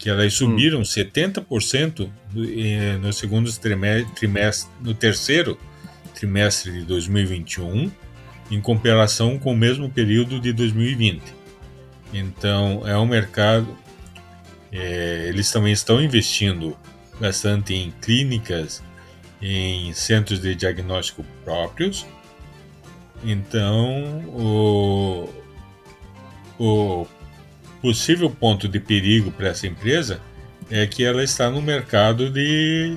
que 0.09 0.11
elas 0.11 0.33
subiram 0.33 0.79
hum. 0.79 0.83
70% 0.83 2.09
no 3.03 3.13
segundo 3.13 3.53
trimestre, 3.53 4.71
no 4.81 4.95
terceiro 4.95 5.59
trimestre 6.15 6.73
de 6.73 6.83
2021, 6.87 7.91
em 8.51 8.59
comparação 8.59 9.39
com 9.39 9.53
o 9.53 9.57
mesmo 9.57 9.91
período 9.91 10.41
de 10.41 10.51
2020. 10.55 11.23
Então, 12.15 12.89
é 12.89 12.97
um 12.97 13.05
mercado. 13.05 13.77
É, 14.73 15.27
eles 15.29 15.51
também 15.53 15.75
estão 15.75 16.01
investindo 16.01 16.75
bastante 17.21 17.75
em 17.75 17.93
clínicas, 18.01 18.83
em 19.43 19.93
centros 19.93 20.41
de 20.41 20.55
diagnóstico 20.55 21.23
próprios. 21.45 22.07
Então, 23.23 24.25
o, 24.29 25.29
o 26.59 27.07
possível 27.81 28.31
ponto 28.31 28.69
de 28.69 28.81
perigo 28.81 29.31
para 29.31 29.49
essa 29.49 29.67
empresa 29.67 30.21
é 30.71 30.87
que 30.87 31.05
ela 31.05 31.23
está 31.23 31.51
no 31.51 31.63
mercado 31.63 32.31
de, 32.31 32.97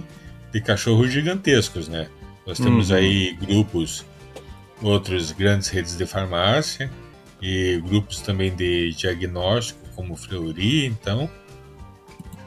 de 0.51 0.61
cachorros 0.61 1.11
gigantescos, 1.11 1.87
né? 1.87 2.07
Nós 2.45 2.57
temos 2.57 2.89
uhum. 2.89 2.95
aí 2.95 3.33
grupos, 3.33 4.05
outras 4.81 5.31
grandes 5.31 5.69
redes 5.69 5.95
de 5.95 6.05
farmácia 6.05 6.91
e 7.41 7.81
grupos 7.85 8.19
também 8.19 8.53
de 8.53 8.91
diagnóstico, 8.93 9.79
como 9.95 10.15
Fleury, 10.15 10.85
então. 10.85 11.29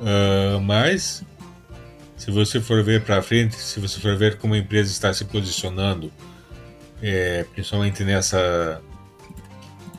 Uh, 0.01 0.61
mas, 0.61 1.24
se 2.16 2.30
você 2.30 2.61
for 2.61 2.82
ver 2.82 3.03
para 3.03 3.22
frente, 3.22 3.55
se 3.55 3.80
você 3.80 4.01
for 4.01 4.16
ver 4.16 4.37
como 4.37 4.55
a 4.55 4.59
empresa 4.59 4.91
está 4.91 5.12
se 5.12 5.24
posicionando, 5.24 6.12
é, 7.03 7.45
principalmente 7.53 8.05
nessa 8.05 8.80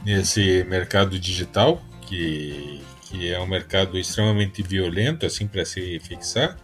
nesse 0.05 0.63
mercado 0.69 1.19
digital, 1.19 1.81
que, 2.15 2.81
que 3.01 3.33
é 3.33 3.39
um 3.39 3.47
mercado 3.47 3.97
extremamente 3.97 4.63
violento, 4.63 5.25
assim, 5.25 5.47
para 5.47 5.65
se 5.65 5.99
fixar, 5.99 6.55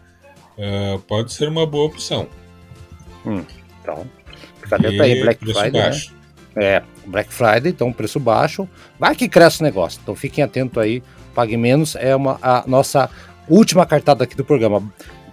uh, 0.58 1.00
pode 1.00 1.34
ser 1.34 1.50
uma 1.50 1.66
boa 1.66 1.88
opção. 1.88 2.28
Hum, 3.26 3.44
então, 3.82 4.08
fica 4.62 4.78
atento 4.78 5.04
aí, 5.04 5.22
Black 5.22 5.46
Friday. 5.46 5.72
Né? 5.72 5.82
Baixo. 5.82 6.14
Né? 6.56 6.64
É, 6.64 6.84
Black 7.06 7.34
Friday, 7.34 7.72
então 7.72 7.94
preço 7.94 8.20
baixo. 8.20 8.68
Vai 9.00 9.16
que 9.16 9.30
cresce 9.30 9.62
o 9.62 9.64
negócio. 9.64 10.00
Então 10.04 10.16
fiquem 10.16 10.44
atentos 10.44 10.78
aí. 10.82 11.02
Pague 11.34 11.56
menos 11.56 11.96
é 11.96 12.14
uma, 12.14 12.38
a 12.42 12.66
nossa 12.68 13.10
última 13.48 13.86
cartada 13.86 14.26
aqui 14.26 14.36
do 14.36 14.44
programa. 14.44 14.84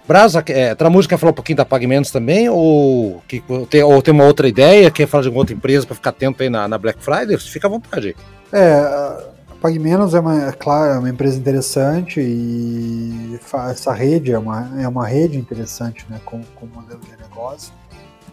Brasa, 0.07 0.41
é, 0.47 0.73
Tramuja 0.73 1.09
quer 1.09 1.17
falar 1.17 1.31
um 1.31 1.35
pouquinho 1.35 1.57
da 1.57 1.65
Pague 1.65 1.85
Menos 1.85 2.09
também? 2.09 2.49
Ou, 2.49 3.21
que, 3.27 3.43
tem, 3.69 3.83
ou 3.83 4.01
tem 4.01 4.13
uma 4.13 4.23
outra 4.23 4.47
ideia? 4.47 4.89
Quer 4.89 5.07
falar 5.07 5.23
de 5.23 5.27
alguma 5.27 5.41
outra 5.41 5.53
empresa 5.53 5.85
para 5.85 5.95
ficar 5.95 6.09
atento 6.11 6.41
aí 6.41 6.49
na, 6.49 6.67
na 6.67 6.77
Black 6.77 7.03
Friday? 7.03 7.37
Fica 7.37 7.67
à 7.67 7.69
vontade. 7.69 8.15
É, 8.51 9.28
Pague 9.61 9.77
Menos 9.77 10.13
é 10.13 10.19
uma, 10.19 10.49
é 10.49 10.51
claro, 10.53 10.93
é 10.93 10.99
uma 10.99 11.09
empresa 11.09 11.37
interessante 11.37 12.21
e 12.21 13.37
essa 13.69 13.91
rede 13.91 14.31
é 14.31 14.39
uma, 14.39 14.81
é 14.81 14.87
uma 14.87 15.05
rede 15.05 15.37
interessante, 15.37 16.05
né, 16.09 16.19
com, 16.23 16.41
com 16.55 16.65
modelo 16.67 17.01
de 17.01 17.11
negócio. 17.21 17.73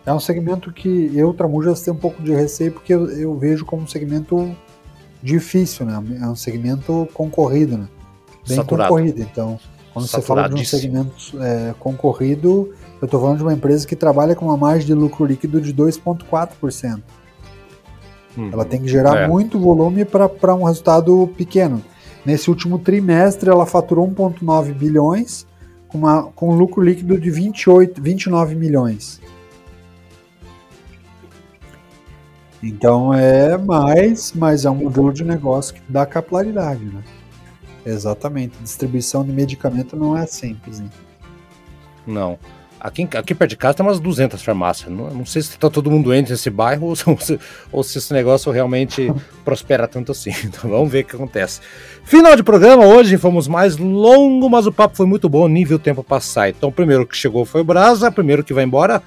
É 0.05 0.13
um 0.13 0.21
segmento 0.21 0.73
que 0.73 1.11
eu, 1.17 1.35
Tramujas, 1.35 1.83
tenho 1.83 1.97
um 1.97 2.01
pouco 2.01 2.23
de 2.23 2.33
receio 2.33 2.71
porque 2.73 2.95
eu, 2.95 3.11
eu, 3.11 3.37
vejo 3.37 3.65
como 3.65 3.83
um 3.83 3.87
segmento 3.89 4.55
difícil, 5.21 5.85
né, 5.85 6.01
é 6.23 6.27
um 6.27 6.37
segmento 6.37 7.09
concorrido, 7.13 7.77
né, 7.77 7.89
bem 8.47 8.57
Saturado. 8.57 8.89
concorrido. 8.89 9.21
Então, 9.21 9.59
quando 9.93 10.07
você 10.07 10.23
fala 10.23 10.49
de 10.49 10.55
um 10.55 10.65
segmento 10.65 11.43
é, 11.43 11.75
concorrido, 11.81 12.73
eu 13.01 13.07
estou 13.07 13.21
falando 13.21 13.39
de 13.39 13.43
uma 13.43 13.53
empresa 13.53 13.85
que 13.85 13.97
trabalha 13.97 14.37
com 14.37 14.45
uma 14.45 14.57
margem 14.57 14.87
de 14.87 14.95
lucro 14.95 15.25
líquido 15.25 15.61
de 15.61 15.75
2,4%. 15.75 17.03
Uhum. 18.37 18.51
Ela 18.53 18.65
tem 18.65 18.81
que 18.81 18.89
gerar 18.89 19.23
é. 19.23 19.29
muito 19.29 19.59
volume 19.59 20.05
para 20.05 20.55
um 20.55 20.65
resultado 20.65 21.29
pequeno. 21.37 21.83
Nesse 22.25 22.51
último 22.51 22.79
trimestre, 22.79 23.49
ela 23.49 23.65
faturou 23.65 24.07
1,9 24.09 24.73
bilhões, 24.73 25.47
com, 25.89 25.99
uma, 25.99 26.25
com 26.25 26.51
um 26.51 26.57
lucro 26.57 26.83
líquido 26.83 27.19
de 27.19 27.31
28, 27.31 28.03
29 28.03 28.55
milhões. 28.55 29.21
Então 32.63 33.15
é 33.15 33.57
mais, 33.57 34.33
mas 34.33 34.65
é 34.65 34.71
um 34.71 34.75
modelo 34.75 35.13
de 35.13 35.25
negócio 35.25 35.75
que 35.75 35.81
dá 35.89 36.05
capilaridade, 36.05 36.85
né? 36.85 37.03
Exatamente. 37.85 38.59
Distribuição 38.61 39.25
de 39.25 39.33
medicamento 39.33 39.97
não 39.97 40.17
é 40.17 40.27
simples. 40.27 40.81
Né? 40.81 40.89
Não. 42.07 42.39
Aqui, 42.81 43.09
aqui 43.17 43.35
perto 43.35 43.51
de 43.51 43.57
casa 43.57 43.75
tem 43.75 43.87
umas 43.87 43.99
200 43.99 44.43
farmácias. 44.43 44.91
Não, 44.91 45.11
não 45.11 45.27
sei 45.27 45.43
se 45.43 45.51
está 45.51 45.71
todo 45.71 45.91
mundo 45.91 46.05
doente 46.05 46.31
nesse 46.31 46.51
bairro 46.51 46.87
ou 47.07 47.19
se, 47.19 47.39
ou 47.73 47.83
se 47.83 47.99
esse 47.99 48.13
negócio 48.13 48.53
realmente 48.53 49.13
prospera 49.45 49.89
tanto 49.89 50.13
assim. 50.13 50.31
Então 50.45 50.71
vamos 50.71 50.91
ver 50.91 51.05
o 51.05 51.05
que 51.05 51.17
acontece. 51.17 51.61
Final 52.05 52.37
de 52.37 52.43
programa, 52.43 52.85
hoje 52.87 53.17
fomos 53.17 53.49
mais 53.49 53.77
longo, 53.77 54.49
mas 54.49 54.67
o 54.67 54.73
papo 54.73 54.97
foi 54.97 55.07
muito 55.07 55.29
bom, 55.29 55.49
nível 55.49 55.79
tempo 55.79 56.05
passar. 56.05 56.49
Então, 56.49 56.69
o 56.69 56.73
primeiro 56.73 57.07
que 57.07 57.17
chegou 57.17 57.45
foi 57.45 57.63
o 57.63 57.65
Brasa, 57.65 58.13
primeiro 58.13 58.45
que 58.45 58.55
vai 58.55 58.65
embora. 58.65 59.03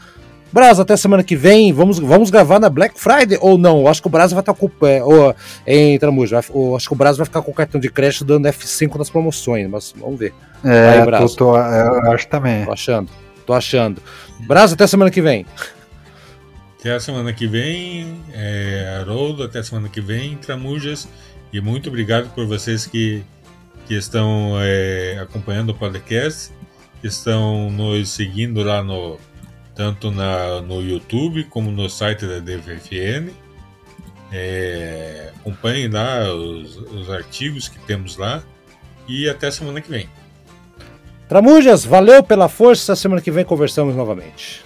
Brasa, 0.51 0.81
até 0.81 0.97
semana 0.97 1.23
que 1.23 1.35
vem, 1.35 1.71
vamos, 1.71 1.99
vamos 1.99 2.31
gravar 2.31 2.59
na 2.59 2.69
Black 2.69 2.99
Friday 2.99 3.37
ou 3.39 3.57
não? 3.57 3.81
Eu 3.81 3.87
acho 3.87 4.01
que 4.01 4.07
o 4.07 4.11
Brasa 4.11 4.33
vai 4.33 4.41
estar 4.41 4.53
com. 4.53 4.69
É, 4.85 5.03
ou, 5.03 5.35
em 5.65 5.97
Tramujo, 5.99 6.35
acho 6.35 6.87
que 6.87 6.93
o 6.93 6.95
Brasa 6.95 7.17
vai 7.17 7.25
ficar 7.25 7.41
com 7.41 7.51
o 7.51 7.53
cartão 7.53 7.79
de 7.79 7.89
crédito 7.89 8.25
dando 8.25 8.47
F5 8.47 8.95
nas 8.97 9.09
promoções, 9.09 9.69
mas 9.69 9.93
vamos 9.95 10.19
ver. 10.19 10.33
É, 10.63 11.05
vai, 11.05 11.19
tô, 11.21 11.35
tô, 11.35 11.55
eu 11.55 12.11
acho 12.11 12.27
também. 12.27 12.65
Tô 12.65 12.71
achando. 12.71 13.09
Tô 13.49 13.55
achando. 13.55 13.99
Brasa, 14.41 14.75
até 14.75 14.85
semana 14.85 15.09
que 15.09 15.23
vem. 15.23 15.43
Até 16.77 16.93
a 16.93 16.99
semana 16.99 17.33
que 17.33 17.47
vem, 17.47 18.21
é, 18.31 18.99
Haroldo, 19.01 19.41
até 19.41 19.57
a 19.57 19.63
semana 19.63 19.89
que 19.89 19.99
vem, 19.99 20.37
Tramujas. 20.37 21.09
E 21.51 21.59
muito 21.59 21.89
obrigado 21.89 22.31
por 22.35 22.45
vocês 22.45 22.85
que, 22.85 23.23
que 23.87 23.95
estão 23.95 24.53
é, 24.61 25.17
acompanhando 25.19 25.71
o 25.71 25.73
podcast, 25.73 26.53
que 27.01 27.07
estão 27.07 27.71
nos 27.71 28.09
seguindo 28.09 28.61
lá 28.61 28.83
no 28.83 29.17
tanto 29.73 30.11
na, 30.11 30.61
no 30.61 30.79
YouTube 30.83 31.45
como 31.45 31.71
no 31.71 31.89
site 31.89 32.27
da 32.27 32.37
DVFN. 32.37 33.31
É, 34.31 35.33
acompanhem 35.39 35.89
lá 35.89 36.31
os, 36.35 36.77
os 36.77 37.09
artigos 37.09 37.67
que 37.67 37.79
temos 37.79 38.15
lá 38.15 38.43
e 39.07 39.27
até 39.27 39.47
a 39.47 39.51
semana 39.51 39.81
que 39.81 39.89
vem. 39.89 40.07
Tramujas, 41.29 41.85
valeu 41.85 42.23
pela 42.23 42.49
força. 42.49 42.95
Semana 42.95 43.21
que 43.21 43.29
vem 43.29 43.45
conversamos 43.45 43.95
novamente. 43.95 44.65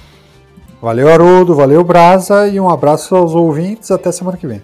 Valeu, 0.82 1.10
Haroldo. 1.10 1.54
Valeu, 1.54 1.84
Brasa. 1.84 2.48
E 2.48 2.58
um 2.58 2.70
abraço 2.70 3.14
aos 3.18 3.36
ouvintes. 3.36 3.92
Até 3.92 4.14
semana 4.14 4.38
que 4.38 4.48
vem. 4.48 4.64